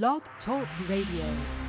Blog 0.00 0.22
Talk 0.46 0.66
Radio. 0.88 1.61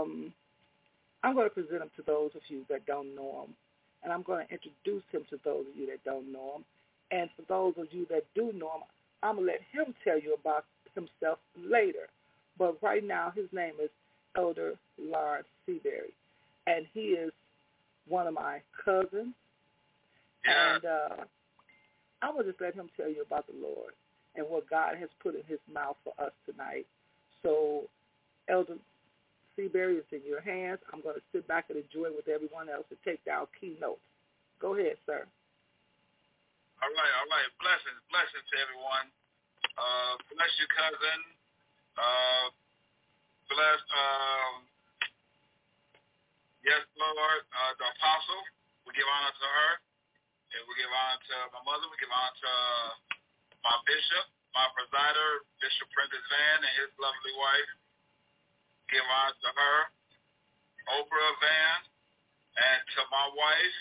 Um, 0.00 0.32
I'm 1.22 1.34
going 1.34 1.48
to 1.48 1.54
present 1.54 1.82
him 1.82 1.90
to 1.96 2.02
those 2.06 2.30
of 2.34 2.42
you 2.48 2.64
that 2.70 2.86
don't 2.86 3.14
know 3.14 3.44
him, 3.44 3.54
and 4.02 4.12
I'm 4.12 4.22
going 4.22 4.46
to 4.46 4.52
introduce 4.52 5.04
him 5.12 5.22
to 5.30 5.38
those 5.44 5.66
of 5.70 5.76
you 5.76 5.86
that 5.86 6.02
don't 6.04 6.32
know 6.32 6.56
him. 6.56 6.64
And 7.10 7.28
for 7.36 7.42
those 7.48 7.74
of 7.76 7.92
you 7.92 8.06
that 8.10 8.24
do 8.34 8.52
know 8.56 8.70
him, 8.76 8.82
I'm 9.22 9.36
going 9.36 9.46
to 9.46 9.52
let 9.52 9.60
him 9.72 9.94
tell 10.04 10.18
you 10.18 10.36
about 10.40 10.64
himself 10.94 11.38
later. 11.56 12.08
But 12.58 12.82
right 12.82 13.04
now, 13.04 13.32
his 13.34 13.46
name 13.52 13.74
is 13.82 13.90
Elder 14.36 14.74
Lard 14.98 15.44
Seabury, 15.66 16.12
and 16.66 16.86
he 16.94 17.00
is 17.00 17.32
one 18.08 18.26
of 18.26 18.34
my 18.34 18.60
cousins. 18.84 19.34
And 20.44 20.84
uh, 20.84 21.24
I'm 22.22 22.34
going 22.34 22.46
to 22.46 22.52
just 22.52 22.62
let 22.62 22.74
him 22.74 22.88
tell 22.96 23.08
you 23.08 23.22
about 23.26 23.46
the 23.46 23.54
Lord 23.60 23.92
and 24.36 24.46
what 24.48 24.70
God 24.70 24.96
has 24.98 25.08
put 25.22 25.34
in 25.34 25.42
his 25.46 25.58
mouth 25.72 25.96
for 26.04 26.14
us 26.24 26.32
tonight. 26.46 26.86
So, 27.42 27.82
Elder 28.48 28.74
Is 29.68 30.08
in 30.08 30.24
your 30.24 30.40
hands. 30.40 30.80
I'm 30.88 31.04
going 31.04 31.20
to 31.20 31.26
sit 31.36 31.44
back 31.44 31.68
and 31.68 31.76
enjoy 31.76 32.08
with 32.16 32.32
everyone 32.32 32.72
else 32.72 32.88
and 32.88 32.96
take 33.04 33.20
down 33.28 33.44
keynotes. 33.60 34.00
Go 34.56 34.72
ahead, 34.72 34.96
sir. 35.04 35.28
All 36.80 36.92
right, 36.96 37.14
all 37.20 37.28
right. 37.28 37.50
Blessings, 37.60 38.00
blessings 38.08 38.46
to 38.48 38.56
everyone. 38.56 39.06
Uh, 39.76 40.16
bless 40.32 40.48
your 40.56 40.70
cousin. 40.72 41.20
Uh, 41.92 42.46
bless, 43.52 43.80
um, 43.92 44.52
yes, 46.64 46.80
Lord, 46.96 47.42
uh, 47.52 47.72
the 47.76 47.84
apostle. 47.84 48.42
We 48.88 48.96
give 48.96 49.04
honor 49.12 49.34
to 49.36 49.48
her. 49.48 49.72
And 50.56 50.64
we 50.64 50.72
give 50.80 50.88
honor 50.88 51.20
to 51.20 51.36
my 51.52 51.62
mother. 51.68 51.84
We 51.92 52.00
give 52.00 52.08
honor 52.08 52.32
to 52.32 52.54
my 53.60 53.76
bishop, 53.84 54.24
my 54.56 54.64
presider, 54.72 55.44
Bishop 55.60 55.88
Prentice 55.92 56.26
Van, 56.32 56.58
and 56.64 56.74
his 56.80 56.90
lovely 56.96 57.34
wife. 57.36 57.70
Give 58.90 59.06
honor 59.06 59.38
to 59.38 59.50
her, 59.54 59.78
Oprah 60.98 61.34
Van, 61.38 61.78
and 62.58 62.80
to 62.98 63.00
my 63.06 63.26
wife, 63.38 63.78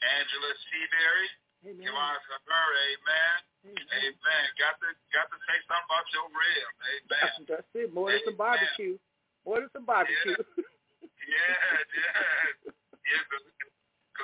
Angela 0.00 0.52
Seabury. 0.68 1.28
Amen. 1.68 1.84
Give 1.84 1.92
honor 1.92 2.16
to 2.16 2.36
her, 2.48 2.68
amen. 2.88 3.36
Amen. 3.68 4.00
Amen. 4.08 4.44
Got 4.56 4.80
to 4.80 4.88
got 5.12 5.28
to 5.28 5.38
say 5.44 5.58
something 5.68 5.84
about 5.84 6.06
your 6.16 6.26
rib. 6.32 6.68
Amen. 6.80 7.32
That's 7.50 7.72
it. 7.76 7.92
More 7.92 8.08
than 8.08 8.24
some 8.24 8.40
barbecue. 8.40 8.96
More 9.44 9.60
than 9.60 9.68
some 9.76 9.84
barbecue. 9.84 10.32
Yeah, 10.32 11.60
yeah. 11.92 12.72
Yeah, 13.04 13.20
because 13.28 13.44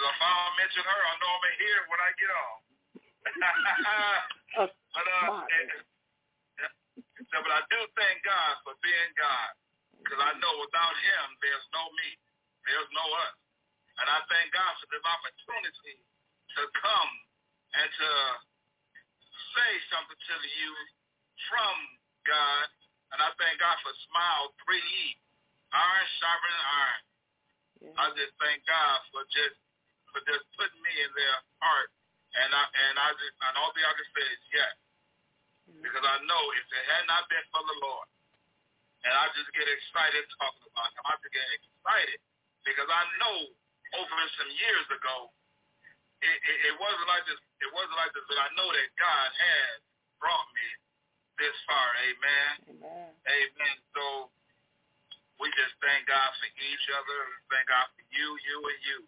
if 0.08 0.20
I 0.24 0.30
don't 0.32 0.56
mention 0.56 0.82
her, 0.88 1.00
I 1.04 1.12
know 1.20 1.30
I'm 1.36 1.40
going 1.44 1.52
to 1.52 1.60
hear 1.60 1.78
when 1.92 2.00
I 2.00 2.10
get 2.16 2.30
off. 2.32 2.60
But, 4.94 5.02
uh, 5.10 5.42
and, 5.42 5.66
so, 7.26 7.42
but 7.42 7.50
I 7.50 7.66
do 7.66 7.78
thank 7.98 8.22
God 8.22 8.62
for 8.62 8.78
being 8.78 9.10
God 9.18 9.50
because 10.04 10.20
I 10.20 10.36
know 10.36 10.52
without 10.60 10.96
him, 11.00 11.26
there's 11.40 11.66
no 11.72 11.88
me. 11.96 12.10
There's 12.68 12.92
no 12.92 13.04
us. 13.24 13.36
And 13.96 14.06
I 14.06 14.20
thank 14.28 14.52
God 14.52 14.72
for 14.78 14.86
this 14.92 15.00
opportunity 15.00 15.96
to 15.96 16.62
come 16.76 17.12
and 17.72 17.88
to 17.88 18.10
say 19.56 19.72
something 19.88 20.20
to 20.20 20.36
you 20.60 20.70
from 21.48 21.76
God. 22.28 22.68
And 23.16 23.18
I 23.24 23.32
thank 23.40 23.56
God 23.56 23.76
for 23.80 23.92
Smile 24.12 24.52
3E. 24.66 25.16
Iron 25.74 26.08
sharpening 26.20 26.64
iron. 26.70 27.02
Yeah. 27.82 27.98
I 27.98 28.04
just 28.14 28.34
thank 28.38 28.62
God 28.62 28.96
for 29.10 29.26
just 29.34 29.58
for 30.14 30.22
just 30.22 30.46
putting 30.54 30.78
me 30.86 30.94
in 31.02 31.10
their 31.18 31.36
heart. 31.58 31.90
And 32.38 32.50
I 32.54 32.62
and 32.62 32.94
I 32.94 33.08
just 33.18 33.34
and 33.42 33.54
all 33.58 33.74
I 33.74 33.92
can 33.98 34.08
say 34.14 34.22
is 34.22 34.44
yes. 34.54 34.74
Because 35.82 36.04
I 36.06 36.16
know 36.30 36.42
if 36.54 36.66
it 36.70 36.84
had 36.94 37.04
not 37.10 37.26
been 37.26 37.42
for 37.50 37.64
the 37.66 37.76
Lord, 37.82 38.06
and 39.04 39.12
I 39.12 39.28
just 39.36 39.52
get 39.52 39.68
excited 39.68 40.24
talking 40.40 40.68
about 40.72 40.90
him, 40.96 41.04
I 41.04 41.14
just 41.20 41.32
get 41.32 41.48
excited 41.60 42.18
because 42.64 42.88
I 42.88 43.02
know 43.20 43.36
over 44.00 44.16
some 44.40 44.50
years 44.56 44.86
ago, 44.90 45.30
it, 46.24 46.38
it, 46.40 46.58
it 46.72 46.74
wasn't 46.80 47.08
like 47.12 47.24
this. 47.28 47.36
It 47.60 47.70
wasn't 47.76 48.00
like 48.00 48.12
this, 48.16 48.24
but 48.26 48.40
I 48.40 48.48
know 48.56 48.68
that 48.72 48.88
God 48.96 49.28
has 49.28 49.76
brought 50.16 50.48
me 50.56 50.68
this 51.36 51.56
far. 51.68 51.88
Amen. 52.08 52.52
Amen. 52.80 53.08
Amen. 53.28 53.76
So 53.92 54.32
we 55.36 55.52
just 55.52 55.76
thank 55.84 56.08
God 56.08 56.30
for 56.40 56.48
each 56.48 56.86
other. 56.96 57.18
We 57.28 57.38
thank 57.52 57.66
God 57.68 57.86
for 57.92 58.04
you, 58.08 58.28
you, 58.48 58.56
and 58.64 58.80
you. 58.88 58.98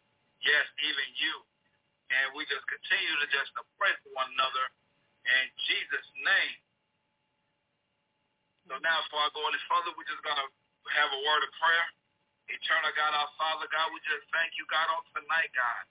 Yes, 0.44 0.66
even 0.84 1.08
you. 1.16 1.34
And 2.12 2.36
we 2.36 2.44
just 2.46 2.62
continue 2.68 3.16
to 3.24 3.26
just 3.32 3.50
to 3.58 3.62
pray 3.80 3.90
for 4.04 4.12
one 4.14 4.30
another 4.36 4.66
in 5.26 5.44
Jesus' 5.66 6.10
name. 6.22 6.56
So 8.66 8.74
now 8.82 8.98
before 9.06 9.22
I 9.22 9.30
go 9.30 9.46
any 9.46 9.62
further, 9.70 9.94
we're 9.94 10.10
just 10.10 10.22
going 10.26 10.38
to 10.38 10.48
have 10.98 11.10
a 11.14 11.20
word 11.22 11.42
of 11.46 11.52
prayer. 11.62 11.86
Eternal 12.50 12.94
God, 12.94 13.10
our 13.14 13.30
Father, 13.38 13.66
God, 13.70 13.90
we 13.90 13.98
just 14.06 14.26
thank 14.30 14.54
you, 14.54 14.66
God, 14.70 14.86
on 14.90 15.02
tonight, 15.14 15.50
God. 15.54 15.82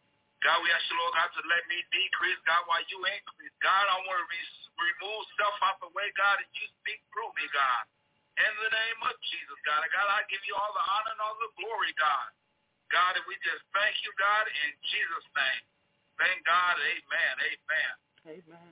God, 0.44 0.60
we 0.64 0.72
ask 0.72 0.84
you, 0.88 0.96
Lord 1.00 1.16
God, 1.16 1.32
to 1.36 1.42
let 1.52 1.64
me 1.68 1.84
decrease, 1.92 2.40
God, 2.48 2.64
while 2.68 2.84
you 2.88 3.00
increase. 3.04 3.56
God, 3.60 3.86
I 3.92 3.98
want 4.08 4.20
to 4.24 4.28
re- 4.28 4.64
remove 4.92 5.24
self 5.36 5.56
out 5.64 5.80
the 5.84 5.92
way, 5.92 6.08
God, 6.16 6.40
and 6.40 6.48
you 6.56 6.68
speak 6.84 7.00
through 7.12 7.32
me, 7.36 7.48
God. 7.52 7.84
In 8.40 8.54
the 8.60 8.72
name 8.72 9.00
of 9.08 9.16
Jesus, 9.32 9.60
God. 9.64 9.84
And 9.84 9.92
God, 9.92 10.08
I 10.12 10.24
give 10.28 10.44
you 10.48 10.56
all 10.56 10.72
the 10.76 10.84
honor 10.84 11.12
and 11.16 11.22
all 11.24 11.36
the 11.40 11.52
glory, 11.60 11.92
God. 11.96 12.30
God, 12.92 13.20
and 13.20 13.26
we 13.28 13.36
just 13.44 13.64
thank 13.76 13.96
you, 14.04 14.12
God, 14.20 14.46
in 14.48 14.72
Jesus' 14.92 15.28
name. 15.36 15.64
Thank 16.20 16.40
God. 16.44 16.76
Amen. 16.80 17.34
Amen. 17.40 17.94
Amen. 18.40 18.72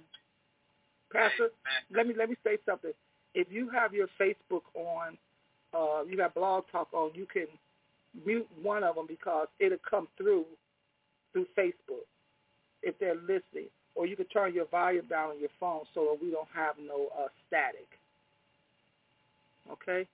Pastor, 1.12 1.51
Amen. 1.51 1.81
let 1.91 2.03
me 2.07 2.13
let 2.15 2.27
me 2.31 2.38
say 2.43 2.60
something. 2.63 2.95
If 3.36 3.48
you 3.52 3.70
have 3.70 3.94
your 3.94 4.08
Facebook 4.20 4.62
on, 4.75 5.18
uh, 5.74 6.04
you 6.04 6.18
got 6.18 6.36
Blog 6.36 6.66
Talk 6.72 6.90
on, 6.94 7.12
you 7.16 7.25
can 7.25 7.48
mute 8.25 8.48
one 8.62 8.84
of 8.84 8.96
them 8.96 9.06
because 9.08 9.48
it'll 9.60 9.78
come 9.90 10.08
through 10.18 10.46
through 11.32 11.48
Facebook 11.58 12.06
if 12.84 12.94
they're 13.00 13.16
listening, 13.16 13.70
or 13.96 14.06
you 14.06 14.16
can 14.16 14.25
turn 14.28 14.54
your 14.54 14.68
volume 14.68 15.06
down 15.10 15.32
on 15.32 15.40
your 15.40 15.50
phone 15.60 15.82
so 15.96 16.12
that 16.12 16.20
we 16.22 16.30
don't 16.30 16.48
have 16.54 16.75
no 16.78 17.08
uh, 17.18 17.28
static. 17.48 17.88
Okay. 19.72 20.06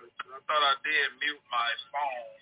I 0.00 0.38
thought 0.48 0.64
I 0.64 0.74
did 0.82 1.14
mute 1.20 1.38
my 1.52 1.70
phone. 1.92 2.40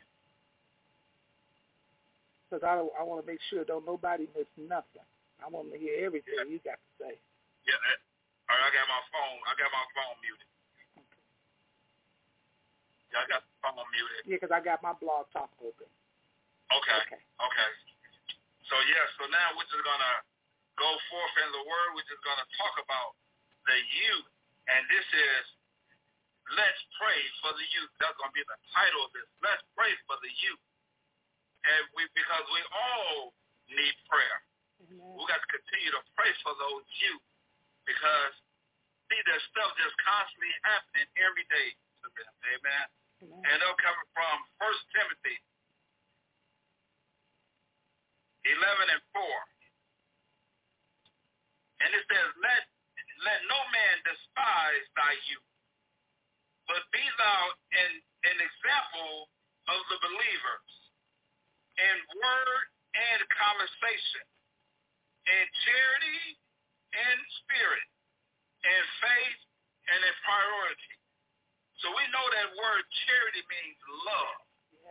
Because 2.48 2.64
I 2.64 3.00
I 3.00 3.04
want 3.04 3.20
to 3.20 3.30
make 3.30 3.40
sure 3.50 3.64
don't 3.64 3.84
nobody 3.84 4.26
miss 4.36 4.48
nothing. 4.56 5.04
I 5.44 5.48
want 5.50 5.70
to 5.72 5.78
hear 5.78 6.06
everything 6.06 6.32
Yeah. 6.38 6.48
you 6.48 6.60
got 6.64 6.78
to 6.80 7.04
say. 7.04 7.18
Yeah. 7.66 7.74
that- 7.84 8.07
All 8.48 8.56
right, 8.56 8.64
I 8.64 8.70
got 8.72 8.88
my 8.88 9.02
phone. 9.12 9.38
I 9.44 9.52
got 9.60 9.68
my 9.68 9.86
phone 9.92 10.16
muted. 10.24 10.48
Yeah, 13.12 13.24
I 13.24 13.26
got 13.28 13.44
the 13.44 13.52
phone 13.60 13.88
muted. 13.92 14.20
Yeah, 14.24 14.40
because 14.40 14.52
I 14.52 14.60
got 14.64 14.80
my 14.80 14.96
blog 14.96 15.28
talk 15.36 15.52
open. 15.60 15.88
Okay. 16.72 17.00
Okay. 17.04 17.20
Okay. 17.20 17.70
So 18.68 18.76
yeah, 18.88 19.04
so 19.20 19.28
now 19.28 19.56
we're 19.56 19.68
just 19.68 19.84
gonna 19.84 20.14
go 20.76 20.88
forth 21.12 21.34
in 21.44 21.48
the 21.52 21.64
word. 21.64 21.88
We're 21.96 22.08
just 22.08 22.24
gonna 22.24 22.48
talk 22.60 22.76
about 22.80 23.16
the 23.68 23.76
youth, 23.76 24.28
and 24.68 24.80
this 24.92 25.04
is 25.12 25.44
let's 26.56 26.80
pray 27.00 27.20
for 27.44 27.52
the 27.52 27.66
youth. 27.72 27.92
That's 28.00 28.16
gonna 28.16 28.36
be 28.36 28.44
the 28.44 28.60
title 28.72 29.08
of 29.08 29.12
this. 29.16 29.28
Let's 29.44 29.64
pray 29.76 29.92
for 30.04 30.16
the 30.20 30.32
youth, 30.40 30.64
and 31.64 31.80
we 31.96 32.04
because 32.12 32.44
we 32.52 32.60
all 32.72 33.32
need 33.72 33.96
prayer. 34.08 34.40
We 34.88 35.20
got 35.26 35.42
to 35.42 35.50
continue 35.50 35.90
to 35.90 36.02
pray 36.14 36.30
for 36.46 36.54
those 36.54 36.86
youth 37.02 37.24
because 37.88 38.34
see, 39.08 39.20
there's 39.24 39.44
stuff 39.48 39.72
just 39.80 39.96
constantly 40.04 40.52
happening 40.68 41.08
every 41.24 41.48
day 41.48 41.68
to 42.04 42.06
them. 42.12 42.32
Amen. 42.52 42.86
Amen. 43.24 43.40
And 43.48 43.56
they're 43.64 43.80
coming 43.80 44.08
from 44.12 44.36
First 44.60 44.84
Timothy 44.92 45.36
11 48.44 48.92
and 48.92 49.02
4. 49.12 49.24
And 51.78 51.90
it 51.94 52.04
says, 52.10 52.28
let, 52.42 52.62
let 53.24 53.40
no 53.48 53.60
man 53.70 53.96
despise 54.02 54.86
thy 54.98 55.14
youth, 55.30 55.50
but 56.66 56.82
be 56.90 57.02
thou 57.18 57.40
an, 57.76 57.92
an 58.28 58.38
example 58.38 59.30
of 59.70 59.80
the 59.92 59.98
believers 60.00 60.70
in 61.78 61.96
word 62.18 62.64
and 62.98 63.20
conversation, 63.30 64.26
in 65.28 65.44
charity 65.62 66.40
and 66.94 67.18
spirit, 67.44 67.86
in 68.64 68.82
faith 69.02 69.40
and 69.92 70.00
in 70.02 70.14
priority. 70.24 70.94
So 71.84 71.92
we 71.94 72.04
know 72.10 72.26
that 72.26 72.48
word 72.58 72.82
charity 73.06 73.42
means 73.46 73.78
love. 74.04 74.38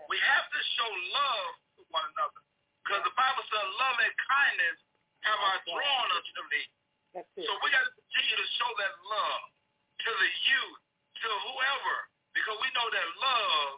We 0.08 0.18
have 0.24 0.48
to 0.48 0.60
show 0.80 0.89
love 1.12 1.51
to 1.77 1.82
one 1.92 2.06
another. 2.16 2.42
Because 2.86 3.04
the 3.04 3.16
Bible 3.20 3.44
says 3.44 3.68
love 3.75 3.98
and 4.00 4.16
kindness 4.16 4.77
have 5.27 5.39
I 5.42 5.56
drawn 5.68 6.08
unto 6.16 6.42
thee. 6.54 6.70
So 7.44 7.51
we 7.66 7.68
got 7.74 7.84
to 7.84 7.92
continue 7.92 8.38
to 8.39 8.48
show 8.62 8.72
that 8.80 8.94
love 9.10 9.44
to 10.06 10.12
the 10.13 10.32
youth, 10.48 10.80
to 11.25 11.30
whoever, 11.50 11.98
because 12.32 12.58
we 12.62 12.70
know 12.77 12.88
that 12.88 13.10
love 13.20 13.72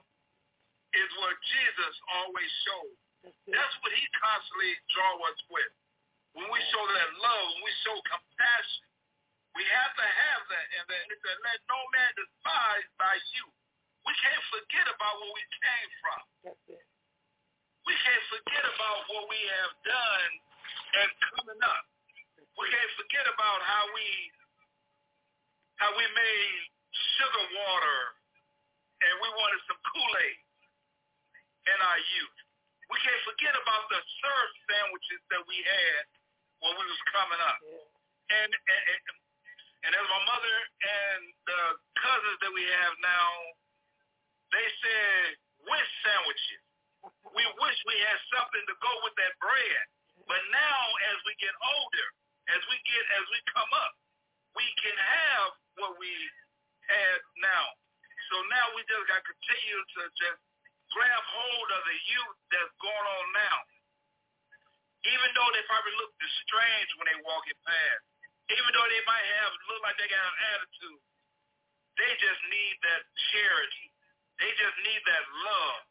is 0.94 1.10
what 1.24 1.34
Jesus 1.40 1.94
always 2.20 2.52
showed. 2.68 2.94
That's, 3.24 3.40
That's 3.48 3.76
what 3.82 3.92
he 3.96 4.04
constantly 4.20 4.74
draw 4.94 5.14
us 5.32 5.40
with. 5.50 5.72
When 6.38 6.48
we 6.50 6.60
show 6.70 6.84
that 6.84 7.10
love, 7.20 7.46
when 7.58 7.64
we 7.66 7.74
show 7.82 7.96
compassion, 8.06 8.86
we 9.58 9.64
have 9.66 9.94
to 9.98 10.06
have 10.06 10.42
that. 10.50 10.68
And 10.78 10.84
that 10.88 11.02
it 11.10 11.20
said, 11.26 11.38
let 11.42 11.60
no 11.66 11.80
man 11.96 12.12
despise 12.14 12.90
by 13.02 13.16
you. 13.34 13.46
We 14.06 14.14
can't 14.22 14.46
forget 14.54 14.88
about 14.88 15.14
where 15.20 15.34
we 15.34 15.46
came 15.60 15.90
from. 16.02 16.22
We 17.86 17.96
can't 18.06 18.26
forget 18.30 18.64
about 18.64 19.00
what 19.10 19.26
we 19.28 19.40
have 19.60 19.74
done 19.84 20.32
and 21.02 21.10
coming 21.34 21.62
up. 21.66 21.84
We 22.58 22.66
can't 22.70 22.94
forget 23.00 23.26
about 23.26 23.60
how 23.66 23.84
we 23.96 24.08
how 25.80 25.96
we 25.96 26.04
made 26.12 26.60
sugar 26.92 27.46
water 27.56 28.00
and 29.00 29.14
we 29.24 29.30
wanted 29.32 29.62
some 29.64 29.80
Kool-Aid 29.80 30.40
in 31.72 31.80
our 31.80 32.00
youth. 32.20 32.38
We 32.92 33.00
can't 33.00 33.24
forget 33.24 33.56
about 33.56 33.88
the 33.88 34.02
surf 34.04 34.50
sandwiches 34.68 35.22
that 35.32 35.44
we 35.48 35.56
had 35.64 36.04
when 36.64 36.74
we 36.76 36.86
was 36.86 37.04
coming 37.12 37.42
up. 37.44 37.60
Yeah. 37.64 38.40
And 38.40 38.52
and, 38.54 38.84
and, 38.94 39.02
and 39.90 39.92
as 39.96 40.06
my 40.06 40.22
mother 40.28 40.56
and 40.84 41.22
the 41.48 41.62
cousins 41.98 42.38
that 42.46 42.54
we 42.54 42.64
have 42.64 42.94
now, 43.02 43.30
they 44.54 44.68
said 44.84 45.40
wish 45.66 45.90
sandwiches. 46.04 46.64
We 47.32 47.44
wish 47.64 47.78
we 47.88 47.98
had 48.04 48.20
something 48.36 48.64
to 48.68 48.76
go 48.84 48.94
with 49.08 49.16
that 49.24 49.34
bread. 49.40 49.84
But 50.28 50.42
now 50.52 50.82
as 51.16 51.18
we 51.24 51.34
get 51.40 51.56
older, 51.58 52.08
as 52.54 52.62
we 52.68 52.78
get 52.86 53.04
as 53.18 53.26
we 53.32 53.40
come 53.56 53.72
up, 53.72 53.94
we 54.54 54.66
can 54.84 54.98
have 54.98 55.50
what 55.80 55.94
we 55.98 56.12
have 56.92 57.20
now. 57.40 57.66
So 58.30 58.36
now 58.52 58.66
we 58.78 58.84
just 58.86 59.06
got 59.10 59.22
to 59.22 59.26
continue 59.26 59.80
to 59.80 60.02
just 60.20 60.40
grab 60.94 61.22
hold 61.34 61.68
of 61.72 61.82
the 61.86 61.98
youth 62.10 62.38
that's 62.52 62.74
going 62.82 63.08
on 63.08 63.26
now. 63.34 63.58
Even 65.08 65.30
though 65.32 65.52
they 65.56 65.64
probably 65.64 65.96
look 65.96 66.12
strange 66.44 66.90
when 67.00 67.08
they 67.08 67.20
walk 67.24 67.40
walking 67.40 67.60
past, 67.64 68.04
even 68.52 68.70
though 68.76 68.90
they 68.90 69.04
might 69.08 69.28
have 69.40 69.52
look 69.72 69.82
like 69.86 69.96
they 69.96 70.10
got 70.12 70.20
an 70.20 70.38
attitude, 70.58 71.02
they 71.96 72.12
just 72.20 72.42
need 72.52 72.76
that 72.84 73.02
charity. 73.32 73.88
They 74.44 74.52
just 74.56 74.78
need 74.84 75.02
that 75.08 75.26
love. 75.46 75.84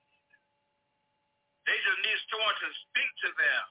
They 1.69 1.77
just 1.85 2.01
need 2.01 2.19
someone 2.33 2.57
to 2.57 2.69
speak 2.89 3.11
to 3.25 3.31
them. 3.37 3.65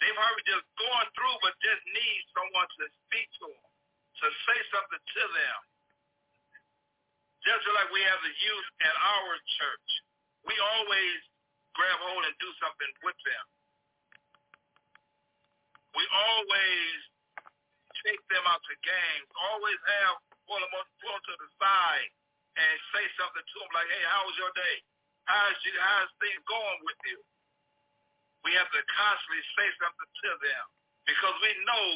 They 0.00 0.10
probably 0.16 0.46
just 0.48 0.64
going 0.80 1.08
through, 1.12 1.36
but 1.44 1.52
just 1.60 1.82
need 1.92 2.20
someone 2.32 2.68
to 2.80 2.84
speak 3.04 3.26
to 3.42 3.46
them, 3.52 3.68
to 4.22 4.26
say 4.48 4.58
something 4.72 5.02
to 5.02 5.24
them. 5.34 5.58
Just 7.44 7.64
like 7.74 7.90
we 7.92 8.00
have 8.06 8.20
the 8.24 8.32
youth 8.32 8.68
at 8.86 8.96
our 8.96 9.32
church, 9.60 9.90
we 10.48 10.54
always 10.56 11.18
grab 11.76 11.98
hold 12.00 12.24
and 12.24 12.36
do 12.40 12.50
something 12.62 12.92
with 13.04 13.18
them. 13.28 13.44
We 15.96 16.02
always 16.06 16.96
take 18.06 18.22
them 18.32 18.44
out 18.48 18.62
to 18.64 18.74
games, 18.86 19.26
always 19.50 19.80
have 20.00 20.22
pull 20.46 20.58
them, 20.60 20.72
up- 20.78 20.92
pull 21.02 21.12
them 21.14 21.24
to 21.30 21.34
the 21.38 21.48
side 21.60 22.08
and 22.58 22.74
say 22.94 23.04
something 23.18 23.42
to 23.44 23.56
them 23.62 23.70
like, 23.74 23.88
hey, 23.90 24.04
how 24.10 24.22
was 24.26 24.36
your 24.38 24.50
day? 24.56 24.76
How's, 25.28 25.58
you, 25.62 25.72
how's 25.78 26.10
things 26.18 26.40
going 26.48 26.80
with 26.86 26.98
you? 27.06 27.18
We 28.42 28.56
have 28.56 28.66
to 28.72 28.80
constantly 28.96 29.44
say 29.54 29.68
something 29.78 30.10
to 30.26 30.30
them 30.42 30.64
because 31.06 31.36
we 31.44 31.52
know 31.68 31.88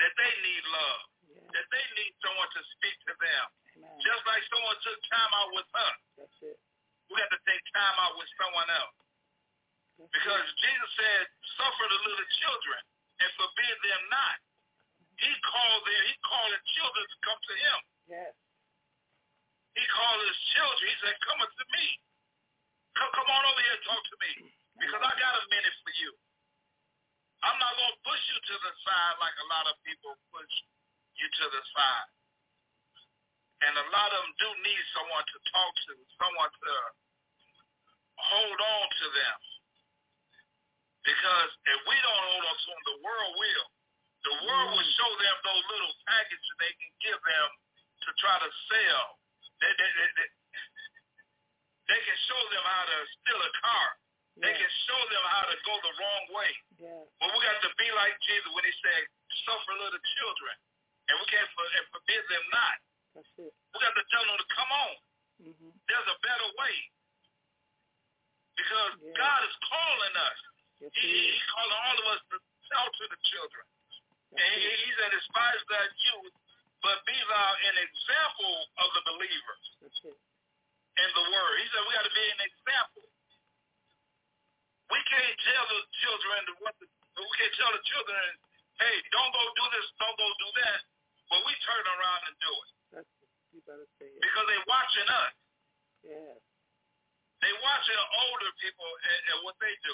that 0.00 0.12
they 0.16 0.32
need 0.46 0.62
love, 0.70 1.02
Yeah. 1.26 1.42
that 1.58 1.66
they 1.74 1.84
need 1.98 2.12
someone 2.22 2.48
to 2.54 2.62
speak 2.78 2.96
to 3.10 3.14
them. 3.18 3.44
Amen. 3.82 3.96
Just 4.00 4.22
like 4.30 4.40
someone 4.48 4.78
took 4.86 4.98
time 5.10 5.32
out 5.36 5.50
with 5.52 5.68
us, 5.74 5.98
That's 6.16 6.38
it. 6.48 6.56
we 7.12 7.16
have 7.20 7.32
to 7.34 7.42
take 7.44 7.60
time 7.74 7.96
out 7.98 8.14
with 8.16 8.30
someone 8.40 8.70
else. 8.72 8.96
That's 10.00 10.12
Because 10.16 10.46
it. 10.48 10.56
Jesus 10.62 10.90
said, 10.96 11.22
suffer 11.60 11.84
the 11.92 12.00
little 12.08 12.28
children 12.40 12.80
and 13.22 13.32
forbid 13.38 13.74
them 13.86 14.02
not. 14.10 14.38
He 15.22 15.30
called 15.46 15.82
them, 15.86 16.02
he 16.10 16.14
called 16.26 16.50
the 16.50 16.62
children 16.74 17.04
to 17.06 17.16
come 17.22 17.38
to 17.38 17.54
him. 17.54 17.78
Yes. 18.10 18.34
He 19.78 19.84
called 19.88 20.20
his 20.26 20.40
children. 20.52 20.84
He 20.90 20.98
said, 21.00 21.14
come 21.24 21.40
unto 21.40 21.64
me. 21.72 21.86
Come, 22.98 23.10
come 23.14 23.28
on 23.30 23.42
over 23.46 23.62
here 23.62 23.76
and 23.78 23.86
talk 23.86 24.02
to 24.04 24.18
me. 24.20 24.32
Because 24.76 25.00
I 25.00 25.12
got 25.16 25.32
a 25.38 25.44
minute 25.48 25.76
for 25.80 25.94
you. 26.02 26.12
I'm 27.42 27.58
not 27.58 27.74
going 27.74 27.94
to 27.94 28.02
push 28.06 28.22
you 28.30 28.38
to 28.38 28.54
the 28.62 28.72
side 28.86 29.16
like 29.18 29.36
a 29.38 29.48
lot 29.50 29.66
of 29.70 29.74
people 29.82 30.14
push 30.30 30.54
you 31.18 31.26
to 31.26 31.44
the 31.50 31.62
side. 31.74 32.10
And 33.62 33.72
a 33.78 33.86
lot 33.94 34.10
of 34.10 34.20
them 34.26 34.34
do 34.42 34.48
need 34.66 34.82
someone 34.90 35.22
to 35.22 35.38
talk 35.54 35.72
to, 35.86 35.94
someone 36.18 36.50
to 36.50 36.74
hold 38.18 38.58
on 38.58 38.84
to 38.90 39.06
them. 39.14 39.38
Because 41.42 41.58
if 41.74 41.80
we 41.90 41.96
don't 42.06 42.22
hold 42.22 42.44
on 42.46 42.54
to 42.54 42.66
them, 42.70 42.82
the 42.86 42.98
world 43.02 43.32
will. 43.34 43.66
The 44.22 44.34
world 44.46 44.78
will 44.78 44.90
show 44.94 45.10
them 45.18 45.34
those 45.42 45.64
little 45.74 45.94
packages 46.06 46.54
they 46.62 46.70
can 46.70 46.92
give 47.02 47.18
them 47.18 47.48
to 48.06 48.08
try 48.22 48.38
to 48.38 48.50
sell. 48.70 49.18
They, 49.58 49.72
they, 49.74 49.90
they, 49.90 50.08
they, 50.22 50.28
they 51.90 52.00
can 52.06 52.18
show 52.30 52.42
them 52.46 52.62
how 52.62 52.84
to 52.94 52.96
steal 53.18 53.42
a 53.42 53.52
car. 53.58 53.86
They 54.38 54.54
can 54.54 54.70
show 54.86 55.02
them 55.10 55.24
how 55.34 55.50
to 55.50 55.56
go 55.66 55.74
the 55.82 55.94
wrong 55.98 56.24
way. 56.30 56.52
Yes. 56.78 57.10
But 57.18 57.34
we 57.34 57.38
got 57.42 57.58
to 57.58 57.74
be 57.74 57.90
like 57.90 58.14
Jesus 58.22 58.46
when 58.54 58.62
he 58.62 58.74
said, 58.78 59.02
suffer 59.42 59.74
little 59.82 59.98
children. 60.22 60.54
And 61.10 61.18
we 61.18 61.26
can't 61.26 61.50
for, 61.58 61.66
and 61.66 61.86
forbid 61.90 62.22
them 62.30 62.44
not. 62.54 62.76
That's 63.18 63.34
it. 63.42 63.50
We 63.50 63.76
got 63.82 63.98
to 63.98 64.06
tell 64.14 64.24
them 64.30 64.38
to 64.38 64.48
come 64.54 64.70
on. 64.70 64.94
Mm-hmm. 65.42 65.74
There's 65.90 66.06
a 66.06 66.18
better 66.22 66.48
way. 66.54 66.76
Because 68.54 68.94
Yeah. 69.02 69.18
God 69.18 69.40
is 69.42 69.54
calling 69.66 70.14
us. 70.22 70.38
Yes, 70.82 70.90
He, 70.98 71.06
he, 71.06 71.30
is. 71.30 71.38
all 71.54 71.96
of 72.02 72.06
us 72.10 72.20
to 72.34 72.36
tell 72.74 72.86
to 72.90 73.04
the 73.06 73.20
children. 73.30 73.64
That's 74.34 74.42
And 74.42 74.50
he, 74.58 74.66
he 74.82 74.90
said, 74.98 75.10
despise 75.14 75.62
thy 75.70 75.86
youth, 76.10 76.34
but 76.82 76.98
be 77.06 77.14
thou 77.14 77.50
an 77.70 77.76
example 77.86 78.56
of 78.82 78.88
the 78.98 79.02
believers 79.14 79.64
in 80.98 81.08
the 81.14 81.24
word. 81.30 81.54
He 81.62 81.66
said 81.70 81.80
we 81.86 81.92
got 81.94 82.06
to 82.08 82.16
be 82.16 82.26
an 82.34 82.42
example. 82.42 83.06
We 84.90 85.00
can't 85.08 85.36
tell 85.46 85.64
the 85.70 85.80
children 86.04 86.40
what 86.60 86.74
the, 86.82 86.86
we 86.90 87.34
can't 87.38 87.54
tell 87.56 87.72
the 87.72 87.84
children, 87.86 88.24
hey, 88.82 88.94
don't 89.14 89.32
go 89.32 89.42
do 89.56 89.64
this, 89.72 89.86
don't 90.02 90.18
go 90.18 90.28
do 90.42 90.50
that. 90.66 90.80
But 91.32 91.40
we 91.48 91.54
turn 91.64 91.80
around 91.86 92.20
and 92.28 92.34
do 92.44 92.52
it 92.52 92.70
That's. 92.92 93.10
You 93.56 93.60
better 93.68 93.84
say 94.00 94.08
it. 94.08 94.20
because 94.20 94.44
they're 94.48 94.68
watching 94.68 95.08
us. 95.08 95.32
Yes. 96.04 96.40
They 97.44 97.52
watching 97.60 98.00
older 98.26 98.50
people 98.60 98.90
and, 98.90 99.20
and 99.32 99.36
what 99.44 99.56
they 99.60 99.72
do. 99.84 99.92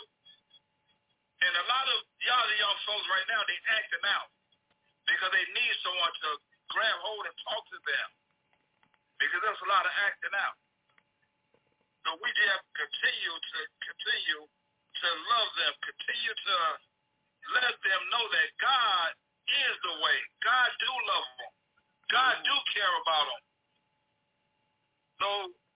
And 1.39 1.53
a 1.55 1.65
lot 1.71 1.87
of 1.87 1.99
y'all 2.27 2.47
the 2.51 2.59
young 2.59 2.79
folks 2.83 3.07
right 3.07 3.29
now, 3.31 3.41
they 3.47 3.59
acting 3.79 4.05
out 4.11 4.29
because 5.07 5.31
they 5.33 5.47
need 5.55 5.75
someone 5.87 6.13
to 6.27 6.31
grab 6.75 6.97
hold 7.01 7.25
and 7.25 7.37
talk 7.47 7.63
to 7.71 7.79
them. 7.87 8.09
Because 9.23 9.41
there's 9.43 9.65
a 9.67 9.71
lot 9.71 9.87
of 9.87 9.93
acting 10.07 10.35
out. 10.35 10.57
So 12.07 12.15
we 12.23 12.29
just 12.35 12.65
continue 12.75 13.37
to 13.37 13.59
continue 13.83 14.43
to 14.47 15.09
love 15.31 15.51
them, 15.59 15.73
continue 15.83 16.35
to 16.35 16.57
let 17.55 17.75
them 17.83 18.03
know 18.11 18.25
that 18.29 18.49
God 18.59 19.09
is 19.49 19.75
the 19.83 19.95
way. 20.03 20.19
God 20.45 20.69
do 20.79 20.91
love 20.91 21.29
them. 21.39 21.53
God 22.09 22.35
do 22.45 22.55
care 22.73 22.95
about 23.05 23.27
them. 23.29 23.43
So 25.19 25.29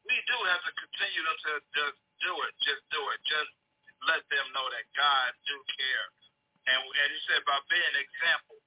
we 0.09 0.16
do 0.29 0.37
have 0.48 0.62
to 0.64 0.72
continue 0.77 1.22
to 1.25 1.53
just 1.75 1.98
do 2.22 2.33
it. 2.46 2.53
Just 2.62 2.83
do 2.94 3.01
it. 3.12 3.20
Just 3.27 3.53
let 4.11 4.23
them 4.31 4.47
know 4.55 4.67
that 4.73 4.87
God 4.97 5.31
do 5.47 5.57
care. 5.79 6.07
And, 6.71 6.81
and 6.87 7.09
he 7.11 7.19
said 7.27 7.43
by 7.47 7.59
being 7.71 7.88
an 7.95 7.99
example, 8.03 8.59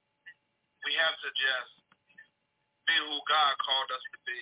we 0.84 0.92
have 1.00 1.16
to 1.24 1.30
just 1.34 1.72
be 2.86 2.94
who 3.02 3.16
God 3.26 3.52
called 3.60 3.90
us 3.92 4.04
to 4.14 4.18
be. 4.28 4.40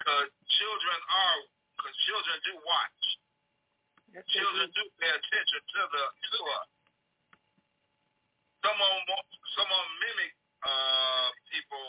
Because 0.00 0.28
children 0.58 0.98
are, 1.12 1.40
because 1.76 1.96
children 2.08 2.36
do 2.48 2.54
watch. 2.64 3.02
Yes, 4.16 4.24
they 4.24 4.40
Children 4.40 4.68
do. 4.72 4.82
do 4.82 4.96
pay 4.98 5.12
attention 5.12 5.60
to 5.60 5.80
the 5.92 6.04
to 6.32 6.38
us. 6.58 6.68
Some 8.64 8.78
of 8.80 8.88
them, 8.90 9.04
want- 9.12 9.36
some 9.54 9.68
of 9.68 9.78
them 9.84 9.92
mimic 10.02 10.32
uh, 10.64 11.28
people 11.52 11.86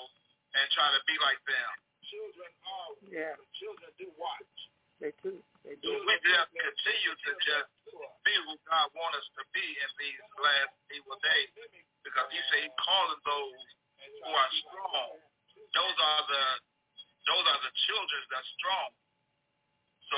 and 0.60 0.66
try 0.76 0.88
to 0.94 1.02
be 1.10 1.16
like 1.24 1.40
them. 1.48 1.72
Children 2.06 2.52
are, 2.68 2.92
Yeah. 3.10 3.36
children 3.58 3.90
do 3.98 4.08
watch. 4.20 4.54
They 5.00 5.16
do. 5.24 5.40
They 5.64 5.80
do. 5.80 5.96
we 5.96 6.16
just 6.28 6.52
continue 6.52 7.16
to 7.16 7.32
just 7.40 7.72
be 8.28 8.36
who 8.44 8.54
God 8.68 8.88
wants 8.92 9.24
us 9.24 9.28
to 9.40 9.44
be 9.56 9.64
in 9.64 9.90
these 9.96 10.20
last 10.44 10.76
evil 10.92 11.16
days. 11.24 11.50
Because 12.04 12.28
he 12.36 12.40
said 12.52 12.68
he 12.68 12.72
calling 12.84 13.22
those 13.24 13.60
who 14.24 14.32
are 14.36 14.52
strong. 14.60 15.12
Those 15.72 15.98
are 16.00 16.24
the 16.28 16.44
those 17.28 17.46
are 17.48 17.62
the 17.64 17.74
children 17.88 18.22
that's 18.28 18.52
strong. 18.60 18.90
So 20.12 20.18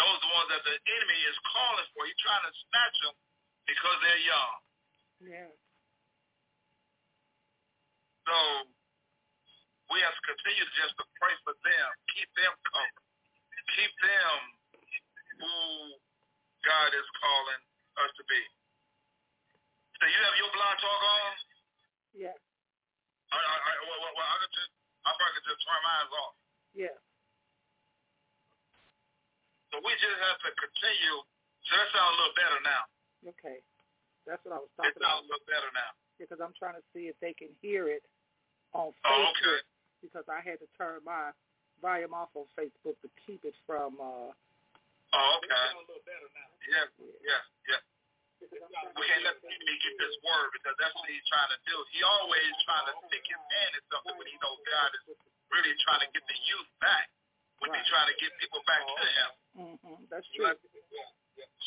those 0.00 0.16
are 0.16 0.24
the 0.24 0.32
ones 0.32 0.48
that 0.56 0.62
the 0.64 0.76
enemy 0.80 1.20
is 1.28 1.36
calling 1.52 1.88
for. 1.92 2.08
He's 2.08 2.22
trying 2.24 2.44
to 2.48 2.52
snatch 2.56 2.96
them 3.04 3.16
because 3.68 3.96
they're 4.00 4.24
young. 4.24 4.54
Yeah. 5.28 5.50
So 8.22 8.36
we 9.92 9.98
have 10.00 10.14
to 10.14 10.24
continue 10.24 10.64
just 10.78 10.94
to 10.96 11.04
pray 11.20 11.34
for 11.44 11.52
them, 11.52 11.86
keep 12.16 12.30
them 12.38 12.54
covered, 12.70 13.11
keep 13.76 13.92
them 14.02 14.38
who 15.40 15.54
God 16.64 16.90
is 16.94 17.08
calling 17.18 17.62
us 18.02 18.10
to 18.16 18.24
be. 18.28 18.40
So 19.98 20.02
you 20.06 20.18
have 20.26 20.36
your 20.38 20.50
blog 20.54 20.74
talk 20.82 21.02
on? 21.02 21.32
Yeah. 22.14 22.36
I, 23.32 23.38
I, 23.38 23.54
I, 23.56 23.72
well, 23.88 24.00
well, 24.02 24.14
well, 24.18 24.28
I 24.28 24.36
could 24.44 24.52
just, 24.54 24.72
I 25.06 25.10
probably 25.16 25.34
could 25.40 25.48
just 25.48 25.62
turn 25.64 25.80
mine 25.82 26.08
off. 26.20 26.34
Yeah. 26.76 26.96
So 29.72 29.80
we 29.80 29.92
just 29.96 30.18
have 30.20 30.38
to 30.44 30.50
continue. 30.58 31.16
So 31.64 31.70
that 31.78 31.88
sounds 31.96 32.12
a 32.12 32.18
little 32.20 32.36
better 32.36 32.60
now. 32.66 32.82
Okay. 33.32 33.58
That's 34.28 34.42
what 34.44 34.52
I 34.54 34.60
was 34.60 34.68
It 34.68 34.76
talking 34.76 35.00
about. 35.00 35.06
sounds 35.08 35.24
a 35.26 35.28
little 35.32 35.48
better 35.48 35.70
now. 35.72 35.90
Because 36.20 36.38
I'm 36.44 36.54
trying 36.60 36.76
to 36.76 36.84
see 36.92 37.08
if 37.08 37.16
they 37.24 37.32
can 37.32 37.48
hear 37.64 37.88
it 37.88 38.04
on 38.76 38.92
Oh, 38.92 39.08
Facebook. 39.08 39.32
okay. 39.40 39.58
Because 40.04 40.26
I 40.28 40.42
had 40.44 40.60
to 40.60 40.68
turn 40.76 41.00
my 41.06 41.32
volume 41.82 42.14
off 42.14 42.30
on 42.38 42.46
Facebook 42.54 42.96
to 43.02 43.08
keep 43.26 43.42
it 43.44 43.54
from. 43.66 43.98
uh 44.00 44.30
Oh, 45.12 45.28
okay. 45.44 45.66
Yes, 46.72 46.88
yes, 47.20 47.44
yes. 47.68 47.82
We 48.40 49.04
can't 49.06 49.22
let 49.28 49.36
the 49.44 49.50
enemy 49.52 49.76
get 49.84 49.94
this 50.00 50.14
word 50.24 50.48
because 50.56 50.72
that's 50.80 50.96
what 50.96 51.04
he's 51.12 51.26
trying 51.28 51.52
to 51.52 51.60
do. 51.68 51.76
He 51.92 52.00
always 52.00 52.48
trying 52.64 52.86
to 52.88 52.94
stick 53.06 53.20
his 53.28 53.36
hand 53.38 53.72
in 53.76 53.82
something 53.92 54.16
when 54.16 54.24
he 54.24 54.34
knows 54.40 54.56
God 54.64 54.88
is 54.96 55.04
really 55.52 55.74
trying 55.84 56.00
to 56.00 56.08
get 56.16 56.24
the 56.24 56.38
youth 56.48 56.70
back. 56.80 57.12
When 57.60 57.70
he's 57.76 57.86
trying 57.92 58.08
to 58.08 58.16
get 58.18 58.32
people 58.40 58.62
back 58.64 58.82
to 58.88 59.04
him. 59.04 59.30
hmm 59.52 60.00
That's 60.08 60.26
true. 60.32 60.48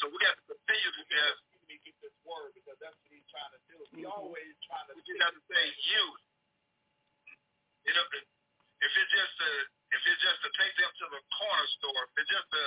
So 0.02 0.10
we 0.10 0.18
got 0.20 0.36
to 0.36 0.44
continue 0.50 0.92
to 0.92 1.04
just 1.08 1.40
keep 1.70 1.96
this 2.02 2.16
word 2.26 2.52
because 2.58 2.76
that's 2.82 2.98
what 2.98 3.12
he's 3.14 3.30
trying 3.30 3.54
to 3.56 3.62
do. 3.70 3.78
He 3.94 4.02
Mhm. 4.04 4.12
always 4.12 4.52
trying 4.66 4.90
to. 4.90 4.98
We 4.98 5.06
just 5.06 5.22
have 5.22 5.38
to 5.38 5.44
say 5.54 5.64
youth. 5.70 6.22
You 7.86 7.94
know, 7.94 8.06
if 8.10 8.92
it's 8.98 9.12
just 9.14 9.34
to 9.40 9.50
if 9.96 10.02
it's 10.04 10.20
just 10.20 10.40
to 10.44 10.52
take 10.60 10.76
them 10.76 10.92
to 10.92 11.06
the 11.08 11.22
corner 11.40 11.68
store, 11.80 12.02
if 12.12 12.12
it's 12.20 12.28
just 12.28 12.50
to 12.52 12.64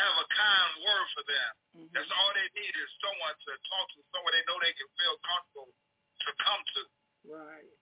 have 0.00 0.14
a 0.16 0.26
kind 0.32 0.70
word 0.80 1.06
for 1.12 1.24
them, 1.28 1.52
hmm 1.76 1.88
that's 1.92 2.08
all 2.08 2.32
they 2.32 2.48
need 2.56 2.72
is 2.72 2.88
someone 3.04 3.36
to 3.44 3.52
talk 3.68 3.86
to, 3.92 4.00
someone 4.08 4.32
they 4.32 4.44
know 4.48 4.56
they 4.64 4.72
can 4.72 4.88
feel 4.96 5.16
comfortable 5.20 5.68
to 5.68 6.30
come 6.40 6.62
to. 6.64 6.82
Right. 7.28 7.72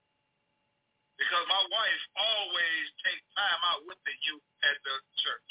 Because 1.14 1.44
my 1.46 1.64
wife 1.70 2.02
always 2.16 2.84
takes 3.06 3.22
time 3.36 3.60
out 3.70 3.84
with 3.86 4.00
the 4.08 4.14
youth 4.26 4.46
at 4.66 4.76
the 4.82 4.96
church. 5.20 5.48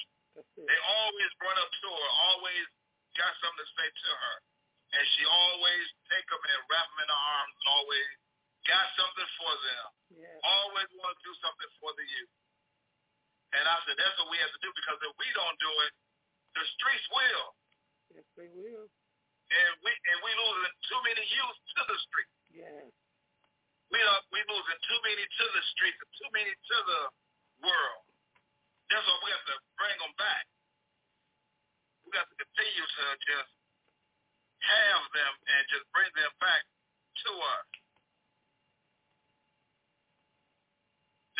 They 0.55 0.79
always 0.99 1.31
run 1.43 1.57
up 1.59 1.71
to 1.71 1.87
her, 1.87 2.09
always 2.31 2.65
got 3.15 3.31
something 3.43 3.59
to 3.59 3.69
say 3.75 3.87
to 3.87 4.11
her. 4.11 4.35
And 4.89 5.03
she 5.13 5.23
always 5.27 5.85
take 6.09 6.25
them 6.25 6.41
and 6.41 6.61
wrap 6.73 6.87
them 6.89 6.99
in 7.05 7.09
her 7.11 7.23
arms 7.37 7.53
and 7.53 7.67
always 7.69 8.09
got 8.65 8.85
something 8.97 9.29
for 9.37 9.53
them. 9.61 9.85
Yeah. 10.17 10.47
Always 10.47 10.89
want 10.97 11.13
to 11.13 11.21
do 11.21 11.33
something 11.43 11.71
for 11.77 11.91
the 11.93 12.05
youth. 12.07 12.33
And 13.49 13.63
I 13.65 13.75
said, 13.85 13.97
that's 13.97 14.15
what 14.21 14.29
we 14.29 14.37
have 14.37 14.53
to 14.53 14.61
do 14.61 14.69
because 14.77 14.99
if 15.01 15.13
we 15.17 15.27
don't 15.33 15.57
do 15.57 15.71
it, 15.89 15.93
the 16.53 16.65
streets 16.77 17.07
will. 17.09 17.47
Yes, 18.13 18.25
they 18.37 18.49
will. 18.53 18.85
And 19.49 19.71
we 19.81 19.89
and 19.89 20.17
we 20.21 20.31
losing 20.37 20.75
too 20.85 21.01
many 21.01 21.23
youth 21.25 21.59
to 21.73 21.81
the 21.89 21.97
street. 22.05 22.31
Yes. 22.53 22.89
We 23.89 23.97
are 23.97 24.21
we 24.29 24.41
losing 24.45 24.79
too 24.85 24.99
many 25.01 25.25
to 25.25 25.45
the 25.49 25.63
streets 25.73 25.97
and 25.97 26.11
too 26.21 26.29
many 26.29 26.53
to 26.53 26.77
the 26.85 27.01
world. 27.65 28.05
That's 28.93 29.05
why 29.05 29.17
we 29.25 29.29
have 29.33 29.47
to 29.49 29.57
bring 29.77 29.97
them 29.97 30.13
back. 30.21 30.45
We 32.05 32.13
got 32.13 32.29
to 32.29 32.35
continue 32.37 32.85
to 32.85 33.05
just 33.25 33.53
have 34.69 35.03
them 35.17 35.33
and 35.49 35.61
just 35.73 35.85
bring 35.93 36.09
them 36.13 36.33
back 36.37 36.61
to 37.25 37.31
us. 37.33 37.67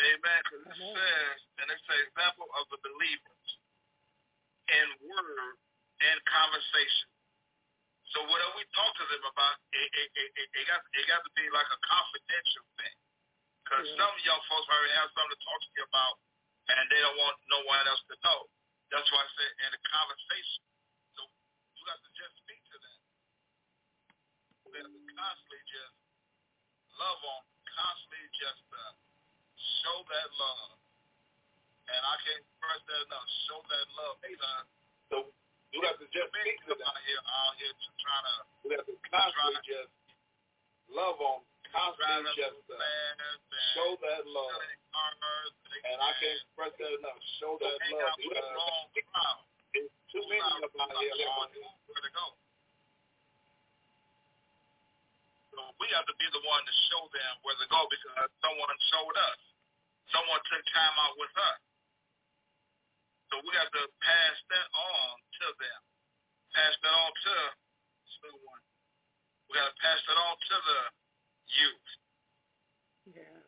Amen. 0.00 0.40
Because 0.48 0.80
it 0.80 0.90
says, 0.96 1.36
and 1.60 1.66
it's 1.68 1.86
an 1.92 2.00
example 2.08 2.48
of 2.56 2.64
the 2.72 2.80
believers 2.80 3.48
in 4.72 4.86
word 5.04 5.56
and 6.00 6.16
conversation. 6.24 7.08
So 8.16 8.26
whatever 8.26 8.54
we 8.58 8.66
talk 8.74 8.90
to 8.98 9.06
them 9.06 9.22
about, 9.22 9.56
it, 9.70 9.88
it, 9.94 10.08
it, 10.18 10.28
it, 10.34 10.48
it 10.50 10.64
got 10.66 10.82
it 10.82 11.04
got 11.06 11.22
to 11.22 11.32
be 11.38 11.46
like 11.52 11.68
a 11.70 11.80
confidential 11.86 12.64
thing. 12.80 12.96
Because 13.62 13.86
Yeah. 13.86 14.02
some 14.02 14.14
young 14.26 14.42
folks 14.50 14.66
already 14.66 14.94
have 14.98 15.10
something 15.14 15.36
to 15.36 15.42
talk 15.46 15.58
to 15.62 15.70
you 15.78 15.84
about, 15.86 16.14
and 16.74 16.84
they 16.90 16.98
don't 16.98 17.18
want 17.22 17.38
no 17.52 17.60
one 17.70 17.84
else 17.86 18.02
to 18.10 18.16
know. 18.26 18.50
That's 18.90 19.06
why 19.14 19.22
I 19.22 19.30
said 19.38 19.50
in 19.68 19.70
a 19.78 19.82
conversation. 19.86 20.62
So 21.14 21.20
you 21.78 21.82
got 21.86 22.02
to 22.02 22.10
just 22.18 22.34
speak 22.42 22.58
to 22.74 22.76
them. 22.82 22.98
We 24.66 24.82
have 24.82 24.90
to 24.90 25.02
constantly 25.14 25.62
just 25.70 25.94
love 26.98 27.20
on, 27.30 27.42
constantly 27.78 28.26
just 28.34 28.64
uh, 28.74 28.94
show 29.84 29.98
that 30.08 30.28
love. 30.40 30.72
And 31.90 32.02
I 32.06 32.14
can't 32.22 32.38
express 32.46 32.80
that 32.86 33.00
enough. 33.10 33.26
Show 33.50 33.60
that 33.66 33.86
love 33.98 34.16
because 34.22 34.66
So 35.10 35.16
you 35.74 35.80
have 35.86 35.98
to 35.98 36.06
just 36.14 36.30
speak 36.30 36.58
to 36.70 36.74
them. 36.78 36.86
out 36.86 37.00
here 37.02 37.22
out 37.22 37.54
here 37.58 37.74
just 37.74 37.96
trying 37.98 38.26
to 38.30 38.34
You 38.62 38.70
have 38.78 38.86
to 38.86 38.94
constantly 39.10 39.62
just 39.66 39.90
love 40.94 41.18
on, 41.18 41.42
constantly 41.74 42.30
just 42.38 42.62
uh, 42.70 42.78
show 43.74 43.90
that 44.06 44.22
love. 44.26 44.60
And 45.90 45.98
I 45.98 46.10
can't 46.22 46.38
express 46.46 46.72
that 46.78 46.92
enough. 46.94 47.18
Show 47.42 47.58
that 47.58 47.74
love 47.90 48.06
out 48.06 48.18
with 48.22 48.38
the 48.38 48.70
because 48.94 49.38
it's 49.74 49.94
too 50.14 50.22
many 50.30 50.42
of 50.42 50.70
out 50.78 50.94
here. 50.98 51.10
They 51.14 51.26
out 51.26 51.38
want 51.42 51.50
here. 51.54 51.66
where 51.90 52.02
to 52.06 52.12
go. 52.14 52.26
So 55.54 55.60
we 55.82 55.86
have 55.90 56.06
to 56.06 56.14
be 56.18 56.26
the 56.30 56.42
one 56.46 56.62
to 56.62 56.74
show 56.90 57.02
them 57.10 57.32
where 57.42 57.58
to 57.58 57.66
go 57.66 57.80
because 57.90 58.30
someone 58.42 58.78
showed 58.94 59.16
us. 59.18 59.49
Someone 60.10 60.42
took 60.50 60.62
time 60.74 60.96
out 61.06 61.14
with 61.18 61.34
us. 61.38 61.60
So 63.30 63.38
we 63.46 63.50
have 63.54 63.70
to 63.70 63.84
pass 64.02 64.34
that 64.50 64.66
on 64.74 65.10
to 65.38 65.46
them. 65.62 65.80
Pass 66.50 66.74
that 66.82 66.94
on 66.94 67.12
to 67.14 67.34
someone. 68.18 68.62
We 69.46 69.54
got 69.54 69.70
to 69.70 69.76
pass 69.78 69.98
that 70.02 70.18
on 70.18 70.34
to 70.34 70.56
the 70.66 70.80
youth. 71.54 71.88
Yeah. 73.14 73.38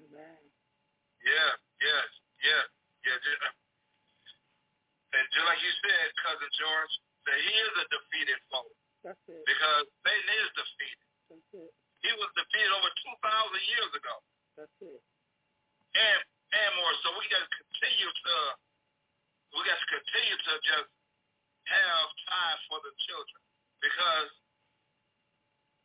Amen. 0.00 0.40
Yeah, 1.24 1.52
yes, 1.82 2.08
yeah, 2.40 2.64
yeah. 3.04 3.18
uh, 3.20 3.54
And 5.16 5.24
just 5.32 5.44
like 5.48 5.60
you 5.60 5.72
said, 5.84 6.06
cousin 6.24 6.50
George, 6.56 6.94
that 7.28 7.38
he 7.40 7.52
is 7.52 7.74
a 7.80 7.86
defeated 7.92 8.40
foe 8.48 8.70
That's 9.04 9.20
it. 9.28 9.42
because 9.44 9.84
Satan 10.06 10.28
is 10.40 10.48
defeated. 10.56 11.06
That's 11.28 11.50
it. 11.52 11.72
He 12.06 12.12
was 12.22 12.30
defeated 12.38 12.70
over 12.70 12.90
two 13.02 13.16
thousand 13.18 13.62
years 13.66 13.90
ago, 13.98 14.14
That's 14.54 14.76
it. 14.78 15.02
and 15.98 16.20
and 16.54 16.70
more. 16.78 16.94
So 17.02 17.10
we 17.18 17.26
got 17.26 17.42
to 17.42 17.50
continue 17.50 18.06
to 18.06 18.34
we 19.58 19.60
got 19.66 19.74
to 19.82 19.88
continue 19.90 20.36
to 20.38 20.52
just 20.62 20.90
have 21.66 22.06
time 22.30 22.58
for 22.70 22.78
the 22.86 22.92
children 23.10 23.42
because 23.82 24.30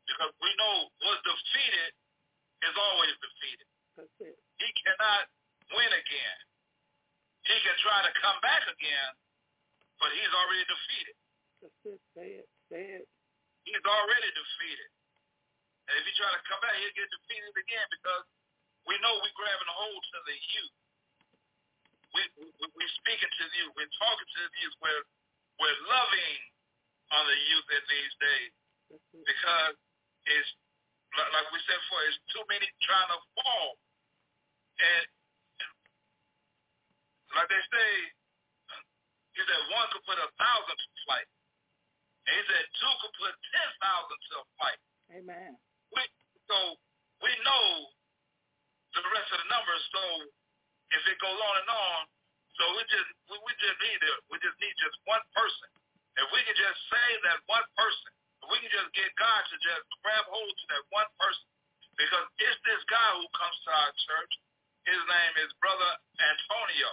because 0.06 0.32
we 0.46 0.50
know 0.62 0.94
what's 1.10 1.24
defeated 1.26 1.92
is 2.70 2.76
always 2.78 3.16
defeated. 3.18 3.68
That's 3.98 4.18
it. 4.22 4.38
He 4.62 4.70
cannot 4.86 5.26
win 5.74 5.90
again. 5.90 6.38
He 7.50 7.58
can 7.66 7.74
try 7.82 8.06
to 8.06 8.12
come 8.22 8.38
back 8.46 8.62
again, 8.70 9.12
but 9.98 10.14
he's 10.14 10.30
already 10.38 10.66
defeated. 10.70 11.16
That's 11.66 11.82
it. 11.90 12.00
Say 12.14 12.30
it. 12.46 12.48
Say 12.70 12.84
it. 13.02 13.06
He's 13.66 13.82
already 13.82 14.30
defeated. 14.38 14.90
And 15.90 15.94
if 15.98 16.04
he 16.06 16.14
try 16.18 16.30
to 16.30 16.42
come 16.46 16.62
back, 16.62 16.76
he'll 16.78 16.98
get 16.98 17.10
defeated 17.10 17.56
again 17.58 17.88
because 17.90 18.24
we 18.86 18.98
know 19.02 19.14
we're 19.22 19.38
grabbing 19.38 19.70
a 19.70 19.76
hold 19.78 20.02
to 20.02 20.20
the 20.26 20.38
youth. 20.38 20.76
We, 22.12 22.22
we, 22.60 22.66
we're 22.76 22.96
speaking 23.02 23.32
to 23.32 23.44
the 23.48 23.56
youth. 23.62 23.74
We're 23.78 23.96
talking 23.98 24.28
to 24.28 24.42
the 24.46 24.60
youth. 24.62 24.78
We're, 24.84 25.06
we're 25.62 25.80
loving 25.88 26.38
on 27.12 27.24
the 27.28 27.40
youth 27.50 27.68
in 27.72 27.84
these 27.88 28.14
days 28.20 28.52
because 29.26 29.76
it's, 30.28 30.52
like 31.12 31.48
we 31.52 31.60
said 31.68 31.80
before, 31.88 32.04
it's 32.08 32.20
too 32.32 32.44
many 32.48 32.68
trying 32.84 33.12
to 33.12 33.20
fall. 33.36 33.80
And 34.80 35.06
like 37.36 37.48
they 37.48 37.64
say, 37.72 37.90
he 39.36 39.42
said 39.44 39.62
one 39.72 39.88
could 39.92 40.04
put 40.04 40.20
a 40.20 40.30
thousand 40.36 40.76
to 40.76 40.88
flight. 41.08 41.28
And 42.28 42.34
he 42.36 42.44
said 42.48 42.64
two 42.76 42.94
could 43.04 43.16
put 43.20 43.34
ten 43.56 43.70
thousand 43.80 44.20
to 44.20 44.36
a. 44.44 44.80
Amen. 45.12 45.52
We, 45.96 46.02
so 46.48 46.58
we 47.24 47.32
know 47.44 47.92
the 48.96 49.04
rest 49.12 49.32
of 49.32 49.40
the 49.44 49.50
So 50.02 50.10
if 50.98 51.04
it 51.06 51.18
goes 51.22 51.38
on 51.38 51.56
and 51.62 51.70
on, 51.70 52.02
so 52.58 52.64
we 52.74 52.82
just 52.90 53.10
we, 53.30 53.38
we 53.38 53.54
just 53.62 53.78
need 53.86 54.02
it. 54.02 54.18
We 54.34 54.42
just 54.42 54.58
need 54.58 54.74
just 54.82 54.98
one 55.06 55.22
person. 55.38 55.70
If 56.18 56.28
we 56.34 56.42
can 56.42 56.58
just 56.58 56.78
save 56.90 57.20
that 57.30 57.40
one 57.46 57.64
person, 57.78 58.10
if 58.42 58.48
we 58.50 58.58
can 58.66 58.74
just 58.74 58.90
get 58.98 59.14
God 59.16 59.46
to 59.46 59.56
just 59.62 59.86
grab 60.02 60.26
hold 60.26 60.50
to 60.50 60.66
that 60.74 60.84
one 60.90 61.10
person, 61.22 61.48
because 61.96 62.26
it's 62.42 62.60
this 62.66 62.82
guy 62.90 63.10
who 63.22 63.30
comes 63.38 63.58
to 63.66 63.70
our 63.70 63.94
church. 64.10 64.34
His 64.90 64.98
name 64.98 65.34
is 65.46 65.54
Brother 65.62 65.94
Antonio. 66.18 66.90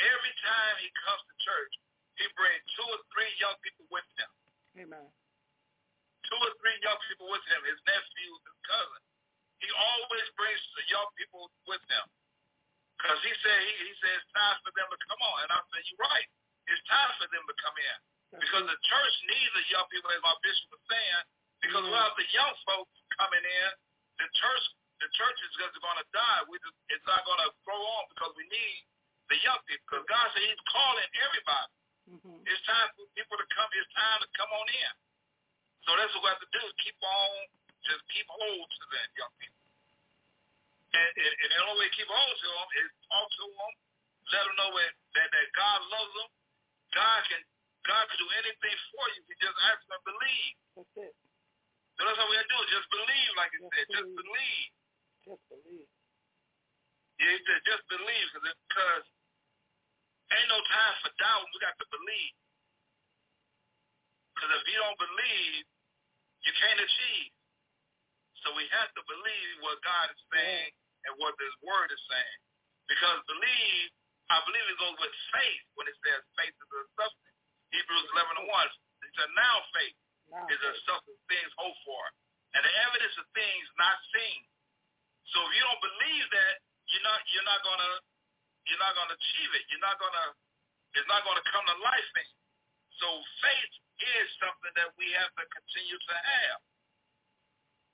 Every 0.00 0.34
time 0.40 0.74
he 0.80 0.88
comes 1.04 1.20
to 1.20 1.34
church, 1.44 1.74
he 2.16 2.24
brings 2.32 2.64
two 2.72 2.88
or 2.88 3.00
three 3.12 3.28
young 3.36 3.60
people 3.60 3.84
with 3.92 4.08
him 4.16 4.30
Amen. 4.88 5.04
two 6.24 6.40
or 6.40 6.52
three 6.64 6.80
young 6.80 6.96
people 7.12 7.28
with 7.28 7.44
him, 7.52 7.60
his 7.68 7.76
nephew, 7.84 8.30
his 8.40 8.58
cousin. 8.64 9.02
He 9.58 9.68
always 9.74 10.26
brings 10.38 10.62
the 10.78 10.84
young 10.90 11.08
people 11.18 11.50
with 11.66 11.82
him. 11.90 12.06
Because 12.98 13.20
he 13.22 13.32
said 13.42 13.58
he, 13.62 13.72
he 13.86 13.92
said 14.02 14.12
it's 14.18 14.30
time 14.34 14.58
for 14.66 14.74
them 14.74 14.86
to 14.90 14.98
come 15.06 15.20
on. 15.22 15.36
And 15.46 15.50
I 15.54 15.60
said, 15.70 15.82
You're 15.90 16.02
right. 16.02 16.28
It's 16.66 16.82
time 16.90 17.12
for 17.18 17.26
them 17.30 17.44
to 17.46 17.54
come 17.62 17.76
in. 17.78 17.96
Because 18.42 18.64
the 18.66 18.78
church 18.84 19.14
needs 19.24 19.50
the 19.56 19.64
young 19.72 19.86
people, 19.88 20.12
as 20.12 20.20
my 20.20 20.36
bishop 20.44 20.68
was 20.68 20.84
saying, 20.84 21.22
because 21.64 21.80
mm-hmm. 21.80 21.96
without 21.96 22.14
the 22.20 22.28
young 22.28 22.54
folks 22.68 22.92
coming 23.16 23.40
in, 23.40 23.70
the 24.20 24.28
church 24.36 24.64
the 24.98 25.10
church 25.14 25.38
is 25.46 25.52
just 25.54 25.78
going 25.78 25.98
to 26.02 26.08
die. 26.10 26.42
We 26.50 26.58
just, 26.58 26.74
it's 26.90 27.06
not 27.06 27.22
going 27.22 27.38
to 27.38 27.54
grow 27.62 27.78
on 27.78 28.02
because 28.10 28.34
we 28.34 28.42
need 28.50 28.82
the 29.30 29.38
young 29.46 29.62
people. 29.70 29.86
Because 29.86 30.04
God 30.10 30.26
said 30.34 30.42
He's 30.42 30.64
calling 30.74 31.10
everybody. 31.22 31.70
Mm-hmm. 32.10 32.38
It's 32.50 32.62
time 32.66 32.88
for 32.98 33.06
people 33.14 33.38
to 33.38 33.46
come. 33.54 33.68
It's 33.78 33.90
time 33.94 34.18
to 34.26 34.28
come 34.34 34.50
on 34.50 34.66
in. 34.66 34.92
So 35.86 35.94
that's 35.94 36.10
what 36.18 36.26
we 36.26 36.30
have 36.34 36.42
to 36.42 36.50
do 36.50 36.60
is 36.66 36.74
keep 36.82 36.98
on, 36.98 37.30
just 37.88 38.04
keep 38.12 38.28
hold 38.28 38.68
to 38.68 38.84
that 38.94 39.08
young 39.16 39.34
people. 39.40 39.64
And, 40.92 41.10
and, 41.16 41.34
and 41.44 41.48
the 41.52 41.58
only 41.68 41.84
way 41.84 41.88
to 41.88 41.96
keep 41.96 42.08
hold 42.08 42.34
to 42.36 42.48
them 42.48 42.68
is 42.80 42.88
talk 43.08 43.28
to 43.28 43.44
them, 43.48 43.72
let 44.32 44.42
them 44.44 44.54
know 44.60 44.70
that, 44.76 44.92
that, 45.16 45.28
that 45.32 45.46
God 45.56 45.80
loves 45.88 46.12
them. 46.16 46.30
God 46.92 47.20
can 47.28 47.42
God 47.88 48.04
can 48.12 48.18
do 48.20 48.28
anything 48.44 48.76
for 48.92 49.04
you 49.16 49.20
if 49.24 49.26
you 49.32 49.36
just 49.40 49.58
ask 49.72 49.80
and 49.88 50.04
believe. 50.04 50.54
That's 50.76 50.96
it. 51.08 51.14
So 51.96 52.04
that's 52.04 52.20
how 52.20 52.28
we 52.28 52.36
to 52.36 52.46
do 52.46 52.58
it. 52.60 52.68
Just 52.70 52.88
believe, 52.92 53.30
like 53.40 53.50
he 53.52 53.58
said. 53.64 53.86
Just 53.88 54.12
believe. 54.12 54.68
Just 55.24 55.42
believe. 55.48 55.88
Yeah, 57.18 57.32
he 57.34 57.40
said 57.48 57.60
just 57.66 57.84
believe 57.90 58.28
because 58.36 59.04
ain't 60.30 60.50
no 60.52 60.60
time 60.68 60.94
for 61.02 61.12
doubt. 61.18 61.48
We 61.50 61.58
got 61.64 61.74
to 61.80 61.88
believe. 61.90 62.34
Because 64.36 64.52
if 64.54 64.64
you 64.70 64.78
don't 64.78 65.00
believe, 65.00 65.66
you 66.46 66.52
can't 66.54 66.78
achieve. 66.78 67.32
So 68.44 68.54
we 68.54 68.66
have 68.70 68.90
to 68.94 69.02
believe 69.08 69.54
what 69.64 69.78
God 69.82 70.10
is 70.12 70.22
saying 70.32 70.70
and 71.08 71.12
what 71.18 71.34
His 71.38 71.54
Word 71.64 71.90
is 71.90 72.02
saying. 72.08 72.38
Because 72.88 73.18
believe, 73.28 73.86
I 74.32 74.40
believe 74.48 74.66
it 74.68 74.78
goes 74.80 74.96
with 74.98 75.14
faith 75.34 75.64
when 75.76 75.86
it 75.88 75.96
says 76.04 76.20
faith 76.38 76.54
is 76.54 76.70
a 76.70 76.82
substance. 76.96 77.36
Hebrews 77.74 78.08
11 78.16 78.40
and 78.44 78.48
1. 78.48 79.04
It 79.04 79.12
said 79.18 79.30
now 79.36 79.56
faith 79.76 79.96
now 80.32 80.46
is 80.48 80.60
a 80.62 80.72
substance 80.88 81.20
things 81.28 81.52
hoped 81.60 81.80
for. 81.84 82.04
And 82.56 82.64
the 82.64 82.74
evidence 82.88 83.16
of 83.20 83.26
things 83.36 83.66
not 83.76 83.96
seen. 84.16 84.40
So 85.34 85.38
if 85.44 85.52
you 85.52 85.62
don't 85.68 85.84
believe 85.84 86.26
that, 86.32 86.54
you're 86.88 87.04
not 87.04 87.20
you're 87.28 87.48
not 87.48 87.60
gonna 87.60 87.92
you're 88.68 88.80
not 88.80 88.94
gonna 88.96 89.16
achieve 89.16 89.52
it. 89.56 89.64
You're 89.68 89.84
not 89.84 90.00
gonna 90.00 90.26
it's 90.96 91.08
not 91.08 91.22
gonna 91.28 91.44
come 91.52 91.64
to 91.68 91.76
life 91.84 92.10
in 92.16 92.28
So 92.96 93.08
faith 93.44 93.72
is 94.00 94.26
something 94.40 94.72
that 94.80 94.90
we 94.96 95.12
have 95.12 95.32
to 95.36 95.44
continue 95.52 95.98
to 96.00 96.14
have. 96.16 96.58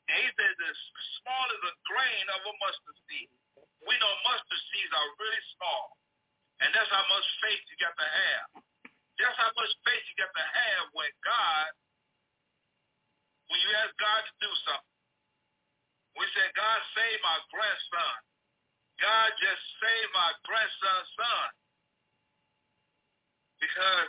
And 0.09 0.17
he 0.21 0.29
said 0.37 0.53
as 0.53 0.79
small 1.23 1.47
as 1.49 1.63
a 1.65 1.75
grain 1.89 2.27
of 2.37 2.41
a 2.45 2.55
mustard 2.61 2.99
seed. 3.09 3.31
We 3.85 3.95
know 4.01 4.13
mustard 4.25 4.63
seeds 4.73 4.93
are 4.93 5.09
really 5.21 5.43
small. 5.57 5.97
And 6.61 6.71
that's 6.77 6.91
how 6.93 7.05
much 7.09 7.27
faith 7.41 7.65
you 7.73 7.77
got 7.81 7.97
to 7.97 8.09
have. 8.09 8.49
That's 9.19 9.39
how 9.41 9.53
much 9.57 9.73
faith 9.87 10.05
you 10.13 10.17
got 10.21 10.33
to 10.33 10.47
have 10.47 10.85
when 10.93 11.11
God, 11.25 11.71
when 13.49 13.59
you 13.65 13.71
ask 13.81 13.93
God 13.97 14.21
to 14.29 14.35
do 14.41 14.53
something. 14.69 14.95
We 16.15 16.25
said, 16.31 16.51
God 16.55 16.79
save 16.95 17.19
my 17.27 17.39
grandson. 17.51 18.17
God 19.03 19.29
just 19.43 19.63
saved 19.83 20.13
my 20.15 20.31
grandson's 20.47 21.11
son. 21.19 21.49
Because 23.59 24.09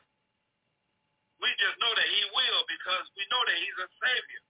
we 1.42 1.50
just 1.58 1.78
know 1.82 1.94
that 1.98 2.10
he 2.10 2.22
will 2.30 2.62
because 2.70 3.06
we 3.18 3.26
know 3.34 3.42
that 3.50 3.58
he's 3.58 3.80
a 3.82 3.90
savior. 3.98 4.45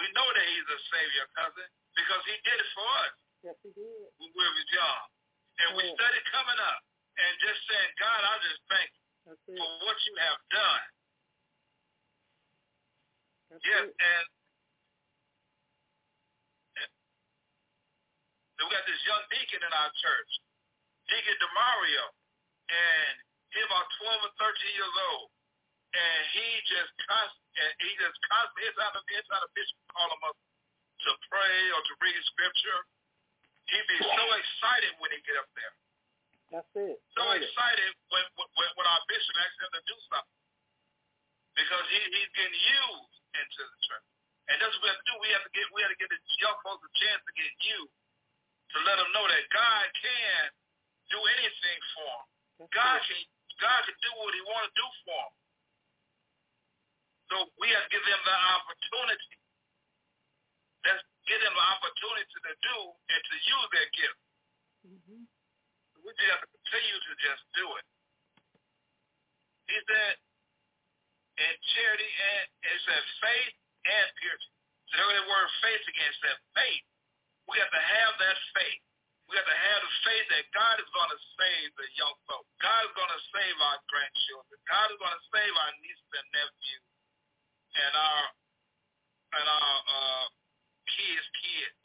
We 0.00 0.04
know 0.16 0.24
that 0.24 0.46
he's 0.48 0.68
a 0.72 0.78
savior, 0.88 1.26
cousin, 1.36 1.68
because 1.92 2.22
he 2.24 2.36
did 2.42 2.56
it 2.56 2.70
for 2.72 2.88
us. 3.04 3.14
Yes, 3.44 3.56
he 3.60 3.70
did. 3.76 4.08
We 4.16 4.28
were 4.32 4.52
young. 4.72 5.04
And 5.62 5.68
we 5.76 5.84
started 5.92 6.24
coming 6.32 6.60
up 6.64 6.80
and 7.20 7.30
just 7.44 7.60
saying, 7.68 7.90
God, 8.00 8.20
I 8.24 8.34
just 8.40 8.60
thank 8.72 8.88
you 9.28 9.58
for 9.60 9.68
what 9.84 9.98
you 10.08 10.14
have 10.16 10.40
done. 10.48 10.84
That's 13.52 13.64
yes, 13.68 13.84
it. 13.84 13.92
and 13.92 14.24
we 18.62 18.70
got 18.70 18.86
this 18.86 19.02
young 19.04 19.22
deacon 19.26 19.58
in 19.58 19.72
our 19.74 19.90
church, 19.98 20.30
Deacon 21.10 21.34
Demario, 21.42 22.04
and 22.70 23.14
he's 23.50 23.66
about 23.66 23.90
12 23.98 24.30
or 24.30 24.32
13 24.38 24.78
years 24.78 24.96
old, 25.12 25.28
and 25.92 26.20
he 26.32 26.46
just 26.68 26.92
const, 27.04 27.36
and 27.56 27.70
he 27.84 27.90
just 28.00 28.16
constantly, 28.28 28.64
it's 28.68 28.80
not 28.80 28.92
a, 28.96 29.02
it's 29.12 29.30
not 29.32 29.44
a 29.44 29.50
bishop 29.52 29.76
call 29.92 30.08
him 30.08 30.22
up 30.24 30.36
to 30.36 31.10
pray 31.28 31.58
or 31.76 31.80
to 31.84 31.92
read 32.00 32.16
scripture. 32.32 32.80
He'd 33.68 33.88
be 33.88 34.00
so 34.00 34.24
excited 34.36 34.92
when 34.98 35.12
he 35.12 35.20
get 35.22 35.36
up 35.38 35.48
there. 35.54 35.74
That's 36.52 36.72
it. 36.76 36.96
So 37.16 37.22
excited 37.32 37.90
when, 38.12 38.24
when 38.36 38.68
when 38.76 38.86
our 38.86 39.02
bishop 39.08 39.34
asks 39.40 39.56
him 39.56 39.72
to 39.72 39.82
do 39.88 39.96
something 40.12 40.40
because 41.56 41.86
he, 41.88 42.00
he's 42.12 42.32
getting 42.36 42.60
used 42.60 43.14
into 43.32 43.60
the 43.64 43.78
church. 43.88 44.06
And 44.52 44.56
that's 44.60 44.74
what 44.76 44.84
we 44.84 44.88
have 44.92 45.00
to 45.00 45.08
do. 45.08 45.14
We 45.22 45.30
have 45.32 45.44
to 45.48 45.52
get 45.56 45.64
we 45.72 45.80
have 45.80 45.92
to 45.92 46.00
get 46.00 46.10
the 46.12 46.20
young 46.44 46.58
folks 46.60 46.84
a 46.84 46.92
chance 46.98 47.20
to 47.24 47.32
get 47.32 47.52
used 47.64 47.96
to 48.72 48.76
let 48.88 48.96
them 49.00 49.10
know 49.12 49.24
that 49.28 49.44
God 49.52 49.84
can 49.96 50.42
do 51.12 51.20
anything 51.40 51.80
for 51.96 52.12
them. 52.60 52.68
God 52.72 52.98
can 53.04 53.20
God 53.60 53.80
can 53.88 53.96
do 54.00 54.10
what 54.20 54.32
He 54.36 54.42
want 54.48 54.64
to 54.68 54.72
do 54.76 54.86
for 55.08 55.20
them. 55.24 55.32
So 57.32 57.48
we 57.56 57.72
have 57.72 57.88
to 57.88 57.90
give 57.96 58.04
them 58.04 58.20
the 58.28 58.38
opportunity. 58.60 59.32
Let's 60.84 61.00
give 61.24 61.40
them 61.40 61.56
the 61.56 61.66
opportunity 61.80 62.28
to 62.28 62.52
do 62.60 62.78
and 62.92 63.20
to 63.24 63.34
use 63.40 63.68
their 63.72 63.88
gift. 63.96 64.20
Mm-hmm. 64.84 65.22
We 66.04 66.12
just 66.12 66.28
have 66.28 66.44
to 66.44 66.50
continue 66.60 66.98
to 67.00 67.12
just 67.24 67.42
do 67.56 67.66
it. 67.80 67.86
He 69.72 69.80
said, 69.80 70.14
in 71.40 71.54
charity 71.72 72.10
and 72.12 72.44
it 72.68 72.78
says 72.84 73.04
faith 73.24 73.56
and 73.88 74.06
purity. 74.20 74.50
So 74.92 75.00
there 75.00 75.16
the 75.16 75.24
word 75.24 75.48
faith 75.64 75.84
again 75.88 76.12
said 76.20 76.36
faith 76.52 76.84
we 77.48 77.56
have 77.56 77.72
to 77.72 77.80
have 77.80 78.12
that 78.20 78.38
faith. 78.52 78.82
We 79.32 79.40
have 79.40 79.48
to 79.48 79.60
have 79.72 79.80
the 79.80 79.92
faith 80.04 80.26
that 80.36 80.44
God 80.52 80.76
is 80.76 80.90
going 80.92 81.08
to 81.08 81.20
save 81.40 81.68
the 81.80 81.88
young 81.96 82.12
folk. 82.28 82.44
God 82.60 82.84
is 82.84 82.92
going 82.92 83.08
to 83.08 83.22
save 83.32 83.56
our 83.64 83.80
grandchildren. 83.88 84.56
God 84.68 84.86
is 84.92 84.98
going 85.00 85.16
to 85.16 85.24
save 85.32 85.54
our 85.56 85.72
nieces 85.80 86.12
and 86.12 86.28
nephews 86.36 86.91
and 87.72 87.92
our 87.96 88.24
and 89.32 89.46
our 89.48 89.76
uh, 89.88 90.26
kids' 90.88 91.28
kids. 91.40 91.80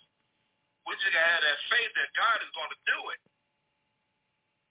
We 0.84 0.96
just 1.00 1.12
got 1.12 1.20
to 1.20 1.32
have 1.36 1.44
that 1.44 1.60
faith 1.68 1.92
that 2.00 2.10
God 2.16 2.38
is 2.44 2.52
to 2.52 2.80
do 2.88 3.00
it. 3.12 3.22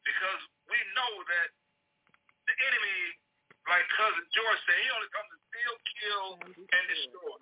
Because 0.04 0.40
we 0.72 0.78
know 0.96 1.12
that 1.28 1.48
the 2.48 2.54
enemy, 2.56 3.00
like 3.68 3.84
Cousin 3.96 4.24
George 4.32 4.60
said, 4.64 4.78
he 4.80 4.88
only 4.96 5.10
comes 5.12 5.28
to 5.28 5.38
steal, 5.50 5.74
kill, 6.00 6.26
and 6.46 6.84
destroy. 6.88 7.36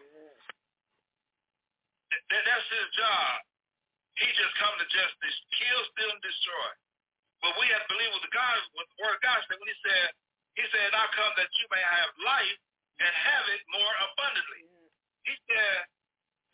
That, 2.10 2.42
that's 2.46 2.68
his 2.72 2.88
job. 2.98 3.46
He 4.18 4.26
just 4.38 4.54
come 4.58 4.74
to 4.78 4.86
just 4.90 5.14
kill, 5.58 5.80
steal, 5.94 6.10
and 6.10 6.22
destroy. 6.22 6.70
But 7.42 7.58
we 7.60 7.68
have 7.74 7.84
to 7.84 7.90
believe 7.92 8.10
what 8.14 8.24
the 8.24 8.32
God, 8.32 8.56
what 8.78 8.86
the 8.90 8.98
word 9.04 9.14
of 9.18 9.22
God 9.22 9.38
said 9.44 9.58
when 9.58 9.68
he 9.68 9.78
said, 9.84 10.06
he 10.56 10.64
said, 10.70 10.94
I 10.94 11.04
come 11.12 11.34
that 11.36 11.50
you 11.58 11.66
may 11.68 11.82
have 11.82 12.10
life 12.22 12.58
and 13.00 13.10
have 13.10 13.44
it 13.50 13.62
more 13.74 13.94
abundantly. 14.10 14.62
He 15.26 15.34
said, 15.48 15.78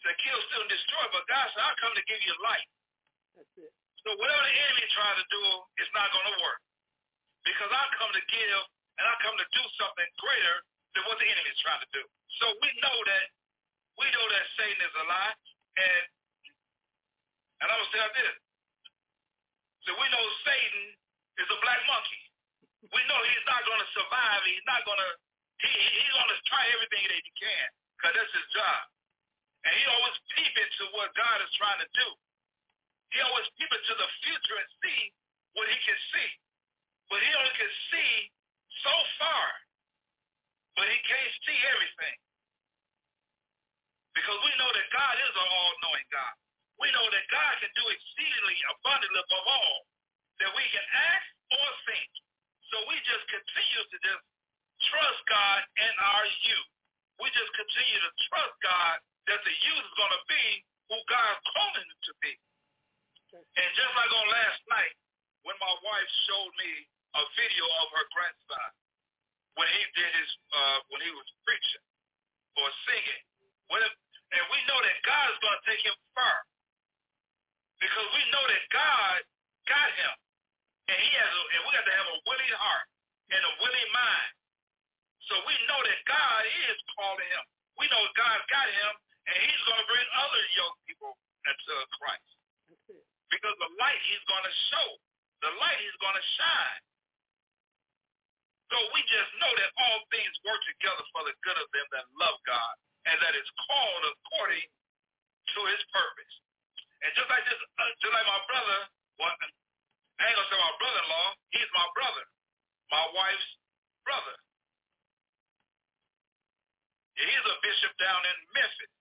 to 0.07 0.11
kill, 0.25 0.39
steal, 0.49 0.65
and 0.65 0.73
destroy, 0.73 1.05
but 1.13 1.29
God 1.29 1.45
said, 1.53 1.61
I 1.61 1.73
come 1.77 1.93
to 1.93 2.05
give 2.09 2.21
you 2.25 2.33
life. 2.41 2.71
That's 3.37 3.53
it. 3.61 3.73
So 4.07 4.17
whatever 4.17 4.43
the 4.49 4.57
enemy 4.57 4.85
trying 4.97 5.19
to 5.21 5.27
do, 5.29 5.43
it's 5.77 5.93
not 5.93 6.09
going 6.09 6.25
to 6.25 6.37
work. 6.41 6.61
Because 7.45 7.69
I 7.69 7.83
come 8.01 8.13
to 8.13 8.25
give 8.33 8.61
and 8.97 9.05
I 9.05 9.15
come 9.21 9.37
to 9.37 9.49
do 9.53 9.63
something 9.77 10.09
greater 10.21 10.57
than 10.97 11.05
what 11.09 11.21
the 11.21 11.29
enemy 11.29 11.51
is 11.53 11.61
trying 11.61 11.81
to 11.85 11.91
do. 11.93 12.05
So 12.41 12.47
we 12.65 12.71
know 12.81 12.97
that 12.97 13.27
we 14.01 14.09
know 14.17 14.25
that 14.33 14.45
Satan 14.57 14.81
is 14.81 14.95
a 14.97 15.05
lie. 15.05 15.37
And 15.77 16.05
and 17.61 17.69
I 17.69 17.75
will 17.77 17.93
say 17.93 18.01
this. 18.01 18.37
So 19.85 19.93
we 19.97 20.07
know 20.09 20.25
Satan 20.45 20.85
is 21.41 21.49
a 21.49 21.59
black 21.61 21.81
monkey. 21.89 22.23
We 22.89 23.01
know 23.09 23.21
he's 23.29 23.47
not 23.49 23.65
going 23.69 23.81
to 23.81 23.91
survive. 23.93 24.41
He's 24.49 24.65
not 24.65 24.81
going 24.89 24.97
to, 24.97 25.11
he, 25.61 25.71
he's 25.71 26.13
going 26.17 26.33
to 26.33 26.41
try 26.49 26.65
everything 26.73 27.05
that 27.05 27.21
he 27.21 27.33
can 27.37 27.67
because 27.97 28.15
that's 28.17 28.35
his 28.35 28.49
job. 28.57 28.81
And 29.69 29.73
he 29.77 29.85
always 29.93 30.17
peep 30.33 30.55
into 30.57 30.85
what 30.97 31.13
God 31.13 31.39
is 31.45 31.53
trying 31.61 31.81
to 31.85 31.89
do. 31.93 32.09
He 33.13 33.19
always 33.21 33.45
peep 33.61 33.69
into 33.69 33.95
the 33.99 34.09
future 34.25 34.57
and 34.57 34.71
see 34.81 35.01
what 35.53 35.69
he 35.69 35.77
can 35.85 35.99
see. 36.15 36.31
But 37.13 37.21
he 37.21 37.31
only 37.37 37.55
can 37.59 37.73
see 37.93 38.13
so 38.81 38.95
far. 39.21 39.47
But 40.79 40.89
he 40.89 40.99
can't 41.05 41.35
see 41.45 41.59
everything. 41.77 42.17
Because 44.17 44.39
we 44.47 44.53
know 44.57 44.71
that 44.73 44.89
God 44.95 45.17
is 45.21 45.35
an 45.35 45.49
all-knowing 45.51 46.09
God. 46.09 46.35
We 46.81 46.89
know 46.97 47.05
that 47.13 47.27
God 47.29 47.53
can 47.61 47.73
do 47.77 47.85
exceedingly 47.93 48.57
abundantly 48.73 49.21
above 49.21 49.47
all 49.47 49.79
that 50.41 50.51
we 50.57 50.65
can 50.73 50.87
ask 51.13 51.27
or 51.53 51.69
think. 51.85 52.11
So 52.73 52.81
we 52.89 52.97
just 53.05 53.25
continue 53.29 53.83
to 53.85 53.97
just 54.01 54.25
trust 54.89 55.21
God 55.29 55.61
and 55.77 55.95
our 56.01 56.27
youth. 56.47 56.71
we 57.21 57.29
just 57.37 57.53
continue 57.53 58.01
to 58.01 58.13
trust 58.33 58.55
God 58.65 58.97
that 59.29 59.41
the 59.45 59.53
youth 59.53 59.85
is 59.85 59.95
going 60.01 60.15
to 60.17 60.25
be 60.27 60.47
who 60.89 60.99
God's 61.07 61.43
calling 61.53 61.87
it 61.87 62.01
to 62.09 62.15
be. 62.25 62.33
And 63.37 63.69
just 63.77 63.93
like 63.95 64.11
on 64.11 64.27
last 64.33 64.61
night, 64.73 64.95
when 65.47 65.55
my 65.61 65.75
wife 65.85 66.11
showed 66.27 66.53
me 66.59 66.73
a 67.15 67.23
video 67.37 67.65
of 67.85 67.87
her 67.95 68.07
grandson, 68.11 68.71
when 69.55 69.69
he 69.71 69.83
did 69.95 70.11
his, 70.17 70.31
uh, 70.51 70.79
when 70.91 71.01
he 71.05 71.13
was 71.13 71.29
preaching 71.47 71.85
or 72.59 72.67
singing, 72.89 73.23
when 73.71 73.81
it, 73.85 73.93
and 74.35 74.45
we 74.51 74.59
know 74.67 74.79
that 74.83 74.97
God 75.07 75.27
is 75.31 75.39
going 75.43 75.57
to 75.59 75.65
take 75.67 75.83
him 75.85 75.97
far 76.17 76.39
because 77.79 78.09
we 78.15 78.23
know 78.31 78.45
that 78.47 78.65
God 78.71 79.19
got 79.67 79.89
him, 79.95 80.15
and 80.91 80.99
he 80.99 81.11
has, 81.17 81.31
a, 81.31 81.43
and 81.55 81.61
we 81.67 81.71
got 81.75 81.87
to 81.87 81.97
have 81.97 82.09
a 82.11 82.19
willing 82.27 82.57
heart 82.59 82.87
and 83.31 83.41
a 83.41 83.53
willing 83.63 83.91
mind. 83.95 84.31
So 85.29 85.35
we 85.45 85.55
know 85.69 85.81
that 85.85 86.01
God 86.09 86.43
is 86.71 86.79
calling 86.97 87.29
him. 87.29 87.45
We 87.77 87.87
know 87.93 88.01
God 88.17 88.39
got 88.49 88.69
him, 88.69 88.93
and 89.29 89.37
he's 89.45 89.63
going 89.69 89.81
to 89.81 89.89
bring 89.89 90.07
other 90.17 90.43
young 90.57 90.75
people 90.89 91.13
into 91.45 91.75
Christ. 92.01 92.31
Because 93.29 93.57
the 93.61 93.71
light 93.79 94.01
he's 94.09 94.25
going 94.27 94.45
to 94.45 94.55
show, 94.73 94.89
the 95.45 95.53
light 95.61 95.79
he's 95.81 95.99
going 96.03 96.17
to 96.17 96.27
shine. 96.41 96.83
So 98.71 98.79
we 98.95 99.03
just 99.11 99.31
know 99.43 99.51
that 99.51 99.71
all 99.83 99.99
things 100.15 100.31
work 100.47 100.63
together 100.63 101.03
for 101.11 101.27
the 101.27 101.35
good 101.43 101.59
of 101.59 101.67
them 101.75 101.87
that 101.91 102.07
love 102.15 102.39
God 102.47 102.75
and 103.11 103.17
that 103.19 103.35
is 103.35 103.49
called 103.67 104.05
according 104.15 104.63
to 104.63 105.61
his 105.75 105.83
purpose. 105.91 106.35
And 107.03 107.11
just 107.19 107.27
like 107.33 107.43
this, 107.49 107.59
uh, 107.59 107.91
just 107.99 108.15
like 108.15 108.29
my 108.29 108.43
brother, 108.47 108.79
well, 109.19 109.35
I 110.21 110.23
ain't 110.29 110.37
gonna 110.37 110.51
say 110.53 110.61
my 110.61 110.77
brother-in-law, 110.79 111.29
he's 111.57 111.71
my 111.75 111.89
brother, 111.97 112.25
my 112.93 113.05
wife's 113.17 113.51
brother. 114.05 114.37
He's 117.19 117.47
a 117.47 117.57
bishop 117.63 117.93
down 117.99 118.21
in 118.27 118.37
Memphis, 118.55 118.95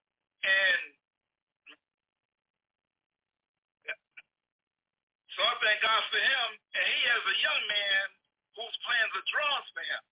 and 0.46 0.82
so 5.34 5.40
I 5.46 5.54
thank 5.64 5.80
God 5.82 6.04
for 6.12 6.22
him. 6.22 6.48
And 6.76 6.84
he 6.84 7.00
has 7.10 7.22
a 7.24 7.38
young 7.40 7.64
man 7.70 8.06
who's 8.58 8.76
plans 8.84 9.12
are 9.16 9.28
draws 9.30 9.68
for 9.72 9.84
him, 9.86 10.04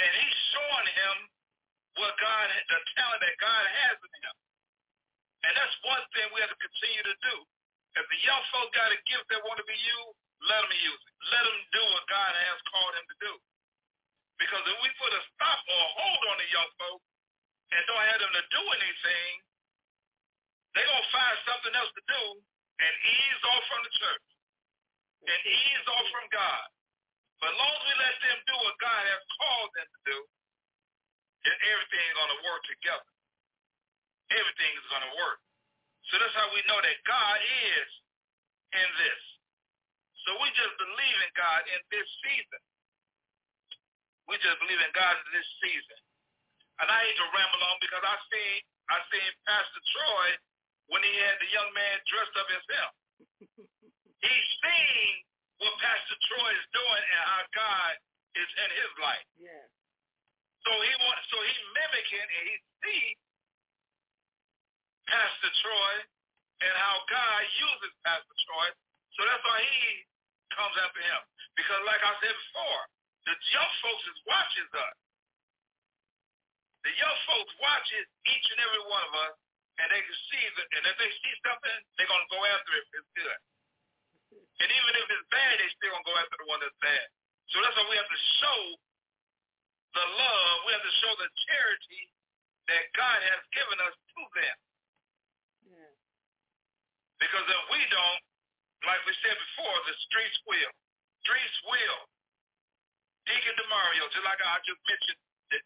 and 0.00 0.10
he's 0.24 0.38
showing 0.54 0.88
him 0.94 1.16
what 1.98 2.14
God, 2.22 2.46
the 2.48 2.78
talent 2.96 3.20
that 3.20 3.36
God 3.42 3.64
has 3.84 3.96
in 4.00 4.12
him. 4.24 4.36
And 5.44 5.52
that's 5.56 5.76
one 5.84 6.04
thing 6.12 6.28
we 6.32 6.40
have 6.44 6.52
to 6.52 6.60
continue 6.60 7.04
to 7.04 7.16
do. 7.24 7.36
If 7.96 8.04
the 8.06 8.20
young 8.22 8.42
folk 8.54 8.70
got 8.76 8.92
a 8.94 9.00
gift 9.08 9.26
that 9.32 9.42
want 9.42 9.58
to 9.58 9.66
be 9.66 9.74
used, 9.74 10.16
let 10.46 10.62
them 10.62 10.72
use 10.72 11.02
it. 11.02 11.14
Let 11.32 11.42
them 11.44 11.58
do 11.74 11.82
what 11.96 12.04
God 12.06 12.32
has 12.32 12.58
called 12.70 12.94
him 12.94 13.06
to 13.08 13.16
do. 13.24 13.32
Because 14.40 14.64
if 14.64 14.78
we 14.80 14.88
put 14.96 15.12
a 15.12 15.22
stop 15.36 15.60
or 15.68 15.80
a 15.84 15.90
hold 16.00 16.22
on 16.32 16.36
the 16.40 16.48
young 16.48 16.70
folk 16.80 17.00
and 17.76 17.80
don't 17.84 18.08
have 18.08 18.20
them 18.24 18.32
to 18.34 18.44
do 18.48 18.62
anything, 18.80 19.32
they're 20.72 20.88
going 20.88 21.04
to 21.04 21.12
find 21.12 21.36
something 21.44 21.74
else 21.76 21.92
to 21.92 22.04
do 22.08 22.22
and 22.80 22.92
ease 23.04 23.42
off 23.52 23.64
from 23.68 23.82
the 23.84 23.92
church 24.00 24.26
and 25.28 25.38
ease 25.44 25.86
off 25.92 26.06
from 26.08 26.26
God. 26.32 26.66
But 27.44 27.52
as 27.52 27.58
long 27.60 27.72
as 27.72 27.84
we 27.84 27.94
let 28.00 28.16
them 28.24 28.38
do 28.48 28.56
what 28.64 28.76
God 28.80 29.02
has 29.04 29.22
called 29.36 29.70
them 29.76 29.88
to 29.88 30.00
do, 30.08 30.18
then 31.44 31.56
everything 31.72 32.04
is 32.04 32.16
going 32.16 32.32
to 32.36 32.40
work 32.48 32.62
together. 32.68 33.12
Everything 34.32 34.72
is 34.76 34.86
going 34.88 35.04
to 35.04 35.14
work. 35.20 35.40
So 36.08 36.20
that's 36.20 36.36
how 36.36 36.48
we 36.52 36.60
know 36.68 36.80
that 36.80 36.98
God 37.04 37.36
is 37.40 37.88
in 38.76 38.88
this. 39.00 39.22
So 40.28 40.36
we 40.40 40.48
just 40.52 40.74
believe 40.76 41.18
in 41.24 41.32
God 41.36 41.60
in 41.72 41.80
this 41.92 42.08
season. 42.24 42.62
We 44.28 44.36
just 44.42 44.58
believe 44.60 44.80
in 44.80 44.92
God 44.92 45.14
in 45.16 45.28
this 45.32 45.48
season. 45.62 46.00
And 46.80 46.88
I 46.88 46.96
hate 47.04 47.18
to 47.20 47.28
ramble 47.32 47.62
on 47.68 47.76
because 47.80 48.04
I 48.04 48.16
seen 48.32 48.58
I 48.90 48.98
seen 49.12 49.30
Pastor 49.46 49.82
Troy 49.94 50.28
when 50.90 51.02
he 51.06 51.12
had 51.22 51.38
the 51.38 51.50
young 51.54 51.70
man 51.70 51.96
dressed 52.10 52.34
up 52.34 52.48
as 52.50 52.64
him. 52.66 52.88
He's 54.26 54.48
seen 54.64 55.10
what 55.62 55.72
Pastor 55.78 56.18
Troy 56.26 56.50
is 56.56 56.66
doing 56.74 57.04
and 57.04 57.22
how 57.22 57.42
God 57.54 57.92
is 58.34 58.50
in 58.50 58.70
his 58.74 58.92
life. 58.98 59.26
Yeah. 59.38 59.66
So 60.66 60.70
he 60.74 60.92
want, 61.00 61.18
so 61.30 61.38
he 61.40 61.54
mimicking 61.72 62.28
and 62.28 62.44
he 62.50 62.56
see 62.84 63.04
Pastor 65.08 65.52
Troy 65.62 65.94
and 66.60 66.74
how 66.76 66.96
God 67.08 67.40
uses 67.56 67.92
Pastor 68.04 68.36
Troy. 68.44 68.68
So 69.16 69.20
that's 69.24 69.44
why 69.46 69.60
he 69.64 70.04
comes 70.52 70.76
after 70.80 71.00
him. 71.00 71.20
Because 71.56 71.80
like 71.86 72.02
I 72.02 72.12
said 72.20 72.34
before, 72.34 72.82
the 73.28 73.34
young 73.52 73.72
folks 73.84 74.04
is 74.08 74.18
watching 74.24 74.68
us. 74.72 74.96
The 76.80 76.92
young 76.96 77.18
folks 77.28 77.52
watches 77.60 78.06
each 78.24 78.46
and 78.56 78.60
every 78.64 78.84
one 78.88 79.04
of 79.04 79.12
us, 79.28 79.34
and 79.80 79.86
they 79.92 80.00
can 80.00 80.18
see 80.32 80.44
that, 80.56 80.66
and 80.76 80.82
if 80.88 80.96
they 80.96 81.10
see 81.20 81.34
something, 81.44 81.78
they're 81.96 82.08
gonna 82.08 82.32
go 82.32 82.40
after 82.40 82.72
it 82.76 82.84
if 82.88 83.04
it's 83.04 83.12
good. 83.16 83.38
And 84.60 84.68
even 84.68 84.92
if 84.96 85.06
it's 85.08 85.28
bad, 85.28 85.60
they 85.60 85.68
still 85.76 85.92
gonna 85.92 86.08
go 86.08 86.16
after 86.16 86.36
the 86.40 86.48
one 86.48 86.60
that's 86.60 86.80
bad. 86.80 87.06
So 87.52 87.60
that's 87.60 87.76
why 87.76 87.86
we 87.88 87.96
have 88.00 88.08
to 88.08 88.22
show 88.40 88.60
the 89.92 90.06
love, 90.06 90.54
we 90.64 90.72
have 90.72 90.86
to 90.86 90.96
show 91.02 91.12
the 91.18 91.28
charity 91.50 92.02
that 92.70 92.84
God 92.94 93.18
has 93.26 93.42
given 93.50 93.78
us 93.82 93.94
to 93.98 94.20
them. 94.38 94.56
Yeah. 95.66 95.92
Because 97.18 97.44
if 97.44 97.62
we 97.74 97.80
don't, 97.90 98.22
like 98.86 99.02
we 99.04 99.12
said 99.20 99.34
before, 99.34 99.76
the 99.84 99.96
streets 100.08 100.38
will. 100.46 100.72
Streets 101.26 101.58
will. 101.66 101.98
Deacon 103.30 103.54
DeMario, 103.62 104.02
just 104.10 104.26
like 104.26 104.42
I 104.42 104.58
just 104.66 104.82
mentioned, 104.90 105.20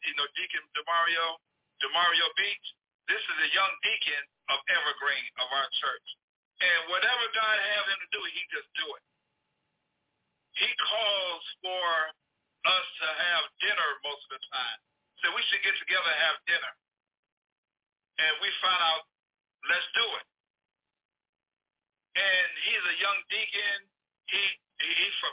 you 0.05 0.15
know, 0.21 0.29
Deacon 0.37 0.65
DeMario, 0.77 1.41
DeMario 1.81 2.27
Beach, 2.37 2.67
this 3.09 3.25
is 3.25 3.39
a 3.41 3.51
young 3.57 3.73
deacon 3.81 4.23
of 4.53 4.61
Evergreen 4.69 5.33
of 5.41 5.49
our 5.49 5.69
church. 5.81 6.09
And 6.61 6.93
whatever 6.93 7.25
God 7.33 7.57
has 7.57 7.83
him 7.89 7.99
to 8.05 8.09
do, 8.13 8.21
he 8.29 8.43
just 8.53 8.69
do 8.77 8.85
it. 8.85 9.05
He 10.61 10.69
calls 10.77 11.45
for 11.65 11.89
us 12.69 12.87
to 13.01 13.09
have 13.09 13.43
dinner 13.65 13.89
most 14.05 14.29
of 14.29 14.37
the 14.37 14.43
time. 14.53 14.79
So 15.25 15.33
we 15.33 15.41
should 15.49 15.65
get 15.65 15.77
together 15.81 16.05
and 16.05 16.21
have 16.21 16.37
dinner. 16.45 16.73
And 18.21 18.33
we 18.45 18.49
find 18.61 18.81
out, 18.93 19.09
let's 19.73 19.89
do 19.97 20.07
it. 20.21 20.27
And 22.15 22.49
he's 22.69 22.85
a 22.93 22.97
young 23.01 23.19
deacon. 23.33 23.79
He 24.29 24.43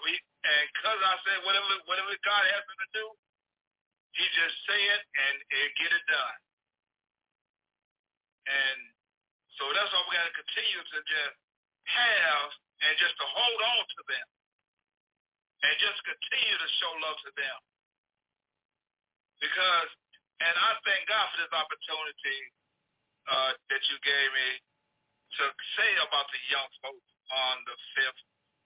he, 0.07 0.13
he, 0.13 0.15
and 0.41 0.65
cause 0.81 0.99
I 0.99 1.15
said 1.27 1.37
whatever 1.45 1.69
whatever 1.85 2.11
God 2.25 2.43
has 2.47 2.63
him 2.65 2.77
to 2.81 2.89
do, 2.95 3.05
he 4.17 4.25
just 4.35 4.55
say 4.67 4.79
it 4.79 5.01
and, 5.05 5.37
and 5.39 5.67
get 5.79 5.91
it 5.91 6.05
done. 6.07 6.39
And 8.47 8.79
so 9.59 9.69
that's 9.71 9.91
why 9.93 10.01
we 10.09 10.17
got 10.17 10.27
to 10.27 10.35
continue 10.35 10.81
to 10.81 10.99
just 11.05 11.37
have 11.91 12.49
and 12.81 12.93
just 12.97 13.15
to 13.21 13.25
hold 13.27 13.59
on 13.61 13.83
to 13.85 14.01
them 14.09 14.27
and 15.61 15.73
just 15.77 15.99
continue 16.01 16.57
to 16.57 16.69
show 16.81 16.91
love 17.05 17.19
to 17.21 17.31
them. 17.37 17.59
Because, 19.37 19.89
and 20.41 20.55
I 20.57 20.71
thank 20.85 21.05
God 21.05 21.25
for 21.33 21.37
this 21.45 21.53
opportunity 21.53 22.39
uh, 23.29 23.51
that 23.69 23.83
you 23.89 23.97
gave 24.01 24.29
me 24.33 24.49
to 25.37 25.43
say 25.77 25.91
about 26.01 26.27
the 26.33 26.41
young 26.49 26.69
folks 26.81 27.09
on 27.31 27.55
the 27.69 27.77
5th, 27.97 28.21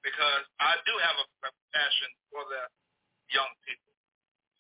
because 0.06 0.46
I 0.62 0.78
do 0.86 0.94
have 1.02 1.18
a 1.18 1.52
passion 1.74 2.12
for 2.30 2.46
the 2.46 2.64
young 3.34 3.50
people. 3.66 3.94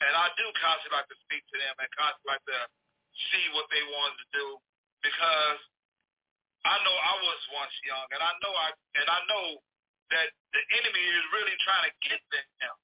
And 0.01 0.11
I 0.11 0.33
do 0.35 0.43
constantly 0.59 0.97
like 0.97 1.07
to 1.07 1.17
speak 1.23 1.45
to 1.53 1.57
them 1.61 1.73
and 1.77 1.87
constantly 1.93 2.33
like 2.33 2.45
to 2.49 2.59
see 3.31 3.45
what 3.55 3.69
they 3.71 3.79
wanted 3.95 4.17
to 4.19 4.27
do, 4.35 4.47
because 5.05 5.59
I 6.67 6.75
know 6.81 6.91
I 6.91 7.15
was 7.23 7.39
once 7.53 7.71
young, 7.85 8.03
and 8.11 8.19
I 8.19 8.33
know 8.43 8.51
I 8.51 8.69
and 8.99 9.07
I 9.07 9.19
know 9.29 9.45
that 10.11 10.27
the 10.51 10.61
enemy 10.81 10.99
is 10.99 11.25
really 11.31 11.55
trying 11.63 11.85
to 11.87 11.93
get 12.03 12.19
them, 12.33 12.75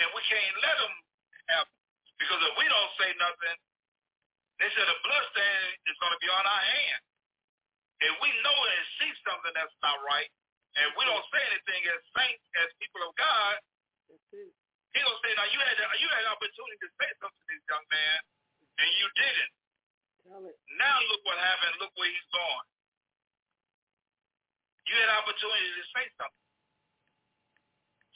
and 0.00 0.06
we 0.14 0.22
can't 0.30 0.56
let 0.62 0.76
them 0.80 0.94
have. 1.52 1.66
Because 2.16 2.40
if 2.40 2.54
we 2.56 2.64
don't 2.64 2.92
say 2.96 3.12
nothing, 3.20 3.58
they 4.62 4.70
said 4.72 4.88
the 4.88 4.98
bloodstain 5.04 5.68
is 5.84 5.96
going 6.00 6.14
to 6.16 6.22
be 6.24 6.30
on 6.32 6.44
our 6.48 6.64
hand. 6.64 7.02
If 8.00 8.14
we 8.24 8.32
know 8.40 8.58
and 8.72 8.84
see 8.96 9.12
something 9.20 9.52
that's 9.52 9.76
not 9.84 10.00
right, 10.08 10.32
and 10.76 10.86
we 10.96 11.02
don't 11.08 11.24
say 11.32 11.42
anything 11.52 11.82
as 11.88 12.00
saints, 12.12 12.44
as 12.60 12.68
people 12.80 13.00
of 13.08 13.12
God, 13.16 13.56
he 14.96 14.98
gonna 15.00 15.20
say, 15.24 15.32
now 15.36 15.48
you 15.48 15.60
had 15.60 15.76
you 16.00 16.08
had 16.08 16.22
an 16.24 16.32
opportunity 16.32 16.78
to 16.84 16.88
say 16.96 17.08
something 17.20 17.36
to 17.36 17.48
this 17.52 17.64
young 17.68 17.86
man, 17.88 18.18
and 18.80 18.88
you 18.96 19.06
didn't. 19.16 19.52
Now 20.76 20.96
look 21.12 21.22
what 21.24 21.38
happened. 21.38 21.78
Look 21.80 21.92
where 21.96 22.08
he's 22.08 22.30
gone. 22.32 22.66
You 24.88 24.94
had 24.96 25.08
an 25.12 25.18
opportunity 25.20 25.70
to 25.76 25.84
say 25.92 26.06
something. 26.16 26.46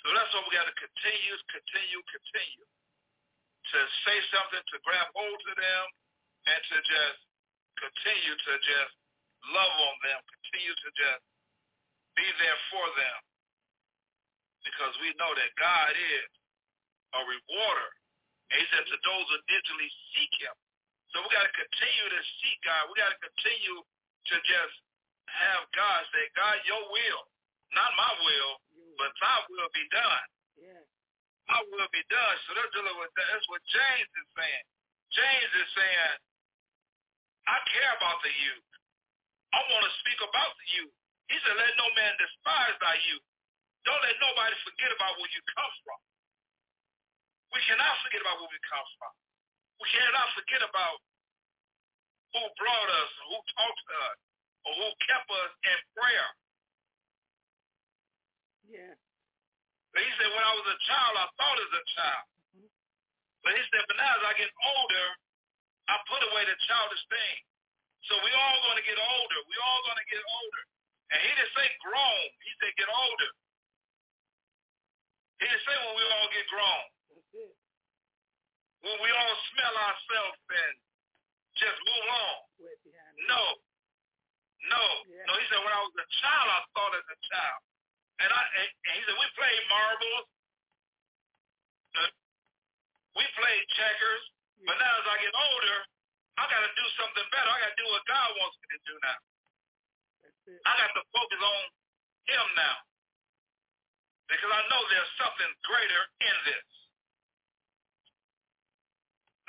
So 0.01 0.07
that's 0.17 0.33
what 0.33 0.49
we 0.49 0.57
got 0.57 0.65
to 0.65 0.77
continue, 0.81 1.37
continue, 1.53 2.01
continue 2.09 2.65
to 2.65 3.79
say 4.09 4.17
something, 4.33 4.63
to 4.65 4.77
grab 4.81 5.13
hold 5.13 5.37
to 5.37 5.53
them, 5.53 5.85
and 6.49 6.61
to 6.73 6.77
just 6.81 7.21
continue 7.77 8.35
to 8.35 8.53
just 8.65 8.95
love 9.53 9.75
on 9.77 9.97
them, 10.09 10.19
continue 10.25 10.73
to 10.73 10.89
just 10.97 11.23
be 12.17 12.27
there 12.41 12.61
for 12.73 12.87
them. 12.97 13.19
Because 14.65 14.95
we 15.01 15.15
know 15.17 15.33
that 15.35 15.51
God 15.57 15.93
is 15.97 16.31
a 17.17 17.21
rewarder 17.25 17.91
And 18.51 18.57
he 18.63 18.67
said 18.71 18.85
to 18.87 18.99
those 19.03 19.27
who 19.31 19.39
diligently 19.47 19.91
seek 20.15 20.33
him. 20.43 20.55
So 21.15 21.23
we 21.23 21.29
got 21.35 21.47
to 21.47 21.55
continue 21.55 22.07
to 22.11 22.23
seek 22.43 22.59
God. 22.67 22.91
We 22.91 22.99
got 22.99 23.11
to 23.15 23.21
continue 23.23 23.79
to 23.83 24.35
just 24.47 24.75
have 25.31 25.63
God 25.75 26.01
say, 26.15 26.25
God, 26.35 26.59
your 26.67 26.83
will, 26.91 27.23
not 27.75 27.91
my 27.99 28.13
will, 28.27 28.53
but 28.99 29.11
thy 29.23 29.37
will 29.51 29.71
be 29.75 29.87
done. 29.91 30.27
Yeah. 30.59 30.83
My 31.51 31.63
will 31.71 31.91
be 31.95 32.03
done. 32.11 32.37
So 32.47 32.55
they're 32.55 32.71
dealing 32.75 32.99
with 32.99 33.11
that. 33.19 33.27
That's 33.31 33.49
what 33.51 33.63
James 33.71 34.11
is 34.11 34.29
saying. 34.39 34.65
James 35.15 35.53
is 35.59 35.71
saying, 35.75 36.15
I 37.51 37.57
care 37.71 37.93
about 37.99 38.23
the 38.23 38.31
youth. 38.35 38.69
I 39.55 39.59
want 39.71 39.83
to 39.87 39.93
speak 40.03 40.21
about 40.23 40.53
the 40.59 40.69
youth. 40.79 40.97
He 41.31 41.39
said, 41.47 41.55
let 41.55 41.73
no 41.79 41.87
man 41.95 42.13
despise 42.19 42.75
thy 42.83 42.99
youth. 43.07 43.23
Don't 43.87 44.03
let 44.03 44.19
nobody 44.19 44.57
forget 44.67 44.91
about 44.93 45.15
where 45.17 45.31
you 45.31 45.41
come 45.55 45.75
from. 45.87 46.01
We 47.55 47.63
cannot 47.71 47.95
forget 48.03 48.21
about 48.21 48.43
where 48.43 48.51
we 48.51 48.61
come 48.67 48.89
from. 48.99 49.13
We 49.79 49.87
cannot 49.95 50.29
forget 50.35 50.63
about 50.67 50.99
who 52.35 52.43
brought 52.59 52.91
us, 52.99 53.11
who 53.31 53.37
taught 53.57 53.81
us, 54.11 54.19
or 54.67 54.73
who 54.75 54.89
kept 55.07 55.31
us 55.31 55.53
in 55.67 55.79
prayer. 55.95 56.29
Yeah. 58.71 58.95
But 59.91 60.07
he 60.07 60.11
said, 60.15 60.31
when 60.31 60.45
I 60.47 60.55
was 60.55 60.67
a 60.67 60.79
child, 60.87 61.15
I 61.19 61.27
thought 61.35 61.59
as 61.59 61.73
a 61.75 61.85
child. 61.95 62.27
Mm-hmm. 62.55 62.71
But 63.43 63.53
he 63.59 63.63
said, 63.71 63.83
but 63.91 63.99
now 63.99 64.13
as 64.15 64.25
I 64.31 64.35
get 64.39 64.51
older, 64.63 65.07
I 65.91 65.95
put 66.07 66.23
away 66.31 66.47
the 66.47 66.55
childish 66.71 67.03
thing. 67.11 67.37
So 68.07 68.15
we 68.23 68.31
all 68.31 68.59
going 68.71 68.79
to 68.79 68.87
get 68.87 68.99
older. 68.99 69.39
We 69.51 69.57
all 69.59 69.81
going 69.91 69.99
to 69.99 70.09
get 70.11 70.23
older. 70.23 70.63
And 71.11 71.19
he 71.19 71.31
didn't 71.35 71.55
say 71.59 71.67
grown. 71.83 72.27
He 72.47 72.51
said 72.63 72.73
get 72.79 72.91
older. 72.91 73.31
He 75.43 75.45
didn't 75.49 75.65
say 75.67 75.75
when 75.75 75.95
we 75.99 76.05
all 76.07 76.29
get 76.31 76.47
grown. 76.47 76.85
When 78.81 78.97
we 79.05 79.11
all 79.13 79.37
smell 79.53 79.75
ourselves 79.77 80.41
and 80.49 80.75
just 81.59 81.79
move 81.83 82.07
on. 82.09 82.37
Wet 82.65 82.79
behind 82.87 83.13
the 83.19 83.29
No. 83.29 83.45
No. 84.71 84.85
Yeah. 85.09 85.27
No, 85.27 85.33
he 85.37 85.45
said 85.51 85.61
when 85.61 85.75
I 85.75 85.83
was 85.85 85.95
a 85.99 86.09
child, 86.23 86.47
I 86.49 86.59
thought 86.73 86.95
as 86.97 87.09
a 87.09 87.19
child. 87.29 87.61
And 88.21 88.31
I 88.31 88.43
and, 88.61 88.69
and 88.71 88.93
he 88.97 89.01
said 89.05 89.17
we 89.17 89.29
played 89.37 89.63
marbles. 89.69 90.27
Uh, 91.97 92.13
we 93.17 93.25
played 93.37 93.65
checkers. 93.75 94.25
But 94.61 94.77
now 94.77 94.93
as 95.01 95.07
I 95.09 95.17
get 95.25 95.33
older, 95.33 95.79
I 96.37 96.45
got 96.53 96.61
to 96.61 96.73
do 96.77 96.87
something 97.01 97.27
better. 97.33 97.49
I 97.49 97.59
got 97.65 97.73
to 97.73 97.81
do 97.81 97.89
what 97.89 98.05
God 98.05 98.29
wants 98.37 98.57
me 98.61 98.67
to 98.77 98.81
do 98.85 98.95
now. 99.01 99.19
I 100.67 100.73
got 100.77 100.93
to 100.99 101.05
focus 101.15 101.41
on 101.41 101.63
him 102.27 102.47
now. 102.59 102.77
Because 104.31 104.53
I 104.53 104.63
know 104.71 104.81
there's 104.91 105.15
something 105.19 105.51
greater 105.67 106.03
in 106.23 106.37
this. 106.47 106.69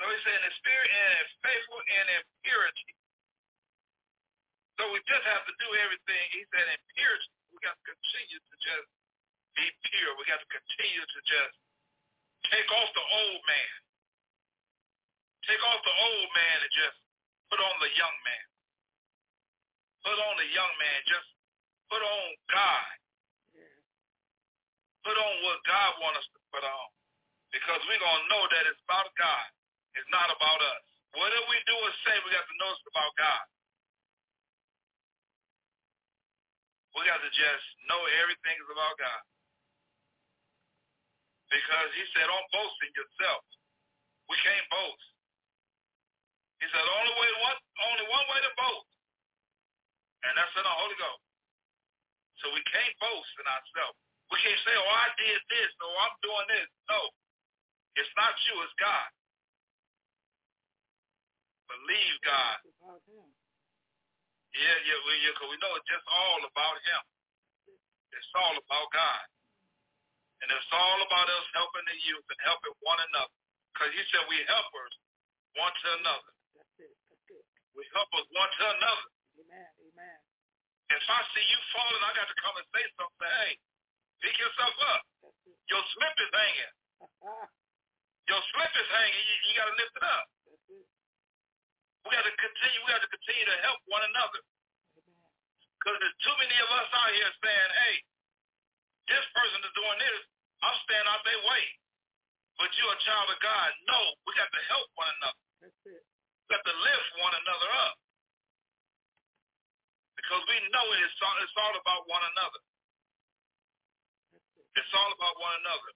So 0.02 0.10
he 0.10 0.18
said 0.26 0.40
in 0.42 0.52
spirit 0.58 0.90
and 0.90 1.10
in 1.22 1.26
faithful 1.46 1.78
and 1.78 2.06
in 2.18 2.22
purity. 2.42 2.90
So 4.80 4.90
we 4.90 4.98
just 5.06 5.22
have 5.30 5.46
to 5.46 5.54
do 5.62 5.68
everything. 5.78 6.24
He 6.34 6.42
said 6.50 6.66
in 6.66 6.80
purity. 6.98 7.30
We 7.54 7.62
got 7.62 7.78
to 7.78 7.84
continue 7.86 8.40
to 8.42 8.56
just 8.58 8.88
be 9.54 9.66
pure. 9.86 10.10
We 10.18 10.26
got 10.26 10.42
to 10.42 10.50
continue 10.50 11.04
to 11.06 11.20
just 11.22 11.54
take 12.50 12.66
off 12.74 12.90
the 12.90 13.06
old 13.06 13.42
man. 13.46 13.72
Take 15.46 15.62
off 15.62 15.80
the 15.86 15.96
old 16.10 16.28
man 16.34 16.56
and 16.66 16.72
just 16.74 16.98
put 17.50 17.62
on 17.62 17.76
the 17.78 17.90
young 17.94 18.16
man. 18.26 18.46
Put 20.02 20.18
on 20.18 20.34
the 20.38 20.48
young 20.50 20.72
man. 20.78 20.98
Just 21.06 21.28
put 21.86 22.02
on 22.02 22.26
God. 22.50 22.92
Yeah. 23.54 23.78
Put 25.06 25.16
on 25.18 25.32
what 25.46 25.58
God 25.66 25.90
wants 26.02 26.22
us 26.22 26.28
to 26.34 26.40
put 26.50 26.64
on. 26.66 26.88
Because 27.54 27.80
we're 27.86 28.00
going 28.02 28.22
to 28.26 28.30
know 28.32 28.42
that 28.50 28.64
it's 28.66 28.82
about 28.88 29.12
God. 29.14 29.48
It's 29.94 30.08
not 30.10 30.32
about 30.32 30.60
us. 30.60 30.84
Whatever 31.14 31.44
we 31.52 31.60
do 31.68 31.76
or 31.76 31.92
say, 32.08 32.16
we 32.24 32.32
got 32.32 32.48
to 32.48 32.56
know 32.56 32.70
it's 32.72 32.88
about 32.88 33.12
God. 33.20 33.44
We 36.96 37.04
got 37.04 37.20
to 37.20 37.30
just 37.32 37.66
know 37.88 38.00
everything 38.24 38.56
is 38.56 38.70
about 38.72 38.96
God. 38.96 39.22
Because 41.52 41.90
he 41.92 42.04
said, 42.16 42.24
don't 42.24 42.48
boast 42.52 42.78
in 42.88 42.92
yourself. 42.96 43.44
We 44.32 44.36
can't 44.40 44.64
boast. 44.72 45.08
He 46.64 46.66
said, 46.72 46.80
only 46.80 47.14
way 47.20 47.30
one 47.44 47.58
only 47.92 48.06
one 48.08 48.26
way 48.32 48.40
to 48.40 48.52
boast. 48.56 48.91
And 50.22 50.32
that's 50.38 50.54
in 50.54 50.62
the 50.62 50.76
Holy 50.78 50.96
Ghost. 50.98 51.24
So 52.42 52.50
we 52.54 52.62
can't 52.70 52.94
boast 52.98 53.32
in 53.38 53.46
ourselves. 53.46 53.98
We 54.30 54.38
can't 54.40 54.62
say, 54.64 54.74
oh, 54.74 54.92
I 54.96 55.08
did 55.18 55.40
this, 55.50 55.70
or 55.82 55.92
I'm 55.92 56.16
doing 56.24 56.46
this. 56.50 56.68
No. 56.88 57.00
It's 58.00 58.14
not 58.16 58.32
you, 58.48 58.56
it's 58.64 58.72
God. 58.80 59.08
Believe 61.68 62.16
God. 62.24 62.58
Yeah, 64.52 64.78
yeah, 64.84 64.98
we, 65.08 65.12
yeah, 65.24 65.32
cause 65.36 65.48
we 65.48 65.56
know 65.60 65.72
it's 65.76 65.88
just 65.88 66.04
all 66.08 66.40
about 66.44 66.76
him. 66.84 67.02
It's 68.12 68.32
all 68.36 68.56
about 68.56 68.88
God. 68.92 69.24
And 70.44 70.48
it's 70.52 70.72
all 70.72 71.00
about 71.00 71.28
us 71.28 71.46
helping 71.56 71.86
the 71.88 71.96
youth 72.04 72.26
and 72.28 72.40
helping 72.44 72.74
one 72.84 73.00
another. 73.00 73.32
Because 73.72 73.92
he 73.96 74.02
said 74.12 74.26
we 74.28 74.42
helpers 74.44 74.92
one 75.56 75.72
to 75.72 75.88
another. 76.02 76.32
That's 76.56 76.76
it. 76.82 76.92
That's 77.08 77.28
it. 77.32 77.44
We 77.72 77.88
help 77.96 78.10
us 78.12 78.26
one 78.32 78.50
to 78.50 78.64
another. 78.76 79.06
If 80.92 81.04
I 81.08 81.20
see 81.32 81.46
you 81.48 81.58
falling, 81.72 82.04
I 82.04 82.12
got 82.12 82.28
to 82.28 82.36
come 82.36 82.56
and 82.60 82.68
say 82.68 82.84
something. 83.00 83.32
Hey, 83.40 83.52
pick 84.20 84.36
yourself 84.36 84.76
up. 84.92 85.02
Your 85.72 85.82
slip 85.96 86.16
is 86.20 86.32
hanging. 86.36 86.72
Your 88.28 88.42
slip 88.52 88.72
is 88.76 88.88
hanging. 88.92 89.24
You, 89.24 89.36
you 89.48 89.52
got 89.56 89.68
to 89.72 89.76
lift 89.80 89.94
it 89.96 90.04
up. 90.04 90.26
We 92.04 92.08
got 92.12 92.26
to 92.28 92.34
continue. 92.36 92.80
We 92.84 92.88
got 92.92 93.02
to 93.02 93.10
continue 93.10 93.46
to 93.48 93.58
help 93.64 93.80
one 93.88 94.04
another. 94.04 94.42
Because 95.80 95.96
there's 95.98 96.18
too 96.22 96.36
many 96.38 96.56
of 96.60 96.68
us 96.76 96.88
out 96.92 97.10
here 97.10 97.32
saying, 97.40 97.70
hey, 97.72 97.94
this 99.10 99.24
person 99.34 99.58
is 99.64 99.72
doing 99.74 99.98
this. 99.98 100.20
I'm 100.62 100.78
staying 100.86 101.08
out 101.08 101.24
their 101.26 101.42
way. 101.42 101.64
But 102.60 102.70
you're 102.78 102.92
a 102.92 103.00
child 103.02 103.26
of 103.32 103.38
God. 103.42 103.70
No, 103.88 104.00
we 104.28 104.30
got 104.38 104.50
to 104.52 104.62
help 104.70 104.86
one 104.94 105.10
another. 105.18 105.42
That's 105.58 105.82
it. 105.88 106.04
We 106.04 106.46
got 106.54 106.62
to 106.62 106.76
lift 106.84 107.08
one 107.18 107.34
another 107.34 107.70
up. 107.88 107.94
Because 110.16 110.42
we 110.48 110.56
know 110.70 110.84
it 110.92 111.00
is 111.04 111.14
all, 111.24 111.36
it's 111.40 111.56
all 111.56 111.74
about 111.76 112.02
one 112.08 112.24
another. 112.36 112.62
It's 114.76 114.92
all 114.96 115.12
about 115.12 115.36
one 115.40 115.56
another. 115.64 115.92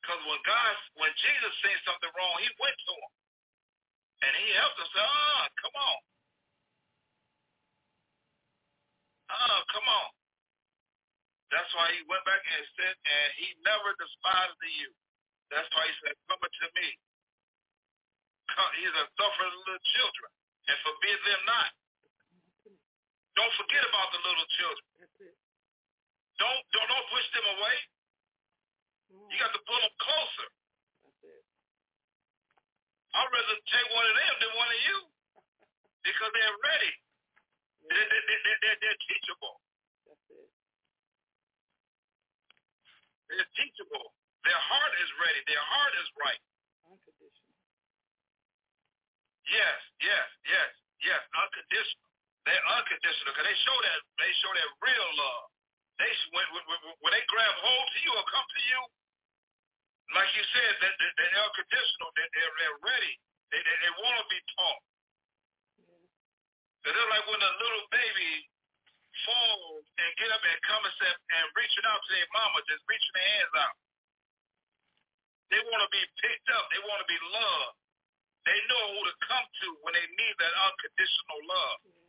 Because 0.00 0.20
when 0.24 0.40
God, 0.48 0.74
when 0.96 1.12
Jesus 1.12 1.52
seen 1.60 1.78
something 1.84 2.12
wrong, 2.16 2.34
he 2.40 2.48
went 2.56 2.76
to 2.76 2.92
him. 2.96 3.12
And 4.20 4.32
he 4.36 4.46
helped 4.56 4.80
him 4.80 4.88
say, 4.92 5.04
ah, 5.04 5.44
come 5.60 5.76
on. 5.76 5.98
Ah, 9.32 9.60
come 9.72 9.88
on. 9.88 10.08
That's 11.50 11.72
why 11.74 11.90
he 11.96 12.04
went 12.06 12.22
back 12.24 12.40
and 12.40 12.64
said, 12.78 12.94
and 12.94 13.28
he 13.40 13.48
never 13.66 13.90
despised 13.98 14.56
the 14.60 14.70
youth. 14.70 14.98
That's 15.50 15.66
why 15.74 15.82
he 15.88 15.94
said, 16.04 16.14
come 16.30 16.38
unto 16.38 16.68
me. 16.78 16.88
Come, 18.54 18.70
a 18.70 18.82
said, 18.86 19.08
suffer 19.18 19.46
the 19.46 19.60
little 19.66 19.86
children 19.98 20.30
and 20.70 20.76
forbid 20.86 21.18
them 21.26 21.42
not. 21.46 21.70
Don't 23.38 23.54
forget 23.56 23.82
about 23.86 24.08
the 24.10 24.20
little 24.26 24.48
children. 24.58 24.86
That's 24.98 25.18
it. 25.22 25.36
Don't, 26.40 26.60
don't, 26.72 26.88
don't 26.88 27.08
push 27.12 27.26
them 27.36 27.46
away. 27.58 27.76
You 29.10 29.36
got 29.38 29.52
to 29.54 29.62
pull 29.66 29.80
them 29.82 29.94
closer. 29.98 30.48
That's 31.04 31.22
it. 31.26 31.42
I'd 33.14 33.30
rather 33.30 33.58
take 33.66 33.88
one 33.94 34.06
of 34.06 34.14
them 34.14 34.34
than 34.38 34.52
one 34.54 34.70
of 34.70 34.80
you 34.86 34.98
because 36.06 36.30
they're 36.34 36.58
ready. 36.62 36.92
They're, 37.90 38.08
they're, 38.08 38.26
they're, 38.26 38.60
they're, 38.62 38.78
they're 38.82 39.00
teachable. 39.06 39.56
That's 40.06 40.26
it. 40.30 40.50
They're 43.30 43.50
teachable. 43.58 44.14
Their 44.46 44.58
heart 44.58 44.94
is 45.02 45.10
ready. 45.20 45.40
Their 45.46 45.62
heart 45.62 45.94
is 45.98 46.08
right. 46.18 46.42
Unconditional. 46.86 47.58
Yes, 49.50 49.78
yes, 50.00 50.26
yes, 50.46 50.70
yes. 51.02 51.22
Unconditional. 51.34 52.09
They're 52.50 52.66
unconditional 52.74 53.30
because 53.30 53.46
they 53.46 53.58
show 53.62 53.78
that 53.78 53.98
they 54.18 54.32
show 54.42 54.50
that 54.58 54.68
real 54.82 55.08
love. 55.22 55.44
They 56.02 56.10
when, 56.34 56.46
when, 56.50 56.64
when- 56.66 57.14
they 57.14 57.22
grab 57.30 57.54
hold 57.62 57.86
to 57.94 57.98
you 58.02 58.10
or 58.18 58.24
come 58.26 58.42
to 58.42 58.62
you, 58.66 58.80
like 60.18 60.30
you 60.34 60.42
said, 60.50 60.72
that 60.82 60.94
that 60.98 61.12
they're 61.14 61.38
unconditional. 61.46 62.08
That 62.18 62.28
they're, 62.34 62.54
they're 62.58 62.80
ready. 62.82 63.14
They 63.54 63.62
they, 63.62 63.76
they 63.86 63.92
want 64.02 64.16
to 64.18 64.26
be 64.26 64.40
taught. 64.58 64.82
Yeah. 65.78 66.02
They're 66.90 67.10
like 67.14 67.26
when 67.30 67.42
a 67.42 67.52
little 67.62 67.86
baby 67.94 68.32
falls 69.26 69.84
and 69.98 70.10
get 70.18 70.30
up 70.34 70.42
and 70.42 70.58
come 70.66 70.82
and, 70.86 70.94
say, 70.98 71.10
and 71.10 71.46
reaching 71.58 71.86
out 71.86 72.00
to 72.02 72.10
their 72.14 72.30
mama, 72.34 72.58
just 72.66 72.82
reaching 72.90 73.14
their 73.14 73.30
hands 73.38 73.54
out. 73.58 73.76
They 75.50 75.60
want 75.70 75.82
to 75.86 75.90
be 75.92 76.02
picked 76.22 76.48
up. 76.54 76.64
They 76.74 76.82
want 76.86 77.00
to 77.02 77.08
be 77.10 77.20
loved. 77.30 77.76
They 78.46 78.58
know 78.70 78.84
who 78.96 79.00
to 79.06 79.14
come 79.28 79.46
to 79.46 79.68
when 79.84 79.94
they 79.94 80.06
need 80.16 80.34
that 80.40 80.54
unconditional 80.66 81.40
love. 81.46 81.78
Yeah. 81.86 81.99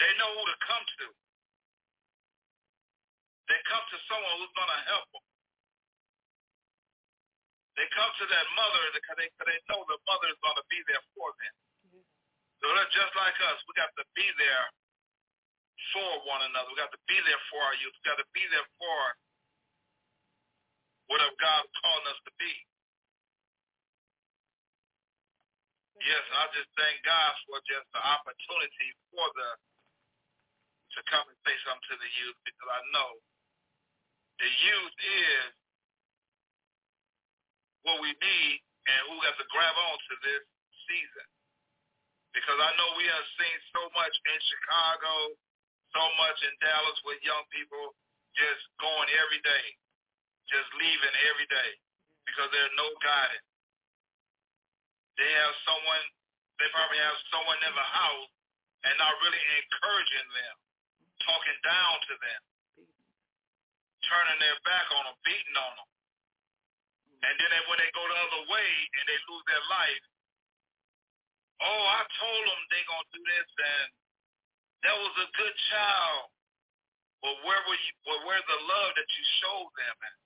They 0.00 0.12
know 0.18 0.30
who 0.34 0.44
to 0.48 0.58
come 0.64 0.84
to. 0.84 1.06
They 3.52 3.60
come 3.68 3.84
to 3.92 3.98
someone 4.08 4.34
who's 4.40 4.54
going 4.56 4.72
to 4.72 4.82
help 4.90 5.06
them. 5.12 5.26
They 7.78 7.86
come 7.96 8.10
to 8.20 8.26
that 8.28 8.46
mother 8.58 8.82
because 8.96 9.16
they, 9.20 9.30
they 9.48 9.58
know 9.72 9.82
the 9.88 10.00
mother 10.08 10.28
is 10.32 10.40
going 10.44 10.58
to 10.60 10.66
be 10.68 10.80
there 10.90 11.04
for 11.16 11.28
them. 11.40 11.54
So 12.60 12.66
that's 12.76 12.92
just 12.92 13.12
like 13.16 13.36
us. 13.50 13.58
We 13.68 13.74
got 13.76 13.92
to 14.00 14.06
be 14.16 14.26
there 14.40 14.66
for 15.96 16.10
one 16.28 16.42
another. 16.46 16.68
We 16.72 16.78
got 16.80 16.92
to 16.92 17.02
be 17.08 17.18
there 17.24 17.42
for 17.52 17.60
our 17.64 17.76
youth. 17.80 17.94
We 18.00 18.04
got 18.08 18.20
to 18.20 18.30
be 18.36 18.44
there 18.52 18.66
for 18.80 19.00
whatever 21.12 21.34
God 21.40 21.64
called 21.82 22.04
us 22.10 22.20
to 22.28 22.32
be. 22.40 22.52
Yes, 26.02 26.24
I 26.36 26.44
just 26.56 26.70
thank 26.76 27.00
God 27.04 27.32
for 27.48 27.58
just 27.68 27.86
the 27.92 28.02
opportunity 28.02 28.88
for 29.12 29.26
the 29.36 29.48
to 30.96 31.00
come 31.06 31.26
and 31.30 31.38
say 31.46 31.54
something 31.62 31.88
to 31.94 31.96
the 31.98 32.12
youth 32.18 32.38
because 32.42 32.70
I 32.70 32.82
know 32.90 33.10
the 34.40 34.50
youth 34.50 34.96
is 34.96 35.50
what 37.84 38.00
we 38.00 38.10
need 38.12 38.56
and 38.88 39.00
who 39.12 39.16
has 39.28 39.36
to 39.36 39.46
grab 39.52 39.76
on 39.76 39.96
to 40.00 40.14
this 40.24 40.42
season. 40.88 41.28
Because 42.32 42.56
I 42.56 42.70
know 42.78 42.88
we 42.96 43.06
have 43.10 43.26
seen 43.36 43.58
so 43.74 43.82
much 43.92 44.14
in 44.14 44.38
Chicago, 44.38 45.12
so 45.92 46.02
much 46.16 46.38
in 46.46 46.54
Dallas 46.62 46.98
with 47.04 47.20
young 47.26 47.42
people 47.50 47.92
just 48.38 48.62
going 48.78 49.10
every 49.18 49.42
day, 49.42 49.66
just 50.46 50.70
leaving 50.78 51.16
every 51.28 51.48
day 51.50 51.70
because 52.24 52.48
there's 52.54 52.74
no 52.78 52.88
guidance. 53.02 53.48
They 55.18 55.30
have 55.42 55.54
someone, 55.66 56.04
they 56.62 56.68
probably 56.70 57.02
have 57.02 57.18
someone 57.28 57.60
in 57.66 57.74
the 57.74 57.88
house 57.92 58.30
and 58.86 58.94
not 58.96 59.12
really 59.20 59.44
encouraging 59.60 60.28
them 60.32 60.56
talking 61.24 61.58
down 61.64 61.94
to 62.08 62.14
them, 62.16 62.40
turning 64.08 64.38
their 64.40 64.58
back 64.64 64.86
on 64.96 65.04
them, 65.08 65.18
beating 65.24 65.58
on 65.58 65.72
them. 65.76 65.90
And 67.20 67.34
then 67.36 67.52
when 67.68 67.76
they 67.76 67.90
go 67.92 68.00
the 68.00 68.16
other 68.16 68.42
way 68.48 68.70
and 68.96 69.04
they 69.04 69.18
lose 69.28 69.44
their 69.44 69.64
life, 69.68 70.04
oh, 71.60 71.84
I 71.92 72.02
told 72.16 72.42
them 72.48 72.60
they 72.72 72.82
going 72.88 73.04
to 73.04 73.12
do 73.12 73.22
this 73.28 73.50
and 73.60 73.88
that 74.88 74.96
was 74.96 75.14
a 75.20 75.28
good 75.36 75.56
child. 75.68 76.32
But 77.20 77.36
where 77.44 77.60
were 77.68 77.76
you, 77.76 77.92
well, 78.08 78.24
where's 78.24 78.48
the 78.48 78.60
love 78.64 78.90
that 78.96 79.08
you 79.12 79.24
showed 79.44 79.70
them 79.76 79.96
at? 80.00 80.18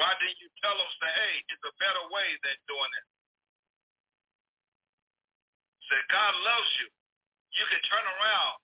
Why 0.00 0.10
didn't 0.16 0.40
you 0.40 0.48
tell 0.64 0.72
them, 0.72 0.90
say, 0.96 1.12
hey, 1.12 1.34
it's 1.52 1.60
a 1.68 1.74
better 1.76 2.04
way 2.08 2.28
than 2.40 2.56
doing 2.64 2.92
it? 2.96 3.06
Say, 5.92 6.00
God 6.08 6.32
loves 6.40 6.72
you. 6.80 6.88
You 7.60 7.64
can 7.68 7.84
turn 7.84 8.00
around 8.00 8.63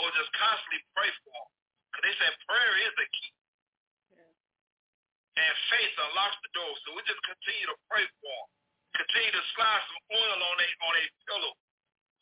or 0.00 0.08
just 0.16 0.32
constantly 0.34 0.80
pray 0.96 1.10
for 1.20 1.30
them. 1.30 1.48
Because 1.92 2.04
they 2.08 2.14
said 2.16 2.32
prayer 2.48 2.74
is 2.86 2.94
the 2.96 3.06
key. 3.12 3.32
Yeah. 4.16 5.42
And 5.44 5.54
faith 5.68 5.94
unlocks 6.00 6.38
the 6.40 6.50
door. 6.56 6.72
So 6.86 6.96
we 6.96 7.04
just 7.04 7.20
continue 7.22 7.68
to 7.68 7.76
pray 7.90 8.04
for 8.20 8.32
them. 8.32 8.48
Continue 8.96 9.32
to 9.36 9.44
slide 9.54 9.82
some 9.86 10.02
oil 10.16 10.38
on 10.40 10.56
a 10.58 10.68
on 10.82 10.94
a 10.98 11.04
pillow 11.28 11.52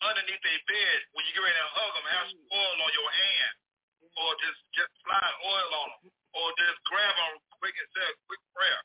underneath 0.04 0.42
their 0.42 0.62
bed. 0.68 0.98
When 1.14 1.24
you 1.26 1.32
get 1.32 1.42
ready 1.42 1.58
to 1.58 1.68
hug 1.74 1.92
them, 1.96 2.06
have 2.12 2.26
some 2.30 2.44
oil 2.52 2.76
on 2.82 2.92
your 2.92 3.10
hand. 3.10 3.52
Mm-hmm. 3.98 4.20
Or 4.20 4.30
just, 4.42 4.60
just 4.74 4.92
slide 5.02 5.34
oil 5.42 5.70
on 5.74 5.88
them. 5.98 6.12
Or 6.38 6.46
just 6.60 6.78
grab 6.86 7.14
them 7.16 7.40
quick 7.58 7.74
and 7.74 7.88
say 7.96 8.04
a 8.04 8.14
quick 8.28 8.42
prayer. 8.54 8.80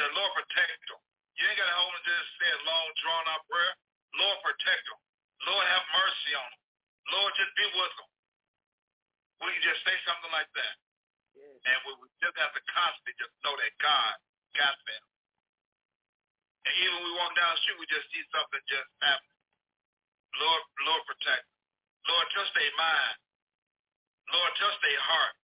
Say, 0.00 0.06
Lord, 0.16 0.32
protect 0.34 0.80
them. 0.90 1.00
You 1.36 1.44
ain't 1.44 1.60
got 1.60 1.68
to 1.68 1.76
hold 1.76 1.92
them 1.92 2.04
just 2.08 2.28
say 2.40 2.48
a 2.48 2.60
long, 2.64 2.86
drawn-out 2.96 3.42
prayer. 3.52 3.74
Lord, 4.16 4.38
protect 4.40 4.82
them. 4.88 4.98
Lord, 5.44 5.64
have 5.68 5.84
mercy 5.92 6.32
on 6.32 6.48
them. 6.48 6.62
Lord, 7.12 7.30
just 7.36 7.52
be 7.54 7.66
with 7.76 7.94
them. 8.00 8.08
We 9.42 9.52
can 9.52 9.64
just 9.64 9.82
say 9.84 9.96
something 10.08 10.32
like 10.32 10.48
that. 10.56 10.74
Yes. 11.36 11.56
And 11.68 11.78
we, 11.84 12.08
just 12.24 12.36
have 12.40 12.54
to 12.56 12.62
constantly 12.72 13.14
just 13.20 13.34
know 13.44 13.52
that 13.60 13.72
God 13.76 14.14
got 14.56 14.76
them. 14.88 15.04
And 16.64 16.74
even 16.80 16.96
when 16.96 17.04
we 17.04 17.14
walk 17.20 17.36
down 17.36 17.52
the 17.52 17.60
street, 17.60 17.78
we 17.78 17.86
just 17.92 18.08
see 18.10 18.24
something 18.32 18.62
just 18.66 18.88
happen. 19.04 19.34
Lord, 20.40 20.62
Lord, 20.88 21.02
protect. 21.04 21.44
Lord, 22.08 22.26
touch 22.32 22.50
their 22.56 22.74
mind. 22.80 23.16
Lord, 24.32 24.52
touch 24.56 24.76
their 24.80 25.02
heart. 25.04 25.34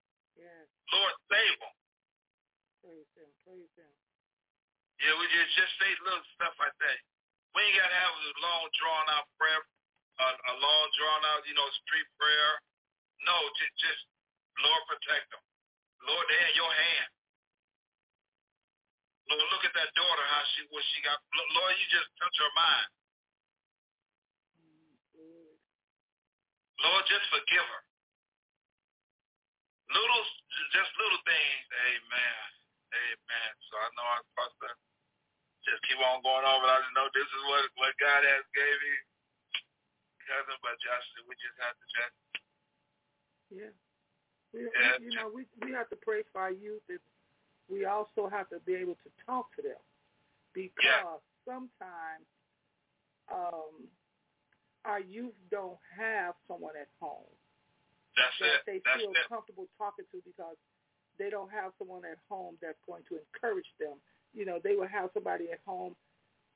Yes. 0.40 0.66
Lord, 0.90 1.12
save 1.28 1.56
them. 1.60 1.74
Praise 2.82 3.10
Him. 3.14 3.30
Praise 3.44 3.72
Him. 3.76 3.92
Yeah, 5.04 5.14
we 5.18 5.24
just 5.28 5.52
just 5.54 5.72
say 5.78 5.90
little 6.02 6.24
stuff 6.34 6.54
like 6.58 6.74
that. 6.80 6.98
We 7.52 7.60
ain't 7.68 7.76
got 7.76 7.90
to 7.90 7.98
have 8.00 8.14
a 8.16 8.32
long, 8.40 8.64
drawn-out 8.74 9.26
prayer, 9.36 9.60
a, 9.60 10.26
a 10.26 10.54
long, 10.56 10.84
drawn-out, 10.96 11.44
you 11.44 11.54
know, 11.54 11.68
street 11.84 12.08
prayer 12.16 12.52
no, 13.26 13.36
just, 13.58 13.74
just 13.80 14.02
Lord 14.62 14.82
protect 14.90 15.26
them. 15.32 15.42
Lord, 16.06 16.24
they're 16.28 16.48
in 16.50 16.56
your 16.58 16.74
hand. 16.74 17.10
Lord, 19.30 19.46
look 19.54 19.64
at 19.64 19.74
that 19.78 19.90
daughter, 19.94 20.24
how 20.28 20.44
she 20.54 20.66
what 20.74 20.84
she 20.92 21.00
got. 21.06 21.18
Lord, 21.32 21.74
you 21.78 21.86
just 21.88 22.10
touch 22.18 22.36
her 22.42 22.52
mind. 22.58 22.90
Lord, 26.82 27.04
just 27.06 27.26
forgive 27.30 27.62
her. 27.64 27.82
Little, 29.92 30.24
just 30.74 30.90
little 30.98 31.22
things. 31.28 31.64
Amen. 31.70 32.44
Amen. 32.92 33.50
So 33.70 33.74
I 33.78 33.88
know 33.96 34.06
I'm 34.08 34.24
supposed 34.32 34.58
to 34.66 34.70
just 35.68 35.80
keep 35.86 36.00
on 36.00 36.22
going 36.24 36.44
on, 36.44 36.58
but 36.64 36.70
I 36.72 36.78
just 36.82 36.94
know 36.96 37.08
this 37.14 37.28
is 37.28 37.42
what 37.48 37.64
what 37.78 37.92
God 38.02 38.22
has 38.24 38.44
gave 38.56 38.78
me. 38.82 38.94
Cousin, 40.26 40.58
but 40.62 40.76
just 40.80 41.06
we 41.26 41.34
just 41.42 41.58
have 41.60 41.74
to 41.76 41.86
just 41.92 42.16
yeah. 43.54 43.72
We, 44.52 44.60
we, 44.60 45.06
you 45.08 45.14
know, 45.16 45.30
we 45.32 45.46
we 45.64 45.72
have 45.72 45.88
to 45.90 45.96
pray 45.96 46.22
for 46.32 46.40
our 46.40 46.52
youth. 46.52 46.82
And 46.88 46.98
we 47.70 47.84
also 47.86 48.28
have 48.30 48.48
to 48.50 48.58
be 48.66 48.74
able 48.74 48.94
to 48.94 49.10
talk 49.24 49.54
to 49.56 49.62
them 49.62 49.80
because 50.52 50.76
yeah. 50.84 51.16
sometimes 51.46 52.26
um, 53.32 53.88
our 54.84 55.00
youth 55.00 55.34
don't 55.50 55.78
have 55.96 56.34
someone 56.48 56.74
at 56.80 56.88
home 57.00 57.32
that's 58.16 58.36
that 58.40 58.60
it. 58.60 58.60
they 58.66 58.78
that's 58.84 59.00
feel 59.00 59.10
it. 59.10 59.28
comfortable 59.28 59.66
talking 59.78 60.04
to 60.12 60.20
because 60.24 60.56
they 61.18 61.30
don't 61.30 61.50
have 61.52 61.72
someone 61.78 62.04
at 62.04 62.20
home 62.28 62.56
that's 62.60 62.80
going 62.84 63.02
to 63.08 63.16
encourage 63.20 63.68
them. 63.80 63.96
You 64.34 64.44
know, 64.44 64.58
they 64.62 64.76
will 64.76 64.88
have 64.88 65.10
somebody 65.14 65.52
at 65.52 65.60
home 65.64 65.96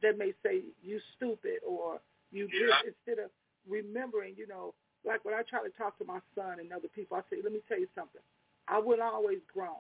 that 0.02 0.18
may 0.18 0.32
say 0.44 0.64
you 0.82 1.00
stupid 1.16 1.64
or 1.64 2.00
you 2.32 2.48
yeah. 2.52 2.84
instead 2.84 3.22
of 3.22 3.30
remembering, 3.68 4.34
you 4.36 4.46
know, 4.46 4.74
like 5.06 5.22
when 5.24 5.38
I 5.38 5.46
try 5.46 5.62
to 5.62 5.70
talk 5.78 5.94
to 6.02 6.04
my 6.04 6.18
son 6.34 6.58
and 6.58 6.74
other 6.74 6.90
people, 6.90 7.16
I 7.16 7.22
say, 7.30 7.38
let 7.38 7.54
me 7.54 7.62
tell 7.70 7.78
you 7.78 7.86
something. 7.94 8.20
I 8.66 8.82
wasn't 8.82 9.06
always 9.06 9.38
grown. 9.46 9.78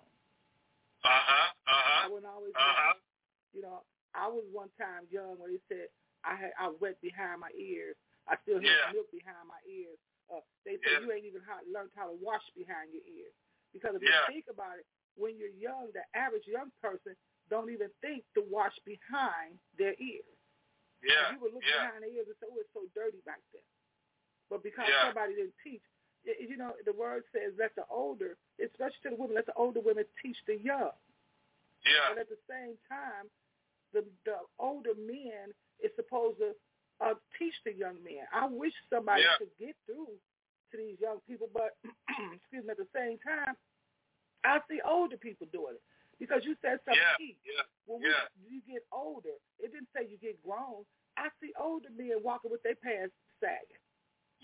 Uh-huh, 1.02 1.50
uh-huh. 1.66 2.06
I 2.06 2.06
wasn't 2.06 2.30
always 2.30 2.54
uh-huh. 2.54 2.94
grown. 2.94 3.02
You 3.52 3.62
know, 3.66 3.78
I 4.14 4.30
was 4.30 4.46
one 4.54 4.70
time 4.78 5.10
young 5.10 5.36
when 5.42 5.50
they 5.50 5.62
said 5.66 5.90
I 6.22 6.38
had 6.38 6.54
I 6.54 6.70
wet 6.78 7.02
behind 7.02 7.42
my 7.42 7.50
ears. 7.58 7.98
I 8.30 8.38
still 8.46 8.62
had 8.62 8.70
yeah. 8.70 8.94
milk 8.94 9.10
behind 9.10 9.50
my 9.50 9.58
ears. 9.66 9.98
Uh, 10.26 10.42
they 10.66 10.78
said 10.82 10.98
yeah. 10.98 11.02
you 11.02 11.08
ain't 11.14 11.26
even 11.26 11.42
how, 11.46 11.62
learned 11.66 11.94
how 11.94 12.10
to 12.10 12.16
wash 12.18 12.42
behind 12.54 12.90
your 12.90 13.06
ears. 13.06 13.34
Because 13.70 13.94
if 13.98 14.02
yeah. 14.02 14.26
you 14.26 14.38
think 14.38 14.46
about 14.50 14.78
it, 14.78 14.86
when 15.14 15.38
you're 15.38 15.54
young, 15.54 15.90
the 15.94 16.02
average 16.14 16.46
young 16.46 16.74
person 16.82 17.14
don't 17.46 17.70
even 17.70 17.90
think 18.02 18.26
to 18.34 18.42
wash 18.50 18.74
behind 18.82 19.58
their 19.78 19.94
ears. 19.98 20.34
Yeah. 21.02 21.30
And 21.30 21.38
you 21.38 21.38
would 21.46 21.54
look 21.54 21.62
yeah. 21.62 21.86
behind 21.86 22.02
their 22.02 22.14
ears 22.14 22.26
and 22.26 22.36
say, 22.42 22.50
oh, 22.50 22.58
it's 22.58 22.72
so 22.74 22.82
dirty 22.98 23.22
back 23.22 23.38
there. 23.54 23.66
But 24.50 24.62
because 24.62 24.86
yeah. 24.88 25.10
somebody 25.10 25.34
didn't 25.34 25.58
teach, 25.62 25.82
you 26.24 26.56
know, 26.56 26.72
the 26.84 26.92
word 26.92 27.22
says 27.32 27.54
let 27.58 27.74
the 27.74 27.86
older, 27.90 28.36
especially 28.58 29.02
to 29.04 29.10
the 29.14 29.18
women, 29.18 29.36
let 29.36 29.46
the 29.46 29.54
older 29.54 29.80
women 29.80 30.04
teach 30.22 30.36
the 30.46 30.58
young. 30.58 30.94
Yeah. 31.86 32.10
But 32.10 32.18
at 32.26 32.30
the 32.30 32.40
same 32.50 32.74
time, 32.90 33.30
the 33.94 34.02
the 34.24 34.42
older 34.58 34.94
men 34.98 35.54
is 35.82 35.90
supposed 35.94 36.38
to 36.38 36.54
uh, 37.00 37.14
teach 37.38 37.54
the 37.64 37.74
young 37.74 38.02
men. 38.02 38.26
I 38.32 38.46
wish 38.46 38.74
somebody 38.90 39.22
yeah. 39.22 39.38
could 39.38 39.54
get 39.58 39.76
through 39.86 40.14
to 40.72 40.74
these 40.74 40.98
young 40.98 41.22
people, 41.28 41.48
but 41.52 41.78
excuse 42.34 42.64
me, 42.64 42.74
at 42.74 42.80
the 42.80 42.90
same 42.94 43.18
time, 43.22 43.54
I 44.42 44.58
see 44.70 44.80
older 44.82 45.16
people 45.16 45.46
doing 45.52 45.78
it. 45.78 45.84
Because 46.18 46.48
you 46.48 46.56
said 46.64 46.80
something 46.88 46.96
yeah. 46.96 47.20
key. 47.20 47.36
Yeah. 47.44 47.68
When 47.84 48.00
we, 48.00 48.08
yeah. 48.08 48.24
you 48.48 48.64
get 48.64 48.80
older, 48.88 49.36
it 49.60 49.68
didn't 49.68 49.92
say 49.92 50.08
you 50.08 50.16
get 50.16 50.40
grown. 50.40 50.88
I 51.20 51.28
see 51.44 51.52
older 51.60 51.92
men 51.92 52.24
walking 52.24 52.50
with 52.50 52.64
their 52.64 52.76
pants 52.80 53.12
sagging. 53.36 53.80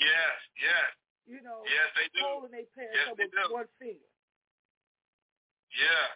Yes, 0.03 0.37
yes. 0.59 0.91
You 1.27 1.41
know, 1.41 1.63
yes, 1.63 1.89
they 1.95 2.11
do. 2.11 2.23
holding 2.27 2.51
their 2.51 2.67
pants 2.75 2.99
yes, 2.99 3.07
up 3.07 3.17
with 3.17 3.31
do. 3.31 3.55
one 3.55 3.71
finger. 3.79 4.11
Yes. 5.71 6.13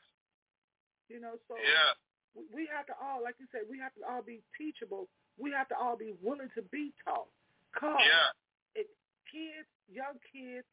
You 1.07 1.23
know, 1.23 1.39
so 1.47 1.55
yeah. 1.55 1.95
we, 2.35 2.67
have 2.67 2.91
to 2.91 2.97
all, 2.99 3.23
like 3.23 3.39
you 3.39 3.47
said, 3.55 3.71
we 3.71 3.79
have 3.79 3.95
to 3.95 4.03
all 4.03 4.27
be 4.27 4.43
teachable. 4.59 5.07
We 5.39 5.55
have 5.55 5.71
to 5.71 5.79
all 5.79 5.95
be 5.95 6.19
willing 6.19 6.51
to 6.59 6.63
be 6.75 6.91
taught. 7.07 7.31
Cause 7.79 8.03
yeah. 8.03 8.83
it, 8.83 8.91
kids, 9.31 9.71
young 9.87 10.19
kids, 10.35 10.67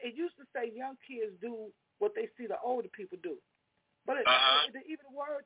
it 0.00 0.16
used 0.16 0.40
to 0.40 0.48
say 0.56 0.72
young 0.72 0.96
kids 1.04 1.36
do 1.44 1.68
what 2.00 2.16
they 2.16 2.32
see 2.40 2.48
the 2.48 2.58
older 2.64 2.88
people 2.88 3.20
do. 3.20 3.36
But 4.08 4.24
it, 4.24 4.26
uh-huh. 4.26 4.72
it, 4.72 4.88
even 4.88 5.04
the 5.04 5.16
word, 5.16 5.44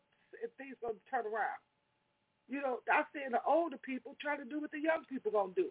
things 0.56 0.78
going 0.78 0.94
to 0.94 1.04
turn 1.10 1.26
around. 1.26 1.58
You 2.48 2.62
know, 2.62 2.80
I 2.88 3.04
see 3.12 3.26
the 3.28 3.42
older 3.44 3.76
people 3.76 4.16
try 4.22 4.38
to 4.38 4.46
do 4.46 4.62
what 4.62 4.70
the 4.70 4.80
young 4.80 5.04
people 5.10 5.34
going 5.34 5.52
to 5.52 5.62
do. 5.66 5.68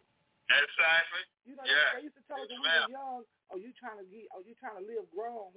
Exactly. 0.48 1.24
You 1.44 1.54
know, 1.60 1.66
yeah. 1.68 2.00
they 2.00 2.08
used 2.08 2.16
to 2.16 2.24
tell 2.28 2.40
us 2.40 2.48
when 2.48 2.64
we 2.64 2.72
were 2.72 2.92
young, 2.92 3.28
oh, 3.52 3.58
you 3.60 3.76
trying 3.76 4.00
to 4.00 4.08
get, 4.08 4.32
oh, 4.32 4.40
you 4.48 4.56
trying 4.56 4.80
to 4.80 4.86
live 4.88 5.04
grown. 5.12 5.52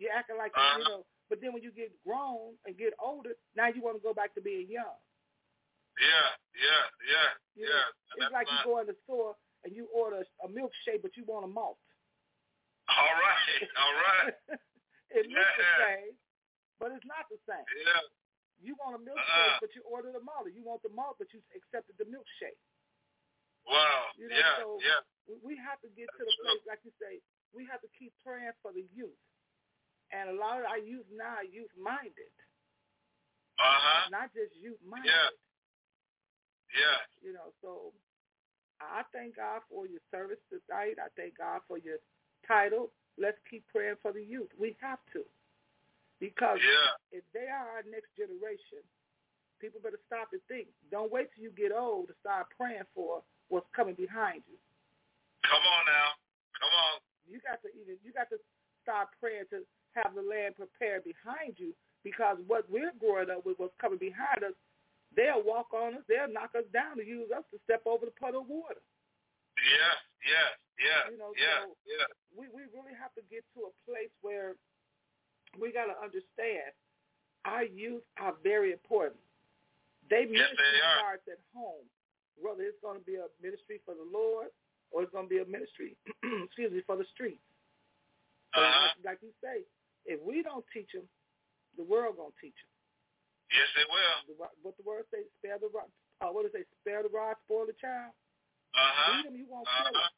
You 0.00 0.12
acting 0.12 0.36
like 0.36 0.52
uh-huh. 0.52 0.80
you 0.80 0.84
know 0.84 1.00
But 1.28 1.40
then 1.40 1.52
when 1.56 1.64
you 1.64 1.72
get 1.72 1.92
grown 2.04 2.56
and 2.64 2.76
get 2.76 2.92
older, 3.00 3.36
now 3.56 3.68
you 3.72 3.80
want 3.80 3.96
to 3.96 4.04
go 4.04 4.12
back 4.12 4.32
to 4.36 4.40
being 4.44 4.68
young. 4.68 4.96
Yeah, 5.96 6.28
yeah, 6.52 6.84
yeah, 7.08 7.30
You 7.56 7.64
yeah. 7.64 7.72
know, 7.72 7.88
And 7.88 8.16
it's 8.20 8.24
that's 8.28 8.36
like 8.36 8.48
you 8.52 8.58
go 8.68 8.84
in 8.84 8.86
the 8.88 8.96
store 9.08 9.32
and 9.64 9.72
you 9.72 9.88
order 9.88 10.20
a 10.44 10.48
milkshake, 10.48 11.00
but 11.00 11.16
you 11.16 11.24
want 11.24 11.48
a 11.48 11.50
malt. 11.50 11.80
All 12.92 13.16
right, 13.16 13.64
all 13.80 13.96
right. 13.96 14.32
it 15.16 15.24
looks 15.24 15.56
the 15.56 15.68
same, 15.80 16.12
but 16.76 16.92
it's 16.92 17.08
not 17.08 17.24
the 17.32 17.40
same. 17.48 17.64
Yeah, 17.64 18.04
You 18.60 18.76
want 18.76 19.00
a 19.00 19.00
milkshake, 19.00 19.56
Uh-uh. 19.56 19.64
but 19.64 19.72
you 19.72 19.80
ordered 19.88 20.20
a 20.20 20.22
malt. 20.22 20.52
You 20.52 20.60
want 20.60 20.84
the 20.84 20.92
malt, 20.92 21.16
but 21.16 21.32
you 21.32 21.40
accepted 21.56 21.96
the 21.96 22.04
milkshake. 22.04 22.60
Wow. 23.66 24.10
You 24.16 24.28
know, 24.28 24.36
yeah, 24.36 24.56
so- 24.58 24.78
yeah. 24.82 25.00
We- 25.26 25.42
We 25.42 25.56
have 25.58 25.80
to 25.82 25.88
get 25.90 26.06
to 26.12 26.18
the 26.24 26.30
true. 26.38 26.44
place, 26.44 26.66
like 26.66 26.84
you 26.84 26.92
say, 27.02 27.20
we 27.52 27.64
have 27.66 27.80
to 27.82 27.88
keep 27.98 28.12
praying 28.22 28.52
for 28.62 28.70
the 28.72 28.86
youth. 28.94 29.18
And 30.12 30.30
a 30.30 30.32
lot 30.38 30.60
of 30.60 30.66
our 30.66 30.78
youth 30.78 31.06
now 31.10 31.42
are 31.42 31.44
youth-minded, 31.44 32.30
Uh-huh. 33.58 34.08
not 34.10 34.32
just 34.34 34.54
youth-minded. 34.54 35.10
Yeah. 35.10 35.30
Yeah. 36.78 37.06
You 37.22 37.32
know, 37.32 37.52
so 37.60 37.92
I 38.80 39.02
thank 39.12 39.34
God 39.36 39.62
for 39.68 39.86
your 39.86 40.00
service 40.10 40.38
tonight. 40.48 40.98
I 41.02 41.08
thank 41.16 41.38
God 41.38 41.62
for 41.66 41.78
your 41.78 41.98
title. 42.46 42.92
Let's 43.18 43.38
keep 43.50 43.66
praying 43.68 43.96
for 43.96 44.12
the 44.12 44.22
youth. 44.22 44.52
We 44.54 44.74
have 44.80 45.00
to. 45.12 45.24
Because 46.20 46.62
Yeah. 46.62 46.96
if 47.10 47.24
they 47.32 47.48
are 47.48 47.68
our 47.70 47.82
next 47.84 48.14
generation, 48.14 48.82
people 49.58 49.80
better 49.80 49.98
stop 50.06 50.32
and 50.32 50.44
think. 50.46 50.68
Don't 50.90 51.10
wait 51.10 51.32
till 51.32 51.42
you 51.42 51.50
get 51.50 51.72
old 51.72 52.08
to 52.08 52.14
start 52.20 52.48
praying 52.50 52.84
for 52.94 53.24
what's 53.48 53.68
coming 53.74 53.94
behind 53.94 54.42
you. 54.50 54.58
Come 55.46 55.62
on 55.62 55.82
now. 55.86 56.08
Come 56.58 56.72
on. 56.72 56.94
You 57.28 57.38
got 57.42 57.62
to 57.62 57.68
even 57.74 57.96
you 58.02 58.10
got 58.12 58.30
to 58.30 58.38
start 58.82 59.08
praying 59.18 59.50
to 59.50 59.62
have 59.98 60.14
the 60.14 60.22
land 60.22 60.54
prepared 60.56 61.02
behind 61.02 61.58
you 61.58 61.74
because 62.04 62.38
what 62.46 62.66
we're 62.70 62.94
growing 63.02 63.30
up 63.30 63.42
with, 63.46 63.58
what's 63.58 63.74
coming 63.80 63.98
behind 63.98 64.46
us, 64.46 64.54
they'll 65.16 65.42
walk 65.42 65.74
on 65.74 65.98
us, 65.98 66.04
they'll 66.06 66.30
knock 66.30 66.54
us 66.54 66.66
down 66.70 66.98
to 66.98 67.04
use 67.06 67.30
us 67.34 67.42
to 67.50 67.58
step 67.66 67.82
over 67.86 68.06
the 68.06 68.14
puddle 68.14 68.42
of 68.42 68.48
water. 68.50 68.78
Yeah, 69.58 69.96
yeah, 70.22 70.48
yeah, 70.78 71.02
You 71.10 71.18
know, 71.18 71.32
yeah, 71.34 71.64
so- 71.66 71.74
yeah. 71.88 72.06
we, 72.36 72.46
we 72.54 72.68
really 72.70 72.94
have 72.94 73.10
to 73.18 73.24
get 73.32 73.42
to 73.58 73.66
a 73.70 73.72
place 73.88 74.12
where 74.22 74.54
we 75.58 75.72
got 75.72 75.88
to 75.90 75.96
understand 75.98 76.70
our 77.48 77.64
youth 77.64 78.04
are 78.20 78.36
very 78.44 78.70
important. 78.70 79.18
They 80.12 80.28
Yes, 80.30 80.52
they 80.54 80.78
are. 80.84 80.98
starts 81.00 81.26
at 81.26 81.40
home, 81.56 81.88
whether 82.40 82.62
it's 82.62 82.80
going 82.84 82.98
to 83.00 83.04
be 83.04 83.16
a 83.16 83.26
ministry 83.42 83.80
for 83.84 83.94
the 83.96 84.06
Lord 84.06 84.52
or 84.94 85.02
it's 85.02 85.12
going 85.12 85.26
to 85.26 85.32
be 85.32 85.40
a 85.42 85.48
ministry, 85.48 85.96
excuse 86.46 86.70
me, 86.72 86.80
for 86.86 86.96
the 86.96 87.08
streets. 87.12 87.42
Uh-huh. 88.54 88.88
like, 89.04 89.18
like 89.18 89.20
you 89.20 89.32
say, 89.44 89.66
if 90.08 90.16
we 90.24 90.40
don't 90.40 90.64
teach 90.72 90.88
them, 90.96 91.04
the 91.76 91.84
world 91.84 92.16
going 92.16 92.32
to 92.32 92.40
teach 92.40 92.56
them. 92.56 92.72
Yes, 93.52 93.68
it 93.76 93.86
will. 93.90 94.16
The, 94.26 94.34
what 94.64 94.74
the 94.80 94.86
word 94.86 95.04
say, 95.12 95.28
spare 95.38 95.60
the 95.60 95.68
rod, 95.68 95.90
uh, 96.24 96.32
what 96.32 96.48
does 96.48 96.54
it 96.56 96.64
say, 96.64 96.64
spare 96.80 97.04
the 97.04 97.12
rod, 97.12 97.36
spoil 97.44 97.68
the 97.68 97.76
child. 97.76 98.16
Uh-huh. 98.72 99.20
Beat 99.20 99.24
them, 99.28 99.36
you 99.36 99.44
won't 99.50 99.68
kill 99.68 99.92
Uh-huh. 99.92 100.08
them. 100.08 100.14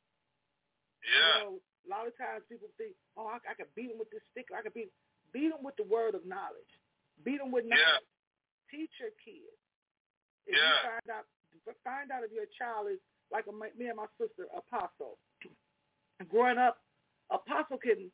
Yeah. 1.03 1.19
You 1.19 1.35
know, 1.43 1.53
a 1.59 1.89
lot 1.89 2.05
of 2.07 2.15
times 2.21 2.45
people 2.47 2.69
think, 2.79 2.93
oh, 3.17 3.27
I, 3.33 3.39
I 3.49 3.55
can 3.59 3.67
beat 3.75 3.89
them 3.91 3.99
with 3.99 4.11
this 4.13 4.23
stick. 4.35 4.51
I 4.55 4.61
can 4.63 4.75
beat 4.75 4.91
beat 5.33 5.53
them 5.53 5.61
with 5.61 5.77
the 5.77 5.85
word 5.85 6.17
of 6.17 6.25
knowledge. 6.25 6.73
Beat 7.25 7.39
them 7.43 7.53
with 7.53 7.65
Yeah. 7.69 7.77
knowledge. 7.77 8.13
Teach 8.73 8.93
your 9.01 9.13
kids. 9.21 9.57
If 10.49 10.57
you 10.57 10.63
Yeah. 10.63 10.85
find 10.85 11.09
out, 11.13 11.27
find 11.85 12.11
out 12.11 12.25
if 12.25 12.33
your 12.33 12.47
child 12.59 12.89
is 12.91 12.99
like 13.33 13.45
a, 13.47 13.53
me 13.53 13.89
and 13.89 13.97
my 13.97 14.09
sister, 14.21 14.49
Apostle. 14.57 15.19
Growing 16.31 16.59
up, 16.59 16.79
Apostle 17.31 17.79
can 17.79 18.11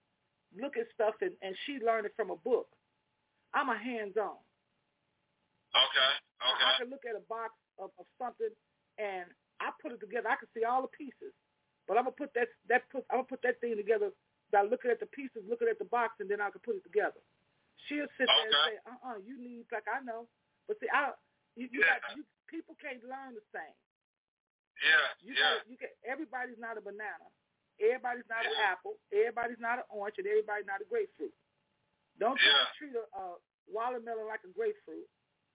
look 0.55 0.77
at 0.77 0.87
stuff 0.95 1.15
and, 1.23 1.33
and 1.43 1.55
she 1.65 1.79
learned 1.85 2.07
it 2.07 2.13
from 2.17 2.31
a 2.31 2.37
book. 2.37 2.69
I'm 3.55 3.71
a 3.71 3.79
hands-on. 3.79 4.39
Okay. 5.75 6.13
I, 6.43 6.49
I 6.51 6.71
can 6.79 6.91
look 6.91 7.03
at 7.09 7.17
a 7.17 7.25
box 7.27 7.55
of, 7.79 7.91
of 7.99 8.07
something 8.19 8.51
and 8.99 9.27
I 9.59 9.71
put 9.81 9.95
it 9.95 10.01
together. 10.03 10.29
I 10.31 10.39
can 10.39 10.51
see 10.55 10.67
all 10.67 10.83
the 10.83 10.93
pieces, 10.95 11.35
but 11.87 11.97
I'm 11.97 12.05
gonna 12.07 12.19
put 12.19 12.35
that 12.35 12.51
that 12.69 12.87
put 12.91 13.07
I'm 13.11 13.23
gonna 13.25 13.31
put 13.31 13.43
that 13.43 13.59
thing 13.63 13.75
together 13.75 14.11
by 14.53 14.63
looking 14.63 14.91
at 14.91 15.01
the 15.01 15.11
pieces, 15.11 15.43
looking 15.49 15.71
at 15.71 15.79
the 15.79 15.89
box, 15.89 16.19
and 16.21 16.29
then 16.31 16.39
I 16.43 16.51
can 16.51 16.63
put 16.63 16.77
it 16.79 16.85
together. 16.87 17.23
She'll 17.87 18.11
sit 18.19 18.29
there 18.29 18.47
and 18.47 18.55
say, 18.67 18.75
Okay. 18.79 18.87
"Uh, 18.87 18.99
uh 19.15 19.19
you 19.25 19.35
need 19.39 19.67
like 19.73 19.87
I 19.91 20.03
know," 20.05 20.27
but 20.69 20.79
see, 20.79 20.91
I 20.93 21.15
you, 21.57 21.71
you, 21.71 21.83
Yeah. 21.83 21.99
got, 22.03 22.19
you 22.19 22.23
people 22.49 22.77
can't 22.81 23.03
learn 23.05 23.35
the 23.35 23.45
same. 23.53 23.77
Yeah. 24.83 25.07
You 25.21 25.33
Yeah. 25.35 25.59
got 25.59 25.69
you 25.69 25.77
get 25.77 25.97
everybody's 26.05 26.59
not 26.59 26.79
a 26.79 26.83
banana, 26.83 27.29
everybody's 27.81 28.29
not 28.29 28.45
an 28.47 28.55
apple, 28.65 28.99
everybody's 29.13 29.61
not 29.61 29.79
an 29.79 29.89
orange, 29.89 30.19
and 30.19 30.27
everybody's 30.27 30.67
not 30.67 30.81
a 30.81 30.89
grapefruit. 30.89 31.35
Don't 32.19 32.39
try 32.39 32.51
Yeah. 32.51 32.65
to 32.65 32.75
treat 32.79 32.95
a, 32.97 33.05
a 33.19 33.39
watermelon 33.69 34.27
like 34.27 34.45
a 34.45 34.53
grapefruit, 34.53 35.09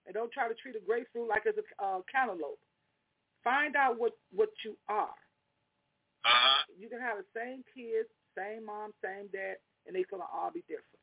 and 0.05 0.13
don't 0.13 0.31
try 0.31 0.47
to 0.47 0.55
treat 0.55 0.75
a 0.75 0.79
grapefruit 0.79 1.27
like 1.27 1.45
it's 1.45 1.57
a 1.57 1.83
uh, 1.83 2.01
cantaloupe. 2.11 2.59
Find 3.43 3.75
out 3.75 3.97
what 3.97 4.17
what 4.31 4.49
you 4.63 4.77
are. 4.87 5.15
Uh-huh. 6.25 6.63
You 6.77 6.89
can 6.89 6.99
have 6.99 7.17
the 7.17 7.25
same 7.33 7.63
kids, 7.73 8.09
same 8.35 8.65
mom, 8.65 8.91
same 9.03 9.27
dad, 9.31 9.57
and 9.85 9.95
they're 9.95 10.03
gonna 10.09 10.27
all 10.27 10.51
be 10.51 10.61
different. 10.67 10.99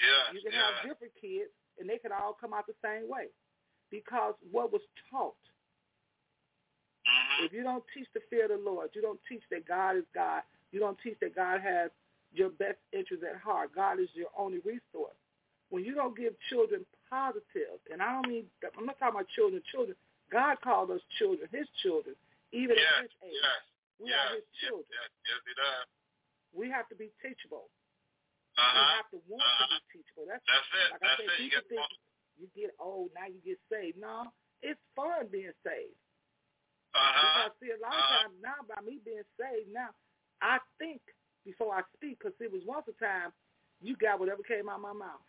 Yeah. 0.00 0.32
You 0.32 0.40
can 0.42 0.52
yeah. 0.52 0.62
have 0.64 0.88
different 0.88 1.12
kids, 1.20 1.52
and 1.78 1.88
they 1.88 1.98
can 1.98 2.12
all 2.12 2.32
come 2.32 2.52
out 2.54 2.66
the 2.66 2.76
same 2.82 3.08
way, 3.08 3.28
because 3.90 4.34
what 4.50 4.72
was 4.72 4.82
taught. 5.10 5.36
Mhm. 7.06 7.46
If 7.46 7.52
you 7.52 7.62
don't 7.62 7.84
teach 7.94 8.08
the 8.12 8.20
fear 8.28 8.44
of 8.44 8.50
the 8.50 8.58
Lord, 8.58 8.90
you 8.94 9.02
don't 9.02 9.20
teach 9.28 9.42
that 9.50 9.64
God 9.66 9.96
is 9.96 10.04
God. 10.14 10.42
You 10.72 10.80
don't 10.80 10.98
teach 11.00 11.18
that 11.20 11.34
God 11.34 11.60
has 11.60 11.90
your 12.32 12.50
best 12.50 12.78
interest 12.92 13.22
at 13.22 13.36
heart. 13.36 13.72
God 13.72 14.00
is 14.00 14.08
your 14.14 14.30
only 14.36 14.58
resource. 14.60 15.16
When 15.70 15.84
you 15.84 15.94
don't 15.94 16.16
give 16.16 16.34
children 16.50 16.84
positive, 17.08 17.78
and 17.90 18.02
I 18.02 18.12
don't 18.12 18.28
mean 18.28 18.50
I'm 18.76 18.86
not 18.86 18.98
talking 18.98 19.14
about 19.20 19.28
children, 19.28 19.62
children. 19.70 19.96
God 20.30 20.60
called 20.60 20.90
us 20.90 21.00
children, 21.18 21.48
His 21.50 21.68
children, 21.82 22.16
even 22.52 22.76
Yes. 22.76 22.92
at 22.98 23.02
His 23.02 23.12
age. 23.22 23.34
Yes. 23.42 23.62
We 23.98 24.08
yes. 24.10 24.18
are 24.18 24.34
His 24.34 24.44
yes. 24.52 24.68
children. 24.68 24.86
Yes. 24.90 25.10
Yes, 25.26 25.40
it 25.46 25.56
does. 25.56 25.86
We 26.52 26.70
have 26.70 26.88
to 26.88 26.94
be 26.96 27.10
teachable. 27.22 27.70
We 28.56 28.62
Uh-huh. 28.62 28.96
have 28.96 29.10
to 29.10 29.18
want 29.28 29.42
to 29.42 29.64
Uh-huh. 29.64 29.78
be 29.92 29.98
teachable. 29.98 30.26
That's 30.26 30.44
That's 30.46 30.66
it. 30.74 30.90
like 30.90 31.02
I 31.02 31.06
That's 31.06 31.20
said. 31.22 31.26
it. 31.30 31.38
You 31.40 31.50
People 31.50 31.60
get 31.62 31.68
think 31.68 31.80
one. 31.80 31.98
You 32.38 32.48
get 32.54 32.72
old 32.78 33.10
now 33.14 33.26
you 33.26 33.40
get 33.44 33.58
saved. 33.70 33.98
No, 33.98 34.32
it's 34.62 34.80
fun 34.94 35.28
being 35.32 35.54
saved. 35.64 35.96
Uh-huh. 36.94 37.50
Because 37.50 37.52
see, 37.60 37.70
a 37.72 37.80
lot 37.82 37.92
of 37.92 38.00
Uh-huh. 38.00 38.16
times 38.28 38.36
now 38.40 38.58
by 38.64 38.80
me 38.80 39.00
being 39.04 39.26
saved, 39.36 39.68
now 39.72 39.90
I 40.40 40.58
think 40.78 41.00
before 41.44 41.74
I 41.76 41.82
speak. 41.96 42.18
Because 42.20 42.36
it 42.40 42.52
was 42.52 42.64
once 42.64 42.88
a 42.88 42.96
time 42.96 43.32
you 43.80 43.96
got 43.96 44.20
whatever 44.20 44.42
came 44.42 44.68
out 44.68 44.80
of 44.80 44.86
my 44.88 44.96
mouth. 44.96 45.24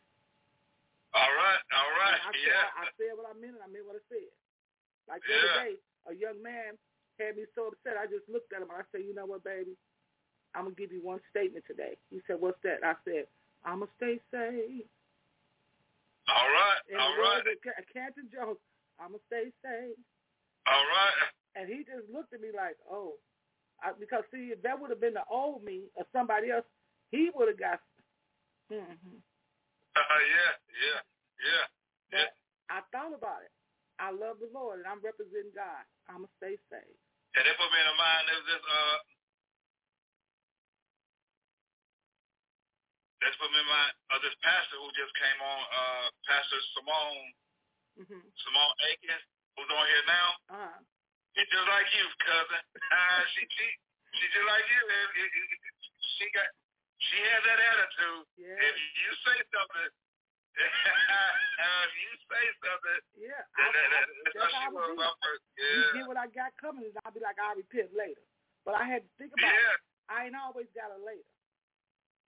All 1.16 1.34
right. 1.34 1.62
All 1.76 1.92
right. 1.98 2.20
I, 2.24 2.32
said, 2.32 2.48
Yeah. 2.48 2.68
I, 2.76 2.84
I 2.84 2.86
said 3.00 3.12
what 3.18 3.28
I 3.28 3.34
meant, 3.40 3.56
and 3.60 3.64
I 3.64 3.70
meant 3.72 3.88
what 3.88 4.00
I 4.00 4.04
said. 4.12 4.32
Like 5.08 5.24
the 5.24 5.32
Yeah. 5.32 5.40
other 5.44 5.56
day, 5.64 5.74
a 6.08 6.14
young 6.16 6.40
man 6.44 6.76
had 7.20 7.36
me 7.36 7.44
so 7.56 7.68
upset. 7.72 7.98
I 7.98 8.06
just 8.08 8.28
looked 8.30 8.54
at 8.54 8.62
him 8.62 8.70
and 8.72 8.80
I 8.80 8.86
said, 8.92 9.04
"You 9.04 9.16
know 9.16 9.26
what, 9.26 9.44
baby? 9.44 9.76
I'm 10.56 10.66
gonna 10.72 10.76
give 10.76 10.92
you 10.92 11.02
one 11.02 11.20
statement 11.32 11.66
today." 11.66 11.98
He 12.10 12.22
said, 12.28 12.40
"What's 12.40 12.62
that?" 12.64 12.84
I 12.84 12.96
said, 13.04 13.28
"I'm 13.64 13.80
gonna 13.80 13.92
stay 13.98 14.20
safe." 14.32 14.86
All 16.28 16.50
right. 16.52 16.82
And 16.92 17.00
All 17.00 17.14
the 17.16 17.22
right. 17.22 17.44
words 17.44 17.48
of 17.56 17.58
Ca- 17.64 17.88
Canton 17.94 18.28
Jones, 18.32 18.60
"I'm 19.00 19.16
gonna 19.16 19.24
stay 19.28 19.52
safe." 19.64 19.98
All 20.68 20.86
right. 20.88 21.18
And 21.56 21.70
he 21.72 21.84
just 21.88 22.10
looked 22.12 22.34
at 22.34 22.42
me 22.42 22.52
like, 22.52 22.76
"Oh," 22.90 23.18
I, 23.82 23.94
because 23.94 24.24
see, 24.32 24.52
if 24.52 24.62
that 24.64 24.80
would 24.80 24.90
have 24.90 25.00
been 25.00 25.14
the 25.16 25.26
old 25.30 25.64
me 25.64 25.90
or 25.96 26.06
somebody 26.12 26.52
else, 26.52 26.66
he 27.12 27.32
would 27.34 27.48
have 27.48 27.60
got. 27.60 27.80
Mm-hmm. 28.72 29.18
Uh, 29.96 30.02
yeah. 30.02 30.54
Yeah. 30.76 31.02
Yeah. 31.40 31.66
Yeah. 32.12 32.30
I 32.70 32.82
thought 32.92 33.14
about 33.16 33.44
it. 33.48 33.52
I 33.98 34.12
love 34.12 34.38
the 34.44 34.50
Lord, 34.54 34.80
and 34.84 34.88
I'm 34.88 35.02
representing 35.02 35.56
God. 35.56 35.82
I'm 36.10 36.28
gonna 36.28 36.38
stay 36.38 36.60
safe. 36.70 36.98
And 37.36 37.44
they 37.46 37.54
put 37.58 37.70
me 37.72 37.80
in 37.80 37.88
the 37.88 37.98
mind 37.98 38.26
of 38.34 38.42
this 38.46 38.64
uh 38.66 38.98
that's 43.24 43.38
put 43.42 43.50
me 43.50 43.62
mind 43.66 43.94
of 44.14 44.20
this 44.22 44.36
pastor 44.46 44.78
who 44.82 44.88
just 44.94 45.14
came 45.18 45.40
on, 45.42 45.60
uh 45.74 46.06
Pastor 46.28 46.60
Simone 46.78 47.30
Mm-hmm. 47.98 48.22
Simone 48.30 48.76
Akins, 48.94 49.26
who's 49.58 49.72
on 49.74 49.86
here 49.90 50.06
now. 50.06 50.30
Uh-huh. 50.54 50.78
She's 51.34 51.50
just 51.50 51.66
like 51.66 51.90
you, 51.98 52.06
cousin. 52.22 52.62
Uh, 52.78 53.22
she 53.34 53.42
she 53.50 53.66
she 54.22 54.26
just 54.38 54.46
like 54.46 54.66
you. 54.70 54.82
It- 54.86 55.18
it- 55.18 55.34
it- 55.34 55.78
She 56.22 56.26
got 56.34 56.46
she 57.02 57.18
has 57.26 57.42
that 57.46 57.58
attitude. 57.58 58.26
Yeah. 58.38 58.54
If 58.54 58.76
you 59.02 59.12
say 59.26 59.38
something 59.50 59.90
if 60.58 61.92
you 62.02 62.12
say 62.30 62.46
something 62.66 63.02
Yeah, 63.18 63.42
I, 63.58 63.66
that, 63.66 63.74
that, 63.74 63.90
that, 63.94 64.06
that's 64.26 64.34
that's 64.34 64.54
how 64.58 64.70
she 64.70 64.74
was 64.74 64.98
my 64.98 65.10
You 65.58 65.82
get 66.02 66.06
what 66.10 66.18
I 66.18 66.26
got 66.34 66.54
coming, 66.58 66.86
and 66.90 66.94
I'll 67.06 67.14
be 67.14 67.22
like, 67.22 67.38
I'll 67.38 67.58
repent 67.58 67.94
later. 67.94 68.22
But 68.66 68.78
I 68.78 68.86
had 68.90 69.06
to 69.06 69.12
think 69.22 69.34
about 69.38 69.54
it. 69.54 69.82
I 70.10 70.26
ain't 70.30 70.38
always 70.38 70.70
got 70.74 70.90
a 70.94 71.00
later. 71.02 71.26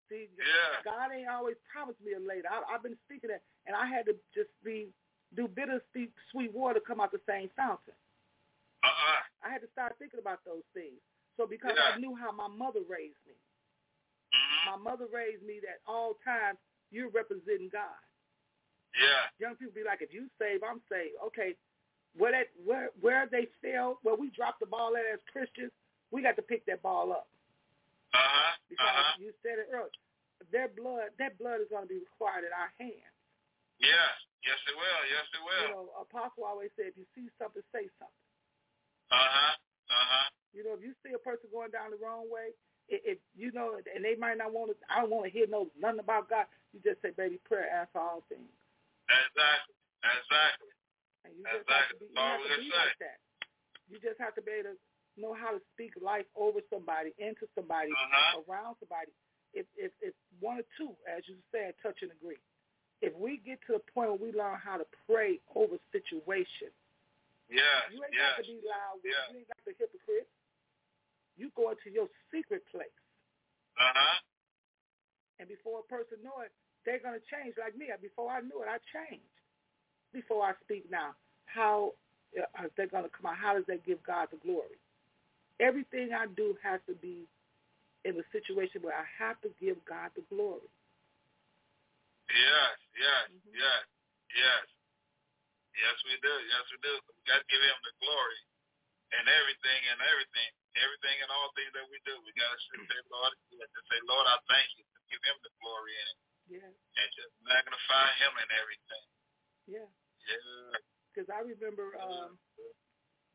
See, 0.08 0.28
Yeah. 0.36 0.82
God 0.84 1.12
ain't 1.12 1.28
always 1.28 1.56
promised 1.70 2.00
me 2.00 2.12
a 2.14 2.20
later. 2.20 2.48
I, 2.50 2.62
I've 2.74 2.82
been 2.82 2.96
speaking 3.04 3.28
that, 3.30 3.42
and 3.66 3.76
I 3.76 3.86
had 3.86 4.06
to 4.06 4.14
just 4.34 4.50
be 4.64 4.88
do 5.36 5.46
bitter, 5.46 5.82
sweet, 5.92 6.12
sweet 6.32 6.52
water 6.54 6.80
come 6.80 7.00
out 7.00 7.12
the 7.12 7.20
same 7.28 7.50
fountain. 7.56 7.92
uh-uh. 8.82 9.20
I 9.44 9.52
had 9.52 9.60
to 9.60 9.68
start 9.72 9.96
thinking 9.98 10.20
about 10.20 10.40
those 10.46 10.64
things. 10.72 10.96
So 11.36 11.46
because 11.46 11.76
Yeah. 11.76 11.92
I 11.94 11.98
knew 11.98 12.16
how 12.16 12.32
my 12.32 12.48
mother 12.48 12.80
raised 12.88 13.20
me, 13.26 13.34
Mhm. 14.32 14.66
my 14.66 14.76
mother 14.76 15.06
raised 15.06 15.42
me 15.42 15.60
that 15.60 15.80
all 15.86 16.14
times 16.24 16.58
you're 16.90 17.10
representing 17.10 17.68
God. 17.68 17.98
Yeah. 18.94 19.28
Young 19.38 19.56
people 19.56 19.74
be 19.74 19.84
like, 19.84 20.00
if 20.00 20.12
you 20.14 20.30
save, 20.38 20.62
I'm 20.62 20.80
saved. 20.88 21.16
Okay, 21.22 21.54
where 22.16 22.32
that 22.32 22.48
where 22.64 22.88
where 23.00 23.26
they 23.26 23.46
fail, 23.60 23.98
where 24.02 24.14
we 24.16 24.30
drop 24.30 24.58
the 24.58 24.66
ball 24.66 24.96
at 24.96 25.04
as 25.06 25.20
Christians, 25.30 25.70
we 26.10 26.22
got 26.22 26.36
to 26.36 26.42
pick 26.42 26.64
that 26.66 26.80
ball 26.82 27.12
up. 27.12 27.28
Uh 28.14 28.20
huh. 28.20 28.52
Because 28.68 28.88
Uh 28.88 29.02
huh. 29.04 29.12
you 29.20 29.30
said 29.44 29.58
it 29.60 29.68
earlier, 29.72 29.92
their 30.54 30.68
blood 30.72 31.12
that 31.18 31.36
blood 31.36 31.60
is 31.60 31.68
going 31.68 31.84
to 31.84 31.92
be 31.92 32.00
required 32.00 32.44
at 32.48 32.54
our 32.54 32.72
hands. 32.80 33.14
Yes. 33.82 34.14
Yes, 34.46 34.58
it 34.70 34.76
will. 34.78 35.02
Yes, 35.10 35.26
it 35.34 35.42
will. 35.42 35.62
You 35.66 35.70
know, 35.74 35.84
Apostle 35.98 36.46
always 36.46 36.70
said, 36.78 36.94
if 36.94 36.96
you 36.96 37.06
see 37.12 37.26
something, 37.42 37.62
say 37.74 37.90
something. 37.98 38.24
Uh 39.10 39.18
huh. 39.18 39.54
Uh 39.90 40.06
huh. 40.14 40.26
You 40.54 40.62
know, 40.64 40.72
if 40.78 40.82
you 40.82 40.94
see 41.04 41.12
a 41.12 41.20
person 41.20 41.50
going 41.52 41.74
down 41.74 41.90
the 41.92 42.00
wrong 42.00 42.30
way, 42.30 42.54
if, 42.88 43.02
if 43.04 43.18
you 43.36 43.52
know, 43.52 43.76
and 43.76 44.00
they 44.00 44.16
might 44.16 44.38
not 44.40 44.54
want 44.54 44.72
to, 44.72 44.76
I 44.88 45.02
don't 45.04 45.12
want 45.12 45.26
to 45.28 45.34
hear 45.34 45.44
no 45.50 45.68
nothing 45.76 46.00
about 46.00 46.30
God. 46.32 46.46
You 46.72 46.80
just 46.80 47.02
say, 47.02 47.12
baby, 47.12 47.36
prayer 47.44 47.68
answer 47.68 47.98
all 48.00 48.24
things. 48.30 48.48
Exactly. 49.10 49.76
Exactly. 50.06 50.70
And 51.26 51.32
you 51.36 51.42
just 51.44 51.66
have 51.68 51.88
to 51.92 51.96
be, 51.98 52.06
you 52.08 52.16
That's 52.16 52.40
have 52.40 52.46
to 52.46 52.60
be 52.62 52.70
say. 52.72 52.78
like 52.78 52.98
that. 53.02 53.18
You 53.90 53.96
just 54.00 54.18
have 54.20 54.34
to 54.36 54.42
be 54.44 54.52
able 54.62 54.76
to 54.76 54.78
know 55.20 55.34
how 55.34 55.50
to 55.52 55.60
speak 55.74 55.92
life 56.00 56.26
over 56.36 56.60
somebody, 56.70 57.12
into 57.18 57.46
somebody, 57.54 57.92
Uh-huh. 57.92 58.42
around 58.46 58.76
somebody. 58.80 59.10
If 59.54 59.66
if 59.76 59.92
if 60.00 60.14
one 60.40 60.58
or 60.60 60.66
two, 60.76 60.96
as 61.08 61.26
you 61.28 61.36
said, 61.52 61.74
touch 61.82 62.02
and 62.02 62.12
agree. 62.12 62.38
If 63.00 63.14
we 63.14 63.38
get 63.38 63.60
to 63.66 63.74
the 63.74 63.84
point 63.92 64.10
where 64.10 64.18
we 64.18 64.32
learn 64.32 64.58
how 64.58 64.76
to 64.76 64.86
pray 65.06 65.40
over 65.54 65.78
situations, 65.92 66.74
Yes. 67.48 67.90
you 67.92 68.02
ain't 68.04 68.12
Yes. 68.14 68.36
got 68.36 68.44
to 68.44 68.52
be 68.52 68.60
loud 68.66 69.00
yes. 69.04 69.30
You 69.30 69.38
ain't 69.38 69.48
got 69.48 69.58
to 69.58 69.64
be 69.70 69.74
hypocrite. 69.78 70.28
You 71.36 71.50
go 71.54 71.70
into 71.70 71.90
your 71.90 72.08
secret 72.30 72.66
place, 72.66 72.90
Uh 73.78 73.92
huh. 73.94 74.20
and 75.38 75.48
before 75.48 75.80
a 75.80 75.82
person 75.84 76.18
know 76.22 76.40
it, 76.40 76.52
they're 76.84 76.98
gonna 76.98 77.20
change. 77.30 77.56
Like 77.56 77.76
me, 77.76 77.90
before 78.00 78.30
I 78.30 78.40
knew 78.40 78.62
it, 78.62 78.68
I 78.68 78.78
changed. 78.92 79.24
Before 80.12 80.44
I 80.44 80.54
speak 80.64 80.90
now, 80.90 81.14
how 81.46 81.94
uh, 82.36 82.42
are 82.56 82.68
they 82.76 82.86
gonna 82.86 83.08
come 83.10 83.26
out? 83.26 83.36
How 83.36 83.54
does 83.54 83.64
that 83.66 83.84
give 83.86 84.02
God 84.02 84.28
the 84.30 84.36
glory? 84.38 84.78
Everything 85.58 86.14
I 86.14 86.26
do 86.38 86.54
has 86.62 86.78
to 86.86 86.94
be 86.94 87.26
in 88.06 88.14
a 88.14 88.26
situation 88.30 88.80
where 88.82 88.94
I 88.94 89.06
have 89.18 89.40
to 89.42 89.50
give 89.58 89.76
God 89.84 90.14
the 90.14 90.22
glory. 90.30 90.70
Yes. 92.30 92.76
Yes. 92.94 93.24
Mhm. 93.30 93.54
Yes. 93.58 93.84
Yes. 94.36 94.64
Yes, 95.78 95.96
we 96.06 96.14
do. 96.22 96.34
Yes, 96.50 96.64
we 96.70 96.78
do. 96.82 96.94
We 97.14 97.22
got 97.26 97.38
to 97.42 97.46
give 97.50 97.62
him 97.62 97.78
the 97.86 97.94
glory 98.02 98.40
and 99.18 99.24
everything 99.30 99.80
and 99.94 99.98
everything, 100.04 100.50
everything 100.76 101.16
and 101.22 101.30
all 101.32 101.50
things 101.54 101.72
that 101.74 101.86
we 101.88 101.98
do. 102.04 102.18
We 102.22 102.32
got 102.34 102.50
to 102.50 102.58
say, 102.86 103.00
Lord, 103.10 103.32
to 103.32 103.80
say, 103.88 103.98
Lord, 104.04 104.26
I 104.26 104.36
thank 104.50 104.68
you. 104.78 104.84
To 104.84 105.00
give 105.10 105.22
him 105.24 105.38
the 105.42 105.52
glory 105.62 105.94
in 105.96 106.06
it 106.12 106.18
Yeah, 106.60 106.70
and 106.72 107.08
just 107.16 107.32
magnify 107.46 108.06
him 108.20 108.32
in 108.42 108.48
everything. 108.60 109.06
yeah. 109.66 109.88
Yeah. 110.28 110.76
Because 111.14 111.30
I 111.32 111.40
remember 111.40 111.96
um, 111.96 112.36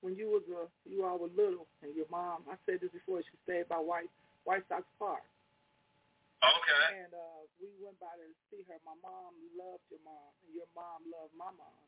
when 0.04 0.20
you 0.20 0.28
was 0.28 0.43
a 0.51 0.68
you 0.84 1.08
all 1.08 1.16
were 1.18 1.32
little, 1.32 1.66
and 1.80 1.95
your 1.95 2.10
mom. 2.12 2.43
I 2.51 2.60
said 2.68 2.84
this 2.84 2.91
before. 2.91 3.24
She 3.24 3.36
stayed 3.47 3.72
by 3.72 3.80
White 3.80 4.12
White 4.43 4.68
Sox 4.68 4.84
Park. 4.99 5.24
Okay. 6.43 6.84
And 6.99 7.12
uh, 7.16 7.47
we 7.64 7.72
went 7.80 7.95
by 8.04 8.12
there 8.20 8.28
to 8.28 8.39
see 8.51 8.68
her. 8.68 8.76
My 8.84 8.99
mom 8.99 9.32
loved 9.56 9.88
your 9.88 10.04
mom, 10.04 10.28
and 10.43 10.51
your 10.51 10.68
mom 10.76 11.08
loved 11.08 11.32
my 11.39 11.49
mom. 11.56 11.82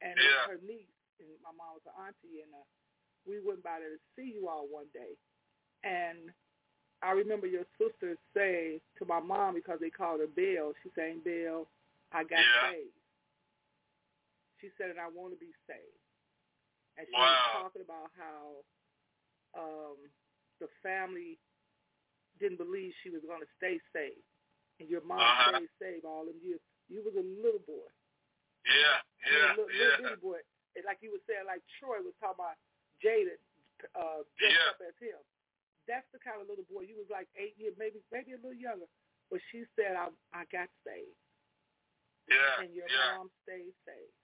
And 0.00 0.16
Yeah. 0.16 0.56
her 0.56 0.58
niece, 0.64 0.88
and 1.20 1.28
my 1.44 1.52
mom 1.52 1.76
was 1.76 1.84
an 1.84 1.96
auntie, 2.00 2.40
and 2.40 2.52
uh, 2.56 2.64
we 3.28 3.44
went 3.44 3.60
by 3.60 3.84
there 3.84 3.92
to 3.92 4.02
see 4.16 4.32
you 4.32 4.48
all 4.48 4.64
one 4.64 4.88
day. 4.96 5.12
And 5.84 6.32
I 7.04 7.12
remember 7.12 7.44
your 7.46 7.68
sister 7.76 8.16
say 8.32 8.80
to 8.96 9.04
my 9.04 9.20
mom, 9.20 9.52
because 9.54 9.80
they 9.80 9.92
called 9.92 10.20
her 10.24 10.32
Bill, 10.32 10.72
she 10.80 10.88
saying, 10.96 11.20
Bill, 11.24 11.68
I 12.12 12.24
got 12.24 12.40
Yeah. 12.40 12.72
saved. 12.72 12.96
She 14.60 14.72
said, 14.80 14.88
and 14.90 15.00
I 15.00 15.08
want 15.12 15.36
to 15.36 15.40
be 15.40 15.52
saved. 15.68 16.00
And 16.96 17.06
she 17.08 17.14
Wow. 17.14 17.26
was 17.26 17.62
talking 17.68 17.82
about 17.82 18.10
how 18.16 18.62
um, 19.54 19.98
the 20.60 20.68
family 20.82 21.38
didn't 22.38 22.58
believe 22.58 22.94
she 23.02 23.10
was 23.10 23.22
going 23.26 23.40
to 23.40 23.50
stay 23.56 23.78
saved. 23.92 24.22
And 24.80 24.88
your 24.90 25.02
mom 25.02 25.20
Uh-huh. 25.20 25.50
stayed 25.58 25.70
saved 25.78 26.04
all 26.04 26.24
them 26.26 26.38
years. 26.42 26.60
You 26.88 27.02
was 27.02 27.14
a 27.14 27.22
little 27.22 27.60
boy. 27.62 27.86
Yeah. 28.66 29.00
I 29.24 29.30
mean, 29.30 29.38
Yeah. 29.38 29.54
little, 29.54 29.70
Yeah. 29.70 29.96
little 29.98 30.16
boy. 30.18 30.40
And 30.74 30.84
like 30.84 30.98
you 31.02 31.12
were 31.12 31.22
saying, 31.26 31.46
like 31.46 31.62
Troy 31.78 32.00
was 32.02 32.14
talking 32.18 32.42
about 32.42 32.58
Jada 33.00 33.38
uh, 33.94 34.22
dressed 34.38 34.54
Yeah. 34.58 34.70
up 34.70 34.80
as 34.82 34.96
him. 34.98 35.18
That's 35.86 36.10
the 36.12 36.18
kind 36.18 36.40
of 36.40 36.48
little 36.48 36.64
boy. 36.64 36.82
You 36.82 36.96
was 36.96 37.08
like 37.10 37.28
eight 37.36 37.56
years, 37.58 37.76
maybe 37.76 38.02
maybe 38.10 38.32
a 38.32 38.36
little 38.36 38.54
younger. 38.54 38.86
But 39.30 39.40
she 39.50 39.64
said, 39.76 39.94
I 39.96 40.10
I 40.32 40.44
got 40.46 40.68
saved. 40.82 41.16
Yeah. 42.28 42.60
And 42.62 42.74
your 42.74 42.88
yeah. 42.88 43.16
mom 43.18 43.30
stayed 43.42 43.74
saved. 43.84 44.16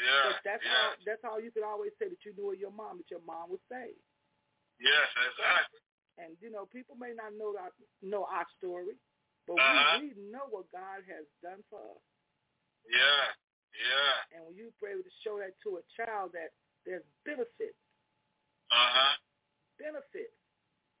Yeah. 0.00 0.24
But 0.32 0.40
that's 0.44 0.64
yeah. 0.64 0.72
all 0.72 0.92
that's 1.04 1.24
all 1.24 1.38
you 1.40 1.50
could 1.52 1.66
always 1.66 1.92
say 2.00 2.08
that 2.08 2.22
you 2.24 2.32
knew 2.36 2.52
of 2.52 2.58
your 2.58 2.72
mom, 2.72 2.98
that 2.98 3.10
your 3.12 3.22
mom 3.26 3.52
was 3.52 3.60
saved. 3.68 4.00
Yes, 4.80 5.08
exactly. 5.14 5.80
And 6.18 6.36
you 6.40 6.50
know, 6.52 6.64
people 6.68 6.96
may 6.96 7.12
not 7.16 7.32
know 7.36 7.54
our, 7.56 7.72
know 8.02 8.24
our 8.28 8.46
story, 8.58 8.96
but 9.46 9.56
Uh-huh. 9.60 10.00
we, 10.00 10.12
we 10.16 10.30
know 10.32 10.48
what 10.50 10.68
God 10.72 11.04
has 11.08 11.24
done 11.44 11.60
for 11.68 11.80
us. 11.80 12.02
Yeah. 12.88 13.24
Yeah. 13.72 14.14
And 14.36 14.40
when 14.48 14.54
you 14.56 14.68
able 14.84 15.04
to 15.04 15.16
show 15.24 15.38
that 15.40 15.56
to 15.64 15.80
a 15.80 15.84
child 15.96 16.32
that 16.36 16.52
there's 16.84 17.04
benefits, 17.24 17.78
Uh 18.72 18.90
huh. 18.92 19.14
benefits 19.78 20.36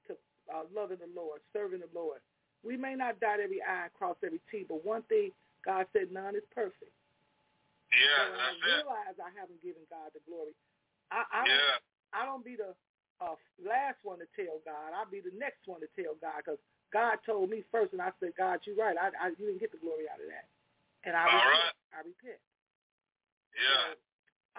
to 0.08 0.16
uh, 0.52 0.64
loving 0.72 1.00
the 1.00 1.10
Lord, 1.12 1.40
serving 1.52 1.80
the 1.80 1.92
Lord. 1.92 2.20
We 2.62 2.76
may 2.76 2.94
not 2.94 3.18
dot 3.20 3.40
every 3.40 3.60
I 3.60 3.90
and 3.90 3.92
cross 3.92 4.16
every 4.24 4.40
T, 4.50 4.64
but 4.68 4.84
one 4.86 5.02
thing 5.10 5.32
God 5.66 5.86
said, 5.92 6.12
none 6.12 6.36
is 6.36 6.46
perfect. 6.54 6.94
Yeah. 7.92 8.32
when 8.32 8.40
I 8.40 8.50
That's 8.56 8.60
it. 8.64 8.68
realize 8.82 9.16
I 9.20 9.30
haven't 9.36 9.60
given 9.62 9.84
God 9.92 10.10
the 10.16 10.24
glory, 10.24 10.56
I, 11.12 11.24
I 11.30 11.40
don't 11.46 11.52
Yeah. 11.52 11.76
I 12.12 12.20
don't 12.28 12.44
be 12.44 12.56
the 12.60 12.76
uh, 13.24 13.36
last 13.62 14.00
one 14.04 14.20
to 14.20 14.28
tell 14.36 14.60
God. 14.68 14.92
I'll 14.92 15.08
be 15.08 15.20
the 15.24 15.32
next 15.36 15.64
one 15.64 15.80
to 15.80 15.88
tell 15.96 16.12
God 16.20 16.44
because 16.44 16.60
God 16.92 17.16
told 17.24 17.48
me 17.48 17.64
first, 17.72 17.96
and 17.96 18.04
I 18.04 18.12
said, 18.20 18.36
God, 18.36 18.60
you're 18.68 18.76
right. 18.76 18.96
I, 19.00 19.08
I 19.16 19.32
you 19.40 19.48
didn't 19.48 19.64
get 19.64 19.72
the 19.72 19.80
glory 19.80 20.04
out 20.12 20.20
of 20.20 20.28
that, 20.28 20.44
and 21.08 21.16
I 21.16 21.24
All 21.24 21.32
repent. 21.32 21.56
right. 21.56 21.76
I 21.96 21.98
repent. 22.04 22.40
Yeah. 23.56 23.96
So 23.96 24.00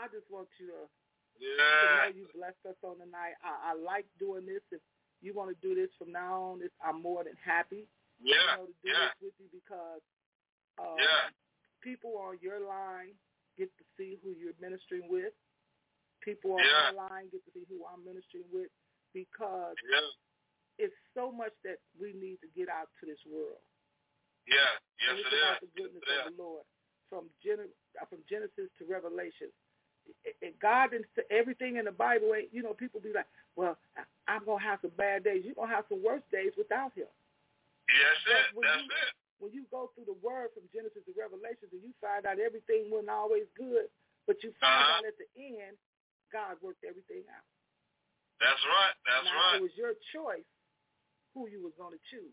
I 0.01 0.05
just 0.09 0.25
want 0.33 0.49
you 0.57 0.73
to, 0.73 0.81
to 0.85 0.89
Yeah. 1.37 2.09
know 2.09 2.09
you 2.17 2.25
blessed 2.33 2.63
us 2.65 2.79
on 2.81 2.97
the 2.97 3.05
night. 3.09 3.37
I, 3.45 3.73
I 3.73 3.77
like 3.77 4.09
doing 4.17 4.45
this. 4.49 4.65
If 4.73 4.81
you 5.21 5.33
want 5.37 5.53
to 5.53 5.57
do 5.61 5.77
this 5.77 5.93
from 6.01 6.09
now 6.09 6.57
on, 6.57 6.59
this, 6.65 6.73
I'm 6.81 7.01
more 7.01 7.21
than 7.25 7.37
happy. 7.37 7.85
Yeah. 8.21 8.33
You 8.33 8.57
know, 8.57 8.65
to 8.65 8.75
do 8.81 8.89
Yeah. 8.89 9.13
this 9.21 9.29
with 9.29 9.37
you 9.37 9.49
because 9.53 10.01
uh, 10.81 10.97
Yeah. 10.97 11.29
people 11.85 12.17
on 12.17 12.41
your 12.41 12.65
line 12.65 13.13
get 13.57 13.69
to 13.77 13.83
see 13.97 14.17
who 14.23 14.33
you're 14.37 14.57
ministering 14.59 15.07
with. 15.09 15.33
People 16.21 16.53
on 16.53 16.63
Yeah. 16.63 16.91
my 16.91 17.07
line 17.09 17.29
get 17.29 17.43
to 17.45 17.51
see 17.51 17.65
who 17.69 17.85
I'm 17.85 18.03
ministering 18.03 18.49
with 18.51 18.71
because 19.13 19.75
Yeah. 19.83 20.09
it's 20.77 20.95
so 21.13 21.31
much 21.31 21.53
that 21.63 21.79
we 21.99 22.13
need 22.13 22.41
to 22.41 22.47
get 22.47 22.69
out 22.69 22.89
to 22.99 23.05
this 23.05 23.19
world. 23.25 23.61
Yeah. 24.47 24.79
Yes, 24.99 25.19
it 25.19 25.33
is. 25.33 25.59
the 25.61 25.67
goodness 25.67 26.03
Yes, 26.07 26.27
of 26.27 26.35
the 26.35 26.41
Lord 26.41 26.65
from 27.09 27.29
Gen- 27.41 27.73
from 28.09 28.23
Genesis 28.25 28.71
to 28.77 28.85
Revelation. 28.85 29.51
It- 30.23 30.59
God 30.59 30.91
didn't 30.91 31.07
say 31.15 31.23
everything 31.29 31.77
in 31.77 31.85
the 31.85 31.91
Bible. 31.91 32.33
Ain't, 32.35 32.53
you 32.53 32.61
know, 32.61 32.73
people 32.73 32.99
be 32.99 33.13
like, 33.13 33.27
"Well, 33.55 33.77
I'm 34.27 34.43
gonna 34.43 34.63
have 34.63 34.81
some 34.81 34.91
bad 34.91 35.23
days. 35.23 35.45
You're 35.45 35.55
gonna 35.55 35.73
have 35.73 35.87
some 35.87 36.01
worse 36.01 36.23
days 36.31 36.55
without 36.57 36.93
Him." 36.93 37.07
Yes, 37.87 38.17
it. 38.27 38.55
That's 38.55 38.83
you- 38.83 38.91
it. 38.91 39.13
When 39.43 39.51
you 39.51 39.67
go 39.67 39.91
through 39.91 40.07
the 40.07 40.15
Word 40.23 40.55
from 40.55 40.63
Genesis 40.71 41.03
to 41.03 41.11
Revelation, 41.19 41.67
and 41.75 41.83
you 41.83 41.91
find 41.99 42.23
out 42.23 42.39
everything 42.39 42.87
wasn't 42.87 43.11
always 43.11 43.43
good, 43.59 43.91
but 44.23 44.39
you 44.39 44.55
find 44.63 44.71
Uh-huh. 44.71 45.03
out 45.03 45.05
at 45.05 45.19
the 45.19 45.27
end, 45.35 45.75
God 46.31 46.55
worked 46.63 46.87
everything 46.87 47.27
out. 47.27 47.43
That's 48.39 48.63
right. 48.63 48.95
That's 49.03 49.27
now 49.27 49.35
right. 49.35 49.55
it 49.59 49.61
was 49.67 49.75
your 49.75 49.99
choice 50.15 50.47
who 51.35 51.51
you 51.51 51.59
was 51.59 51.75
going 51.75 51.91
to 51.91 52.03
choose. 52.07 52.31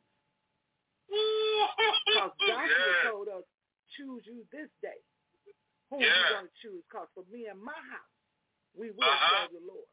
Because 1.11 2.31
Because 2.39 2.47
Joshua 2.47 2.91
yeah. 3.03 3.11
told 3.11 3.27
us, 3.29 3.45
choose 3.99 4.23
you 4.27 4.47
this 4.55 4.71
day. 4.83 5.03
Who 5.91 5.99
Yeah. 5.99 6.15
you 6.15 6.29
going 6.31 6.47
to 6.47 6.57
choose? 6.63 6.83
Because 6.87 7.09
for 7.15 7.25
me 7.31 7.47
and 7.51 7.59
my 7.61 7.75
house, 7.91 8.15
we 8.75 8.91
will 8.95 9.03
Uh-huh. 9.03 9.47
serve 9.51 9.53
the 9.59 9.67
Lord. 9.67 9.91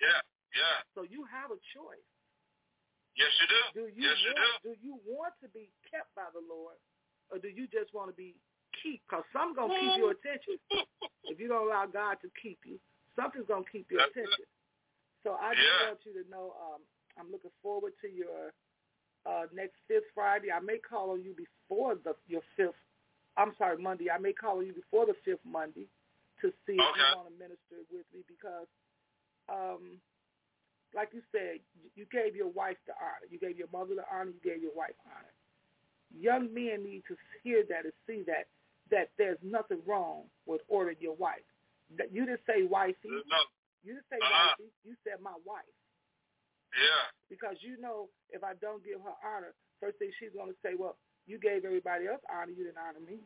Yeah. 0.00 0.22
Yeah. 0.54 0.78
So 0.94 1.02
you 1.02 1.24
have 1.24 1.50
a 1.50 1.58
choice. 1.74 2.06
Yes, 3.16 3.32
you 3.40 3.46
do. 3.48 3.60
Do 3.72 3.82
you 3.92 4.04
yes, 4.08 4.18
you 4.24 4.32
do. 4.36 4.48
do 4.62 4.72
you 4.84 4.94
want 5.08 5.32
to 5.42 5.48
be 5.48 5.72
kept 5.88 6.12
by 6.14 6.28
the 6.32 6.44
Lord, 6.44 6.76
or 7.32 7.40
do 7.40 7.48
you 7.48 7.66
just 7.68 7.92
want 7.96 8.12
to 8.12 8.16
be 8.16 8.36
keep? 8.82 9.00
Because 9.08 9.24
some 9.32 9.56
gonna 9.56 9.72
keep 9.80 9.96
your 9.96 10.12
attention. 10.12 10.60
If 11.26 11.40
you 11.42 11.48
don't 11.48 11.66
allow 11.66 11.86
God 11.90 12.22
to 12.22 12.30
keep 12.40 12.60
you, 12.62 12.78
something's 13.18 13.50
gonna 13.50 13.66
keep 13.66 13.90
your 13.90 14.06
attention. 14.06 14.46
So 15.26 15.34
I 15.34 15.58
just 15.58 15.66
Yeah. 15.66 15.86
want 15.90 15.98
you 16.06 16.14
to 16.22 16.24
know 16.30 16.54
um, 16.54 16.82
I'm 17.18 17.32
looking 17.32 17.50
forward 17.60 17.94
to 18.00 18.06
your 18.06 18.54
uh, 19.26 19.46
next 19.52 19.74
fifth 19.88 20.06
Friday. 20.14 20.52
I 20.52 20.60
may 20.60 20.78
call 20.78 21.10
on 21.10 21.24
you 21.24 21.34
before 21.34 21.96
the 21.96 22.14
your 22.28 22.42
fifth. 22.56 22.78
I'm 23.36 23.56
sorry, 23.58 23.76
Monday. 23.76 24.08
I 24.08 24.18
may 24.18 24.32
call 24.32 24.58
on 24.58 24.66
you 24.66 24.72
before 24.72 25.04
the 25.04 25.16
fifth 25.24 25.42
Monday 25.44 25.88
to 26.40 26.52
see 26.64 26.78
if 26.78 26.94
you 26.94 27.04
want 27.10 27.26
to 27.26 27.34
minister 27.34 27.82
with 27.90 28.06
me 28.14 28.22
because, 28.28 28.68
um, 29.50 29.98
like 30.96 31.10
you 31.12 31.20
said, 31.30 31.60
you- 31.94 32.06
gave 32.10 32.34
your 32.34 32.48
wife 32.48 32.76
the 32.86 32.94
honor. 32.96 33.26
You 33.30 33.38
gave 33.38 33.58
your 33.58 33.68
mother 33.72 33.94
the 33.94 34.04
honor. 34.10 34.30
You 34.30 34.40
gave 34.42 34.62
your 34.62 34.72
wife 34.74 34.94
honor. 35.04 35.32
young 36.16 36.48
men 36.54 36.82
need 36.84 37.02
to 37.08 37.16
hear 37.42 37.62
that 37.68 37.84
and 37.84 37.92
see 38.06 38.22
that 38.24 38.46
that 38.90 39.10
there's 39.18 39.38
nothing 39.42 39.82
wrong 39.84 40.22
with 40.46 40.62
ordering 40.68 40.96
your 41.00 41.16
wife. 41.16 41.42
That 41.98 42.12
you 42.12 42.24
didn't 42.24 42.40
say 42.46 42.62
wifey. 42.62 43.10
No. 43.10 43.40
You 43.84 43.94
didn't 43.94 44.08
say 44.08 44.16
Uh-uh. 44.22 44.54
wifey. 44.56 44.70
You 44.84 44.94
said 45.04 45.20
my 45.20 45.34
wife. 45.44 45.66
Yeah. 46.72 47.10
Because 47.28 47.56
you 47.60 47.76
know 47.78 48.08
if 48.30 48.44
I 48.44 48.54
don't 48.54 48.84
give 48.84 49.00
her 49.02 49.16
honor, 49.24 49.52
first 49.80 49.98
thing 49.98 50.10
she's 50.18 50.32
gonna 50.32 50.54
say, 50.62 50.74
Well, 50.78 50.96
you 51.26 51.38
gave 51.38 51.64
everybody 51.64 52.06
else 52.06 52.22
honor, 52.30 52.52
you 52.52 52.64
didn't 52.64 52.78
honor 52.78 53.00
me. 53.00 53.18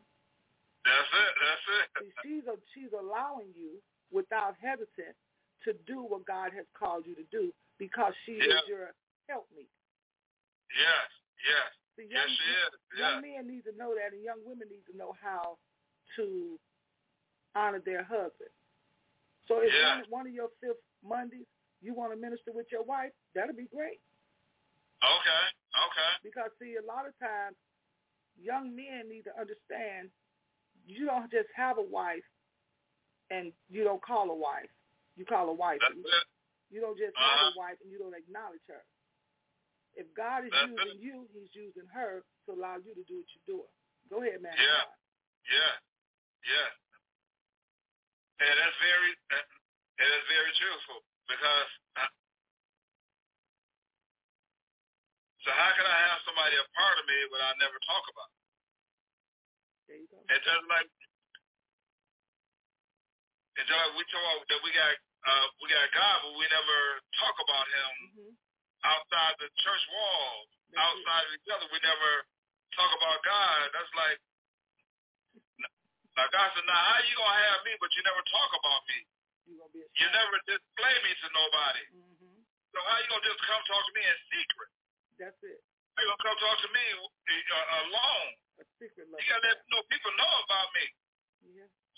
That's 0.83 1.11
it. 1.13 1.33
That's 1.37 1.65
it. 1.69 1.85
See, 2.01 2.11
she's 2.25 2.45
a, 2.49 2.57
she's 2.73 2.91
allowing 2.97 3.53
you 3.55 3.77
without 4.11 4.55
hesitant 4.59 5.15
to 5.65 5.73
do 5.85 6.01
what 6.03 6.25
God 6.25 6.51
has 6.53 6.65
called 6.77 7.05
you 7.05 7.15
to 7.15 7.23
do 7.31 7.53
because 7.77 8.13
she 8.25 8.37
Yeah. 8.37 8.59
is 8.61 8.67
your 8.67 8.93
helpmeet. 9.29 9.69
Yes. 10.75 11.09
Yes. 11.45 11.71
See, 11.97 12.07
Yes, 12.09 12.29
she 12.29 12.51
is. 12.51 12.99
young 12.99 13.21
men 13.21 13.47
need 13.47 13.63
to 13.65 13.71
know 13.73 13.93
that, 13.95 14.13
and 14.13 14.23
young 14.23 14.43
women 14.45 14.69
need 14.69 14.85
to 14.87 14.95
know 14.97 15.13
how 15.21 15.57
to 16.15 16.59
honor 17.55 17.79
their 17.79 18.03
husband. 18.03 18.49
So 19.47 19.59
if 19.59 19.71
one, 19.83 20.09
one 20.09 20.27
of 20.27 20.33
your 20.33 20.49
fifth 20.61 20.81
Mondays 21.03 21.47
you 21.81 21.93
want 21.93 22.13
to 22.13 22.17
minister 22.17 22.51
with 22.53 22.71
your 22.71 22.83
wife, 22.83 23.11
that'll 23.33 23.55
be 23.55 23.65
great. 23.65 23.99
Okay. 25.03 25.43
Okay. 25.73 26.11
Because 26.23 26.51
see, 26.61 26.75
a 26.77 26.85
lot 26.85 27.07
of 27.07 27.17
times 27.19 27.57
young 28.39 28.75
men 28.75 29.09
need 29.09 29.23
to 29.23 29.37
understand 29.39 30.09
you 30.85 31.05
don't 31.07 31.29
just 31.31 31.49
have 31.55 31.77
a 31.77 31.81
wife 31.81 32.23
and 33.31 33.51
you 33.69 33.83
don't 33.83 34.01
call 34.01 34.29
a 34.29 34.35
wife. 34.35 34.69
You 35.15 35.25
call 35.25 35.49
a 35.49 35.53
wife. 35.53 35.79
It. 35.81 35.97
You 36.71 36.79
don't 36.79 36.97
just 36.97 37.11
Uh-huh. 37.15 37.27
have 37.37 37.53
a 37.53 37.59
wife 37.59 37.77
and 37.83 37.91
you 37.91 37.99
don't 37.99 38.15
acknowledge 38.15 38.63
her. 38.71 38.83
If 39.93 40.07
God 40.15 40.45
is 40.47 40.51
That's 40.55 40.71
using 40.71 40.97
it. 40.97 41.03
you, 41.03 41.27
he's 41.35 41.51
using 41.53 41.85
her 41.91 42.23
to 42.47 42.49
allow 42.55 42.79
you 42.79 42.95
to 42.95 43.03
do 43.03 43.19
what 43.19 43.27
you're 43.35 43.49
doing. 43.59 43.73
Go 44.07 44.23
ahead, 44.23 44.39
man. 44.41 44.55
Yeah. 44.55 44.87
Yeah. 45.51 45.73
Yeah. 46.47 46.69
And 48.39 48.55
that's 48.55 48.77
very, 48.79 49.11
that, 49.35 49.45
and 49.99 50.07
that's 50.09 50.27
very 50.31 50.51
truthful 50.57 51.03
because. 51.27 51.69
Uh, 51.99 52.07
so 55.43 55.49
how 55.51 55.71
can 55.75 55.85
I 55.85 55.97
have 56.07 56.19
somebody 56.25 56.55
a 56.55 56.65
part 56.77 56.95
of 57.01 57.05
me 57.09 57.17
when 57.33 57.41
I 57.43 57.51
never 57.59 57.77
talk 57.85 58.05
about? 58.15 58.29
it? 58.31 58.39
There 59.91 59.97
you 59.99 60.07
go. 60.09 60.17
And 60.23 60.39
just 60.39 60.63
like, 60.71 60.87
and 63.59 63.65
just 63.67 63.89
we 63.99 64.03
talk 64.11 64.37
that 64.47 64.61
we 64.63 64.71
got, 64.71 64.93
uh, 65.27 65.45
we 65.59 65.65
got 65.71 65.87
God, 65.95 66.15
but 66.23 66.33
we 66.39 66.45
never 66.47 66.77
talk 67.19 67.35
about 67.41 67.67
Him 67.67 67.91
hmm 68.15 68.33
outside 68.81 69.37
the 69.37 69.45
church 69.61 69.83
walls, 69.93 70.49
That's 70.73 70.73
it. 70.73 70.81
outside 70.81 71.23
of 71.29 71.31
each 71.37 71.49
other. 71.53 71.67
We 71.69 71.77
never 71.85 72.11
talk 72.73 72.89
about 72.97 73.21
God. 73.21 73.69
That's 73.77 73.93
like, 73.93 74.17
like 76.17 76.31
God 76.33 76.49
said, 76.57 76.65
now 76.65 76.81
how 76.81 76.99
you 77.05 77.13
gonna 77.13 77.39
have 77.45 77.61
me, 77.61 77.77
but 77.77 77.93
you 77.93 78.01
never 78.03 78.23
talk 78.33 78.49
about 78.57 78.81
me? 78.89 78.99
You're 79.45 79.59
gonna 79.61 79.73
be 79.73 79.85
a 79.85 79.87
You 80.01 80.07
never 80.17 80.35
display 80.49 80.95
me 81.05 81.11
to 81.13 81.27
nobody. 81.29 81.83
hmm 81.93 82.41
So 82.73 82.77
how 82.81 82.97
you 82.99 83.07
gonna 83.13 83.21
just 83.27 83.41
come 83.45 83.61
talk 83.69 83.83
to 83.85 83.93
me 83.93 84.01
in 84.01 84.17
secret? 84.33 84.69
That's 85.21 85.39
it. 85.45 85.61
You 85.61 86.03
gonna 86.09 86.23
come 86.25 86.37
talk 86.41 86.57
to 86.65 86.69
me 86.73 86.85
uh, 86.97 87.67
alone? 87.85 88.29
A 88.59 88.65
secret 88.81 89.05
love. 89.13 89.21
You 89.21 89.27
gotta 89.29 89.45
let 89.45 89.61
know 89.69 89.81
people 89.93 90.13
know 90.17 90.33
about 90.49 90.67
me. 90.73 90.85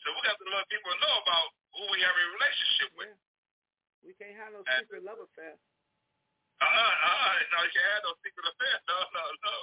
So 0.03 0.11
we 0.11 0.19
got 0.27 0.35
to 0.37 0.47
let 0.51 0.67
people 0.67 0.91
know 0.99 1.15
about 1.23 1.47
who 1.75 1.83
we 1.91 1.99
have 2.03 2.15
a 2.15 2.25
relationship 2.35 2.89
with. 2.99 3.11
Yeah. 3.15 4.07
We 4.07 4.11
can't 4.19 4.35
have 4.35 4.51
no 4.51 4.61
And- 4.67 4.83
secret 4.83 5.03
love 5.07 5.19
affair. 5.23 5.55
Uh-uh, 5.55 6.67
uh-uh. 6.69 7.33
No, 7.51 7.57
you 7.63 7.71
can't 7.75 7.91
have 7.97 8.05
no 8.07 8.13
secret 8.23 8.45
affair. 8.47 8.75
No, 8.87 8.97
no, 9.15 9.23
no. 9.43 9.55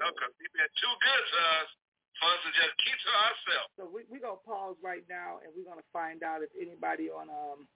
No, 0.00 0.04
because 0.12 0.32
he's 0.36 0.52
been 0.52 0.68
too 0.76 0.94
good 1.00 1.24
to 1.32 1.38
us 1.60 1.68
for 2.20 2.28
us 2.32 2.40
to 2.44 2.50
just 2.52 2.74
keep 2.84 2.96
to 3.04 3.10
ourselves. 3.12 3.70
So 3.76 3.82
we, 3.88 4.04
we're 4.08 4.24
going 4.24 4.36
to 4.40 4.44
pause 4.44 4.76
right 4.84 5.04
now, 5.08 5.40
and 5.44 5.52
we're 5.56 5.64
going 5.68 5.80
to 5.80 5.90
find 5.92 6.20
out 6.24 6.40
if 6.44 6.52
anybody 6.56 7.08
on 7.08 7.28
um, 7.32 7.68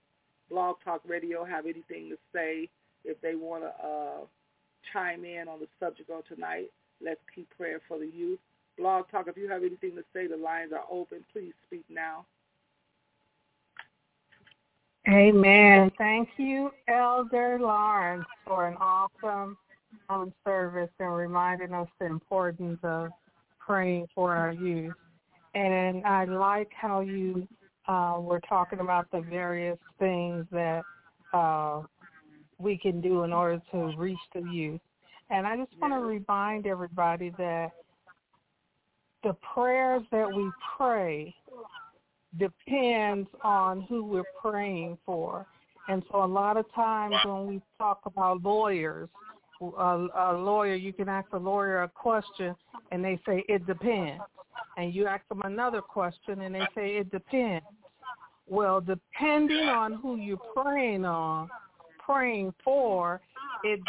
Blog 0.49 0.77
Talk 0.85 1.01
Radio 1.09 1.45
have 1.45 1.65
anything 1.65 2.09
to 2.13 2.19
say, 2.33 2.69
if 3.05 3.21
they 3.21 3.37
want 3.37 3.65
to 3.65 3.73
uh, 3.81 4.21
chime 4.93 5.25
in 5.25 5.49
on 5.49 5.61
the 5.61 5.69
subject 5.79 6.11
of 6.11 6.25
tonight. 6.27 6.69
Let's 7.01 7.21
keep 7.35 7.49
praying 7.57 7.81
for 7.89 7.99
the 7.99 8.07
youth. 8.09 8.41
Blog 8.79 9.05
Talk, 9.11 9.27
if 9.29 9.37
you 9.37 9.49
have 9.49 9.63
anything 9.63 9.95
to 9.97 10.03
say, 10.13 10.27
the 10.27 10.37
lines 10.37 10.73
are 10.73 10.85
open. 10.91 11.25
Please 11.33 11.53
speak 11.67 11.85
now. 11.89 12.27
Amen. 15.09 15.91
Thank 15.99 16.29
you, 16.37 16.71
Elder 16.87 17.59
Lawrence, 17.61 18.27
for 18.47 18.69
an 18.69 18.77
awesome 18.79 19.57
um, 20.09 20.33
service 20.45 20.91
and 20.99 21.15
reminding 21.15 21.73
us 21.73 21.89
the 21.99 22.07
importance 22.07 22.79
of 22.83 23.11
praying 23.59 24.07
for 24.15 24.35
our 24.35 24.53
youth. 24.53 24.95
And 25.55 26.05
I 26.05 26.25
like 26.25 26.71
how 26.79 27.01
you 27.01 27.49
uh, 27.89 28.19
were 28.21 28.41
talking 28.41 28.81
about 28.81 29.11
the 29.11 29.21
various 29.21 29.79
things 29.99 30.47
that 30.53 30.83
uh, 31.33 31.83
we 32.59 32.77
can 32.77 33.01
do 33.01 33.25
in 33.25 33.33
order 33.33 33.61
to 33.73 33.95
reach 33.97 34.19
the 34.35 34.43
youth. 34.43 34.81
And 35.31 35.47
I 35.47 35.57
just 35.57 35.73
want 35.81 35.95
to 35.95 36.01
remind 36.01 36.67
everybody 36.67 37.33
that 37.39 37.71
the 39.23 39.37
prayers 39.55 40.03
that 40.11 40.29
we 40.33 40.51
pray 40.77 41.35
depends 42.39 43.29
on 43.43 43.83
who 43.83 44.05
we're 44.05 44.23
praying 44.41 44.99
for. 45.05 45.47
And 45.89 46.03
so 46.11 46.25
a 46.25 46.27
lot 46.27 46.57
of 46.57 46.73
times 46.75 47.17
when 47.25 47.47
we 47.47 47.61
talk 47.79 48.01
about 48.07 48.43
lawyers, 48.43 49.09
a, 49.61 50.07
a 50.15 50.33
lawyer, 50.37 50.75
you 50.75 50.93
can 50.93 51.09
ask 51.09 51.29
a 51.33 51.39
lawyer 51.39 51.83
a 51.83 51.89
question 51.89 52.55
and 52.93 53.05
they 53.05 53.21
say 53.27 53.45
it 53.49 53.67
depends. 53.67 54.23
And 54.77 54.95
you 54.95 55.07
ask 55.07 55.27
them 55.29 55.43
another 55.43 55.81
question 55.81 56.43
and 56.43 56.55
they 56.55 56.67
say 56.75 56.97
it 56.97 57.11
depends. 57.11 57.67
Well, 58.49 58.81
depending 58.81 59.69
on 59.69 59.95
who 59.95 60.17
you're 60.17 60.39
praying 60.55 61.05
on, 61.05 61.49
praying 62.05 62.55
for, 62.65 63.21
it 63.65 63.81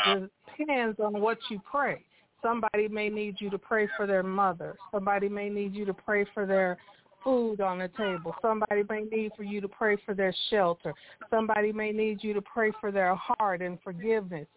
depends 0.58 1.00
on 1.00 1.20
what 1.22 1.38
you 1.50 1.62
pray. 1.70 2.04
Somebody 2.42 2.88
may 2.88 3.10
need 3.10 3.36
you 3.40 3.50
to 3.50 3.58
pray 3.58 3.88
for 3.96 4.08
their 4.08 4.24
mother. 4.24 4.76
Somebody 4.92 5.30
may 5.30 5.50
need 5.50 5.76
you 5.76 5.86
to 5.86 5.94
pray 5.94 6.26
for 6.34 6.46
their 6.46 6.78
food 7.24 7.62
on 7.62 7.80
the 7.80 7.88
table. 7.90 8.36
Somebody 8.42 8.84
may 8.90 9.04
need 9.04 9.32
for 9.38 9.44
you 9.44 9.62
to 9.62 9.68
pray 9.68 9.98
for 10.06 10.14
their 10.14 10.34
shelter. 10.50 10.94
Somebody 11.30 11.72
may 11.72 11.92
need 11.92 12.24
you 12.24 12.34
to 12.34 12.42
pray 12.42 12.72
for 12.80 12.92
their 12.92 13.16
heart 13.16 13.62
and 13.62 13.78
forgiveness. 13.84 14.48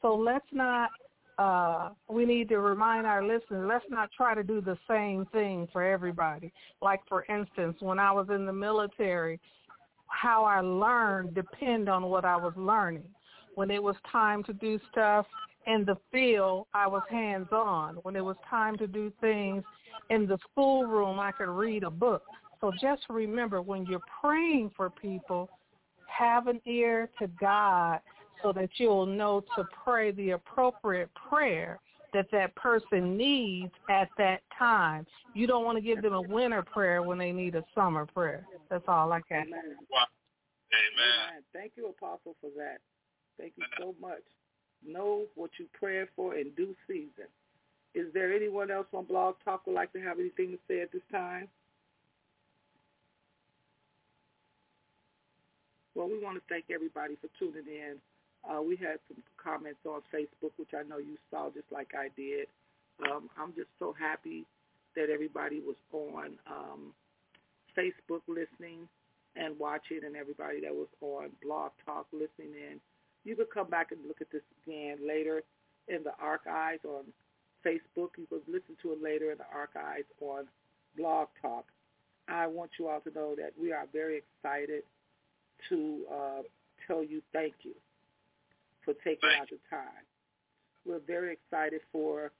So 0.00 0.14
let's 0.14 0.46
not, 0.52 0.90
uh, 1.38 1.90
we 2.08 2.24
need 2.24 2.48
to 2.50 2.58
remind 2.60 3.06
our 3.06 3.22
listeners, 3.22 3.66
let's 3.68 3.84
not 3.88 4.10
try 4.12 4.34
to 4.34 4.42
do 4.42 4.60
the 4.60 4.78
same 4.88 5.26
thing 5.32 5.68
for 5.72 5.82
everybody. 5.82 6.52
Like, 6.80 7.00
for 7.08 7.24
instance, 7.24 7.76
when 7.80 7.98
I 7.98 8.12
was 8.12 8.28
in 8.30 8.46
the 8.46 8.52
military, 8.52 9.40
how 10.06 10.44
I 10.44 10.60
learned 10.60 11.34
depend 11.34 11.88
on 11.88 12.04
what 12.04 12.24
I 12.24 12.36
was 12.36 12.52
learning. 12.56 13.08
When 13.54 13.70
it 13.70 13.82
was 13.82 13.96
time 14.10 14.42
to 14.44 14.52
do 14.52 14.78
stuff 14.90 15.26
in 15.66 15.84
the 15.84 15.96
field, 16.10 16.66
I 16.74 16.86
was 16.86 17.02
hands-on. 17.08 17.96
When 18.02 18.16
it 18.16 18.24
was 18.24 18.36
time 18.48 18.76
to 18.78 18.86
do 18.86 19.12
things 19.20 19.62
in 20.10 20.26
the 20.26 20.38
schoolroom, 20.50 21.20
I 21.20 21.32
could 21.32 21.48
read 21.48 21.84
a 21.84 21.90
book. 21.90 22.22
So 22.60 22.72
just 22.80 23.02
remember, 23.08 23.62
when 23.62 23.86
you're 23.86 24.02
praying 24.20 24.72
for 24.76 24.90
people, 24.90 25.48
have 26.06 26.46
an 26.46 26.60
ear 26.66 27.10
to 27.18 27.26
God 27.40 28.00
so 28.42 28.52
that 28.52 28.70
you'll 28.76 29.06
know 29.06 29.42
to 29.56 29.66
pray 29.84 30.10
the 30.12 30.30
appropriate 30.30 31.10
prayer 31.28 31.78
that 32.12 32.26
that 32.30 32.54
person 32.56 33.16
needs 33.16 33.72
at 33.88 34.08
that 34.18 34.42
time. 34.58 35.06
You 35.34 35.46
don't 35.46 35.64
want 35.64 35.78
to 35.78 35.82
give 35.82 36.02
them 36.02 36.12
a 36.12 36.20
winter 36.20 36.62
prayer 36.62 37.02
when 37.02 37.18
they 37.18 37.32
need 37.32 37.54
a 37.54 37.64
summer 37.74 38.04
prayer. 38.04 38.46
That's 38.70 38.84
all 38.86 39.12
I 39.12 39.20
got. 39.20 39.46
Amen. 39.46 39.52
Amen. 39.54 40.06
Amen. 40.72 41.42
Thank 41.52 41.72
you, 41.76 41.88
Apostle, 41.88 42.36
for 42.40 42.50
that. 42.56 42.78
Thank 43.38 43.54
you 43.56 43.64
so 43.78 43.94
much. 44.00 44.22
Know 44.86 45.24
what 45.34 45.50
you 45.58 45.66
pray 45.78 46.04
for 46.16 46.34
in 46.36 46.50
due 46.56 46.74
season. 46.86 47.30
Is 47.94 48.06
there 48.14 48.32
anyone 48.32 48.70
else 48.70 48.86
on 48.92 49.04
Blog 49.04 49.34
Talk 49.44 49.66
would 49.66 49.74
like 49.74 49.92
to 49.92 50.00
have 50.00 50.18
anything 50.18 50.52
to 50.52 50.58
say 50.66 50.80
at 50.80 50.92
this 50.92 51.02
time? 51.10 51.48
Well, 55.94 56.08
we 56.08 56.18
want 56.18 56.36
to 56.36 56.42
thank 56.48 56.64
everybody 56.74 57.16
for 57.20 57.28
tuning 57.38 57.68
in. 57.68 57.96
Uh, 58.48 58.62
we 58.62 58.76
had 58.76 58.98
some 59.08 59.22
comments 59.36 59.78
on 59.86 60.00
Facebook, 60.12 60.52
which 60.56 60.70
I 60.74 60.82
know 60.88 60.98
you 60.98 61.16
saw 61.30 61.50
just 61.50 61.70
like 61.70 61.92
I 61.94 62.08
did. 62.16 62.48
Um, 63.06 63.28
I'm 63.38 63.52
just 63.54 63.68
so 63.78 63.94
happy 63.98 64.44
that 64.96 65.10
everybody 65.10 65.60
was 65.60 65.76
on 65.92 66.38
um, 66.50 66.92
Facebook 67.76 68.22
listening 68.26 68.88
and 69.36 69.58
watching 69.58 70.00
and 70.04 70.16
everybody 70.16 70.60
that 70.60 70.74
was 70.74 70.88
on 71.00 71.30
Blog 71.42 71.72
Talk 71.84 72.06
listening 72.12 72.54
in. 72.56 72.80
You 73.24 73.36
could 73.36 73.50
come 73.52 73.68
back 73.68 73.92
and 73.92 74.00
look 74.06 74.20
at 74.20 74.30
this 74.32 74.42
again 74.64 74.98
later 75.06 75.42
in 75.88 76.02
the 76.02 76.12
archives 76.20 76.80
on 76.84 77.04
Facebook. 77.64 78.10
You 78.16 78.26
could 78.28 78.42
listen 78.48 78.76
to 78.82 78.92
it 78.92 79.02
later 79.02 79.30
in 79.30 79.38
the 79.38 79.46
archives 79.54 80.06
on 80.20 80.46
Blog 80.96 81.28
Talk. 81.40 81.66
I 82.28 82.46
want 82.46 82.70
you 82.78 82.88
all 82.88 83.00
to 83.00 83.10
know 83.12 83.34
that 83.36 83.52
we 83.60 83.72
are 83.72 83.86
very 83.92 84.22
excited 84.22 84.82
to 85.68 86.00
uh, 86.12 86.42
tell 86.86 87.04
you 87.04 87.20
thank 87.32 87.54
you 87.62 87.74
for 88.84 88.94
taking 89.04 89.30
out 89.40 89.48
the 89.50 89.58
time. 89.70 90.04
We're 90.86 91.00
very 91.06 91.32
excited 91.34 91.80
for 91.92 92.32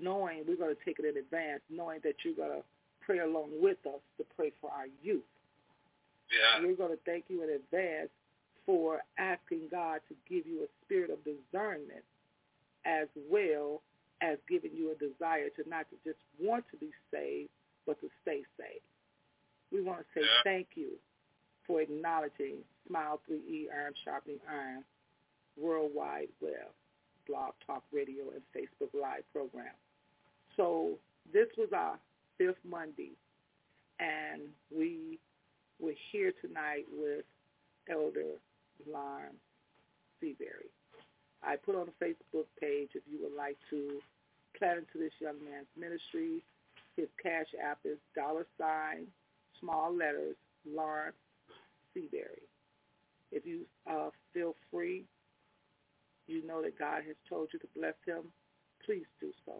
knowing 0.00 0.44
we're 0.46 0.56
going 0.56 0.74
to 0.74 0.84
take 0.84 0.98
it 0.98 1.04
in 1.04 1.16
advance, 1.16 1.60
knowing 1.70 2.00
that 2.04 2.14
you're 2.24 2.34
going 2.34 2.58
to 2.58 2.64
pray 3.04 3.18
along 3.18 3.50
with 3.60 3.78
us 3.86 4.00
to 4.16 4.24
pray 4.36 4.52
for 4.60 4.70
our 4.70 4.86
youth. 5.02 5.22
Yeah. 6.28 6.66
We're 6.66 6.76
going 6.76 6.92
to 6.92 7.02
thank 7.04 7.24
you 7.28 7.42
in 7.42 7.50
advance 7.50 8.10
for 8.68 9.00
asking 9.16 9.62
God 9.70 10.00
to 10.08 10.14
give 10.28 10.46
you 10.46 10.62
a 10.62 10.68
spirit 10.84 11.08
of 11.08 11.24
discernment 11.24 12.04
as 12.84 13.08
well 13.30 13.80
as 14.20 14.36
giving 14.46 14.72
you 14.76 14.92
a 14.92 14.94
desire 14.94 15.48
to 15.56 15.66
not 15.66 15.86
to 15.88 15.96
just 16.04 16.18
want 16.38 16.64
to 16.70 16.76
be 16.76 16.90
saved, 17.10 17.48
but 17.86 17.98
to 18.02 18.08
stay 18.20 18.42
saved. 18.60 18.84
We 19.72 19.80
want 19.80 20.00
to 20.00 20.20
say 20.20 20.26
Yeah. 20.26 20.42
thank 20.44 20.76
you 20.76 21.00
for 21.64 21.80
acknowledging 21.80 22.62
Smile 22.86 23.22
3E 23.26 23.70
Iron 23.70 23.94
Sharpening 24.04 24.40
Iron 24.46 24.84
Worldwide 25.56 26.28
Web, 26.42 26.68
Blog 27.26 27.54
Talk 27.66 27.84
Radio, 27.90 28.30
and 28.32 28.42
Facebook 28.52 28.92
Live 28.92 29.24
program. 29.32 29.74
So 30.56 30.98
this 31.32 31.48
was 31.56 31.72
our 31.72 31.98
fifth 32.36 32.62
Monday, 32.64 33.12
and 33.98 34.42
we 34.70 35.18
were 35.78 35.94
here 36.12 36.32
tonight 36.42 36.86
with 36.92 37.24
Elder 37.88 38.38
Lon 38.86 39.34
Seaberry. 40.22 40.70
I 41.42 41.56
put 41.56 41.76
on 41.76 41.86
the 41.86 42.04
Facebook 42.04 42.46
page 42.60 42.90
if 42.94 43.02
you 43.10 43.18
would 43.22 43.36
like 43.36 43.56
to 43.70 44.00
plant 44.58 44.78
into 44.78 44.98
this 44.98 45.12
young 45.20 45.38
man's 45.44 45.68
ministry. 45.78 46.42
His 46.96 47.08
cash 47.22 47.46
app 47.62 47.78
is 47.84 47.98
dollar 48.14 48.46
sign, 48.58 49.06
small 49.60 49.94
letters, 49.94 50.36
Lawrence 50.66 51.16
Seaberry. 51.96 52.42
If 53.30 53.46
you 53.46 53.60
uh, 53.88 54.10
feel 54.34 54.54
free, 54.70 55.04
you 56.26 56.46
know 56.46 56.62
that 56.62 56.78
God 56.78 57.02
has 57.06 57.16
told 57.28 57.48
you 57.52 57.58
to 57.60 57.68
bless 57.76 57.94
him, 58.04 58.24
please 58.84 59.06
do 59.20 59.30
so. 59.46 59.52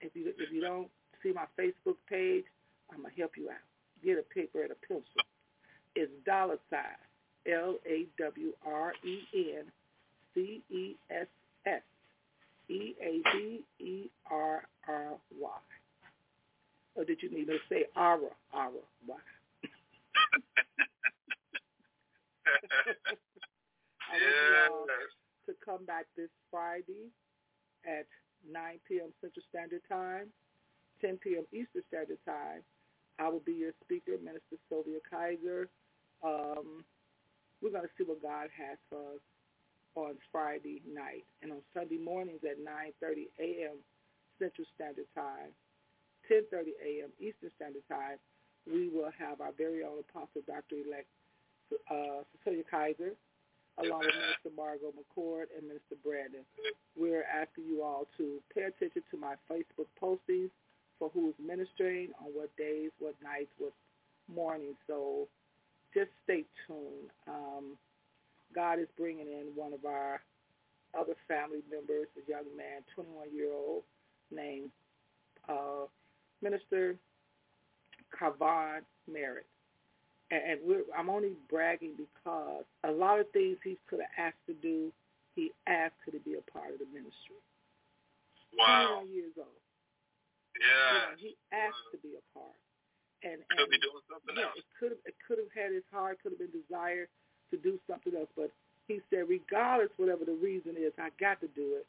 If 0.00 0.16
you 0.16 0.32
if 0.36 0.52
you 0.52 0.60
don't 0.60 0.88
see 1.22 1.32
my 1.32 1.46
Facebook 1.58 1.96
page, 2.08 2.44
I'm 2.90 3.02
gonna 3.02 3.14
help 3.16 3.32
you 3.36 3.50
out. 3.50 3.62
Get 4.04 4.18
a 4.18 4.34
paper 4.34 4.62
and 4.62 4.72
a 4.72 4.86
pencil. 4.86 5.22
It's 5.94 6.10
dollar 6.26 6.58
sign 6.70 6.98
L 7.46 7.76
A 7.86 8.06
W 8.18 8.52
R 8.66 8.92
E 9.04 9.18
N 9.58 9.64
C 10.34 10.62
E 10.70 10.96
S 11.10 11.26
S 11.66 11.82
E 12.68 12.94
A 13.00 13.20
B 13.32 13.64
E 13.78 14.10
R 14.30 14.64
R 14.88 15.18
Y. 15.38 15.50
Or 16.94 17.04
did 17.04 17.22
you 17.22 17.30
need 17.30 17.48
me 17.48 17.54
to 17.54 17.60
say 17.68 17.84
Ara 17.96 18.28
Ara 18.52 18.70
Y? 19.06 19.16
I 24.02 24.12
want 24.12 24.22
you 24.22 24.74
all 24.74 24.86
to 25.46 25.54
come 25.64 25.84
back 25.86 26.06
this 26.16 26.28
Friday 26.50 27.10
at 27.86 28.06
9 28.50 28.78
p.m. 28.86 29.10
Central 29.20 29.44
Standard 29.50 29.82
Time, 29.88 30.26
10 31.00 31.18
p.m. 31.18 31.44
Eastern 31.52 31.82
Standard 31.88 32.18
Time. 32.26 32.62
I 33.18 33.28
will 33.28 33.40
be 33.44 33.52
your 33.52 33.72
speaker, 33.84 34.12
Minister 34.22 34.56
Sylvia 34.68 34.98
Kizer. 35.12 35.66
Um, 36.22 36.84
we're 37.62 37.70
going 37.70 37.86
to 37.86 37.94
see 37.96 38.04
what 38.04 38.20
God 38.20 38.50
has 38.58 38.76
for 38.90 38.98
us 39.14 39.22
on 39.94 40.18
Friday 40.30 40.82
night. 40.82 41.24
And 41.42 41.52
on 41.52 41.62
Sunday 41.72 41.98
mornings 41.98 42.42
at 42.42 42.58
9.30 42.58 43.30
a.m. 43.38 43.78
Central 44.38 44.66
Standard 44.74 45.06
Time, 45.14 45.54
10.30 46.26 46.74
a.m. 46.82 47.10
Eastern 47.22 47.50
Standard 47.56 47.86
Time, 47.88 48.18
we 48.66 48.88
will 48.88 49.10
have 49.18 49.40
our 49.40 49.54
very 49.56 49.82
own 49.84 50.02
Apostle 50.10 50.42
Dr.Elect 50.46 51.06
uh, 51.90 52.26
Cecilia 52.34 52.64
Kizer, 52.66 53.14
along 53.78 54.00
with 54.06 54.14
Minister 54.14 54.52
Margot 54.54 54.92
McCord 54.94 55.50
and 55.56 55.66
Minister 55.66 55.96
Brandon. 56.04 56.44
We're 56.98 57.24
asking 57.24 57.64
you 57.70 57.82
all 57.82 58.06
to 58.18 58.38
pay 58.54 58.62
attention 58.62 59.02
to 59.10 59.16
my 59.16 59.34
Facebook 59.50 59.90
postings 60.00 60.50
for 60.98 61.10
who's 61.14 61.34
ministering, 61.42 62.10
on 62.20 62.30
what 62.34 62.54
days, 62.56 62.90
what 62.98 63.14
nights, 63.22 63.50
what 63.58 63.72
mornings. 64.32 64.76
So 64.86 65.26
just 65.94 66.10
stay 66.24 66.44
tuned. 66.66 67.10
Um, 67.28 67.76
God 68.54 68.78
is 68.78 68.88
bringing 68.96 69.26
in 69.28 69.46
one 69.54 69.72
of 69.72 69.84
our 69.84 70.20
other 70.98 71.14
family 71.26 71.62
members, 71.70 72.06
a 72.16 72.30
young 72.30 72.44
man, 72.56 72.82
21-year-old, 72.96 73.82
named 74.30 74.70
uh, 75.48 75.86
Minister 76.42 76.96
Kavan 78.12 78.80
Merritt. 79.10 79.46
And, 80.30 80.42
and 80.50 80.60
we're, 80.64 80.84
I'm 80.96 81.08
only 81.08 81.32
bragging 81.48 81.94
because 81.96 82.64
a 82.84 82.90
lot 82.90 83.20
of 83.20 83.30
things 83.30 83.56
he 83.64 83.78
could 83.88 84.00
have 84.00 84.26
asked 84.26 84.44
to 84.46 84.54
do, 84.54 84.92
he 85.34 85.50
asked 85.66 85.94
to 86.10 86.18
be 86.20 86.34
a 86.34 86.50
part 86.50 86.72
of 86.72 86.78
the 86.78 86.86
ministry. 86.92 87.40
Wow. 88.56 89.00
21 89.00 89.14
years 89.14 89.32
old. 89.38 89.48
Yeah. 90.60 90.92
You 90.92 90.98
know, 91.00 91.16
he 91.16 91.36
asked 91.52 91.88
to 91.92 91.98
be 91.98 92.12
a 92.16 92.24
part. 92.36 92.56
And, 93.22 93.38
Could 93.54 93.70
be 93.70 93.78
doing 93.78 94.02
something 94.10 94.34
yeah, 94.34 94.50
else. 94.50 94.58
it 94.58 94.66
could 94.78 94.90
have 94.90 95.02
it 95.06 95.14
could 95.26 95.38
have 95.38 95.52
had 95.54 95.70
his 95.70 95.86
heart, 95.94 96.18
could 96.22 96.34
have 96.34 96.42
been 96.42 96.50
desire 96.50 97.06
to 97.50 97.56
do 97.56 97.78
something 97.86 98.14
else, 98.18 98.30
but 98.34 98.50
he 98.88 98.98
said, 99.10 99.30
regardless 99.30 99.94
whatever 99.96 100.24
the 100.26 100.34
reason 100.42 100.74
is, 100.74 100.90
I 100.98 101.14
got 101.20 101.38
to 101.40 101.48
do 101.54 101.78
it. 101.78 101.86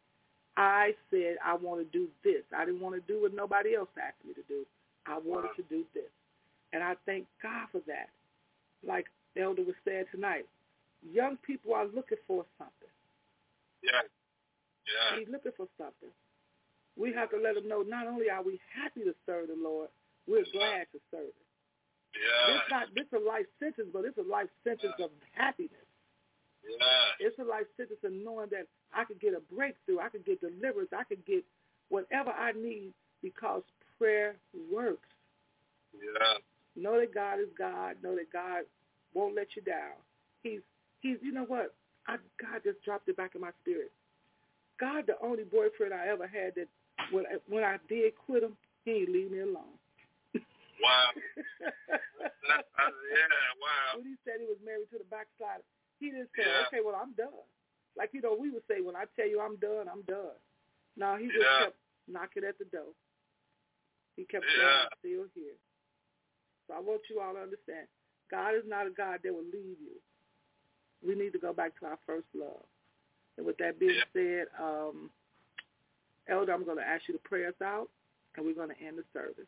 I 0.57 0.93
said 1.09 1.41
I 1.43 1.55
want 1.57 1.81
to 1.81 1.89
do 1.89 2.05
this. 2.23 2.45
I 2.55 2.65
didn't 2.65 2.81
want 2.81 2.93
to 2.95 3.01
do 3.09 3.23
what 3.23 3.33
nobody 3.33 3.73
else 3.75 3.89
asked 3.97 4.21
me 4.21 4.33
to 4.37 4.45
do. 4.47 4.61
I 5.09 5.17
wanted 5.17 5.57
to 5.57 5.63
do 5.73 5.83
this, 5.97 6.11
and 6.71 6.83
I 6.83 6.93
thank 7.05 7.25
God 7.41 7.65
for 7.71 7.81
that. 7.87 8.13
Like 8.85 9.07
Elder 9.35 9.63
was 9.63 9.75
saying 9.85 10.05
tonight, 10.13 10.45
young 11.01 11.37
people 11.41 11.73
are 11.73 11.85
looking 11.85 12.21
for 12.27 12.45
something. 12.59 12.93
Yeah. 13.81 14.05
Yeah. 14.85 15.19
He's 15.19 15.27
looking 15.31 15.51
for 15.57 15.67
something. 15.77 16.13
We 16.95 17.11
have 17.13 17.31
to 17.31 17.37
let 17.41 17.55
them 17.55 17.67
know 17.67 17.81
not 17.81 18.05
only 18.05 18.29
are 18.29 18.43
we 18.43 18.59
happy 18.69 19.01
to 19.01 19.15
serve 19.25 19.47
the 19.47 19.57
Lord, 19.57 19.89
we're 20.27 20.45
glad 20.53 20.87
to 20.93 20.99
serve 21.11 21.33
Him. 21.33 21.47
Yeah. 22.13 22.53
This 22.53 22.61
not 22.69 22.87
this 22.95 23.09
a 23.13 23.21
life 23.21 23.49
sentence, 23.59 23.89
but 23.91 24.05
it's 24.05 24.17
a 24.17 24.29
life 24.29 24.49
sentence 24.63 24.93
of 25.01 25.09
happiness. 25.33 25.87
Yeah. 26.63 27.27
It's 27.27 27.37
a 27.39 27.43
life 27.43 27.67
sentence 27.75 27.99
of 28.03 28.13
knowing 28.13 28.49
that 28.51 28.67
I 28.93 29.03
could 29.03 29.19
get 29.19 29.33
a 29.33 29.41
breakthrough, 29.53 29.99
I 29.99 30.09
could 30.09 30.25
get 30.25 30.39
deliverance, 30.41 30.91
I 30.95 31.03
could 31.03 31.25
get 31.25 31.43
whatever 31.89 32.31
I 32.31 32.53
need 32.53 32.93
because 33.21 33.63
prayer 33.97 34.35
works. 34.71 35.09
Yeah. 35.93 36.37
Know 36.75 36.99
that 36.99 37.13
God 37.13 37.39
is 37.39 37.49
God. 37.57 37.97
Know 38.01 38.15
that 38.15 38.31
God 38.31 38.63
won't 39.13 39.35
let 39.35 39.55
you 39.55 39.61
down. 39.61 39.97
He's 40.41 40.61
he's 41.01 41.17
you 41.21 41.31
know 41.31 41.45
what? 41.45 41.73
I 42.07 42.17
God 42.41 42.61
just 42.63 42.83
dropped 42.83 43.09
it 43.09 43.17
back 43.17 43.35
in 43.35 43.41
my 43.41 43.51
spirit. 43.61 43.91
God, 44.79 45.05
the 45.07 45.15
only 45.23 45.43
boyfriend 45.43 45.93
I 45.93 46.07
ever 46.07 46.27
had 46.27 46.55
that 46.55 46.67
when 47.11 47.25
when 47.47 47.63
I 47.63 47.77
did 47.89 48.13
quit 48.25 48.43
him, 48.43 48.57
he 48.85 48.99
didn't 48.99 49.13
leave 49.13 49.31
me 49.31 49.39
alone. 49.39 49.77
Wow. 50.83 51.09
yeah. 51.63 53.31
Wow. 53.57 53.97
when 53.97 54.05
he 54.05 54.15
said 54.27 54.43
he 54.43 54.47
was 54.47 54.59
married 54.59 54.91
to 54.91 54.99
the 54.99 55.07
backslider, 55.07 55.63
he 55.99 56.11
didn't 56.11 56.29
say, 56.35 56.43
Yeah. 56.43 56.67
okay, 56.67 56.81
well, 56.83 56.99
I'm 56.99 57.13
done. 57.15 57.47
Like, 57.95 58.11
you 58.11 58.21
know, 58.21 58.35
we 58.35 58.49
would 58.51 58.67
say, 58.67 58.81
when 58.81 58.95
I 58.99 59.05
tell 59.15 59.27
you 59.27 59.39
I'm 59.39 59.55
done, 59.57 59.87
I'm 59.87 60.01
done. 60.03 60.35
No, 60.97 61.15
he 61.15 61.27
just 61.31 61.39
Yeah. 61.39 61.71
kept 61.71 61.77
knocking 62.07 62.43
at 62.43 62.57
the 62.59 62.65
door. 62.65 62.93
He 64.15 64.25
kept 64.25 64.45
Yeah. 64.45 64.55
saying, 64.55 64.87
I'm 64.91 64.97
still 64.99 65.25
here. 65.33 65.57
So 66.67 66.73
I 66.75 66.79
want 66.79 67.01
you 67.09 67.19
all 67.21 67.33
to 67.33 67.41
understand, 67.41 67.87
God 68.29 68.55
is 68.55 68.65
not 68.65 68.87
a 68.87 68.91
God 68.91 69.21
that 69.23 69.33
will 69.33 69.43
leave 69.43 69.79
you. 69.79 70.01
We 71.01 71.15
need 71.15 71.33
to 71.33 71.39
go 71.39 71.53
back 71.53 71.75
to 71.79 71.85
our 71.87 71.97
first 72.05 72.27
love. 72.33 72.65
And 73.37 73.45
with 73.45 73.57
that 73.57 73.79
being 73.79 73.95
Yeah. 73.95 74.05
said, 74.13 74.47
um, 74.59 75.11
Elder, 76.27 76.53
I'm 76.53 76.63
going 76.63 76.77
to 76.77 76.87
ask 76.87 77.07
you 77.07 77.13
to 77.13 77.19
pray 77.19 77.45
us 77.45 77.59
out, 77.61 77.89
and 78.35 78.45
we're 78.45 78.53
going 78.53 78.69
to 78.73 78.81
end 78.81 78.97
the 78.97 79.03
service. 79.11 79.47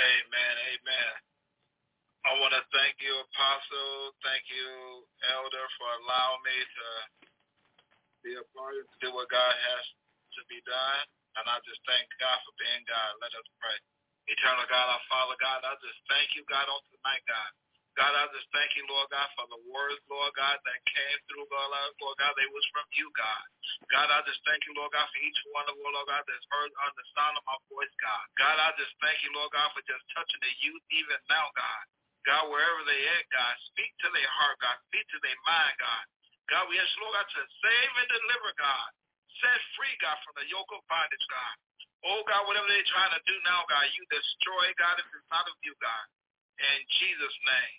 Amen. 0.00 0.54
Amen. 0.74 1.12
I 2.28 2.36
want 2.40 2.52
to 2.52 2.64
thank 2.76 3.00
you, 3.00 3.12
Apostle. 3.16 4.12
Thank 4.24 4.44
you, 4.52 4.68
Elder, 5.32 5.66
for 5.80 5.88
allowing 6.04 6.42
me 6.44 6.58
to 6.60 6.86
be 8.26 8.32
a 8.36 8.44
part 8.56 8.76
of 8.76 8.86
do 9.00 9.10
what 9.16 9.30
God 9.32 9.54
has 9.54 9.84
to 10.38 10.42
be 10.50 10.60
done. 10.68 11.04
And 11.40 11.46
I 11.48 11.58
just 11.64 11.80
thank 11.88 12.04
God 12.20 12.38
for 12.44 12.54
being 12.60 12.84
God. 12.90 13.10
Let 13.24 13.32
us 13.36 13.48
pray. 13.62 13.78
Eternal 14.30 14.66
God, 14.68 14.88
our 14.92 15.04
Father 15.10 15.38
God, 15.40 15.64
I 15.64 15.74
just 15.80 16.00
thank 16.10 16.34
you, 16.36 16.44
God, 16.50 16.68
on 16.68 16.82
tonight, 16.92 17.24
God. 17.26 17.50
God, 17.98 18.14
I 18.14 18.30
just 18.30 18.46
thank 18.54 18.70
you, 18.78 18.86
Lord 18.86 19.10
God, 19.10 19.26
for 19.34 19.46
the 19.50 19.60
words, 19.66 19.98
Lord 20.06 20.30
God, 20.38 20.56
that 20.62 20.80
came 20.86 21.18
through, 21.26 21.42
Lord, 21.50 21.70
God, 21.74 21.90
Lord 21.98 22.16
God, 22.22 22.32
they 22.38 22.46
was 22.54 22.66
from 22.70 22.86
you, 22.94 23.10
God. 23.18 23.44
God, 23.90 24.08
I 24.14 24.22
just 24.30 24.38
thank 24.46 24.62
you, 24.64 24.72
Lord 24.78 24.94
God, 24.94 25.10
for 25.10 25.20
each 25.20 25.40
one 25.50 25.66
of 25.66 25.74
Lord 25.82 26.06
God, 26.06 26.22
that's 26.22 26.48
heard 26.54 26.70
on 26.86 26.92
the 26.94 27.06
sound 27.18 27.34
of 27.34 27.44
my 27.50 27.58
voice, 27.66 27.94
God. 27.98 28.24
God, 28.38 28.56
I 28.62 28.70
just 28.78 28.94
thank 29.02 29.18
you, 29.26 29.34
Lord 29.34 29.50
God, 29.50 29.74
for 29.74 29.82
just 29.90 30.06
touching 30.14 30.42
the 30.42 30.52
youth 30.62 30.84
even 30.94 31.18
now, 31.26 31.50
God. 31.58 31.82
God, 32.28 32.46
wherever 32.52 32.82
they 32.86 33.00
at, 33.18 33.26
God, 33.34 33.54
speak 33.74 33.90
to 34.06 34.08
their 34.14 34.30
heart, 34.38 34.56
God. 34.62 34.78
Speak 34.92 35.06
to 35.10 35.18
their 35.24 35.40
mind, 35.42 35.74
God. 35.82 36.04
God, 36.46 36.64
we 36.70 36.78
ask, 36.78 36.94
Lord 37.02 37.18
God, 37.18 37.26
to 37.26 37.42
save 37.42 37.92
and 37.98 38.10
deliver, 38.10 38.52
God. 38.60 38.88
Set 39.42 39.60
free, 39.74 39.94
God, 40.04 40.18
from 40.22 40.36
the 40.38 40.46
yoke 40.52 40.70
of 40.70 40.84
bondage, 40.86 41.26
God. 41.26 41.54
Oh, 42.06 42.20
God, 42.28 42.46
whatever 42.46 42.68
they're 42.70 42.92
trying 42.92 43.12
to 43.12 43.22
do 43.26 43.36
now, 43.44 43.66
God, 43.66 43.86
you 43.96 44.04
destroy, 44.12 44.72
God, 44.78 45.00
if 45.00 45.08
it's 45.10 45.30
not 45.32 45.48
of 45.48 45.56
you, 45.64 45.74
God. 45.82 46.04
In 46.60 46.80
Jesus' 47.00 47.38
name. 47.48 47.78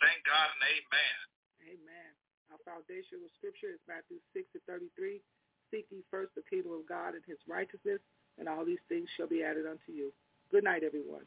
Thank 0.00 0.22
God 0.24 0.48
and 0.54 0.64
amen. 0.70 1.16
Amen. 1.76 2.10
Our 2.54 2.62
foundational 2.62 3.28
scripture 3.36 3.74
is 3.74 3.82
Matthew 3.90 4.22
6 4.32 4.46
to 4.54 4.60
33. 4.70 5.20
seek 5.70 5.86
ye 5.90 6.02
first 6.10 6.34
the 6.34 6.46
kingdom 6.50 6.72
of 6.72 6.86
God 6.86 7.14
and 7.14 7.22
his 7.26 7.38
righteousness, 7.46 8.02
and 8.38 8.48
all 8.48 8.64
these 8.64 8.82
things 8.88 9.08
shall 9.16 9.28
be 9.30 9.42
added 9.42 9.66
unto 9.66 9.92
you. 9.92 10.12
Good 10.50 10.64
night, 10.64 10.82
everyone. 10.82 11.26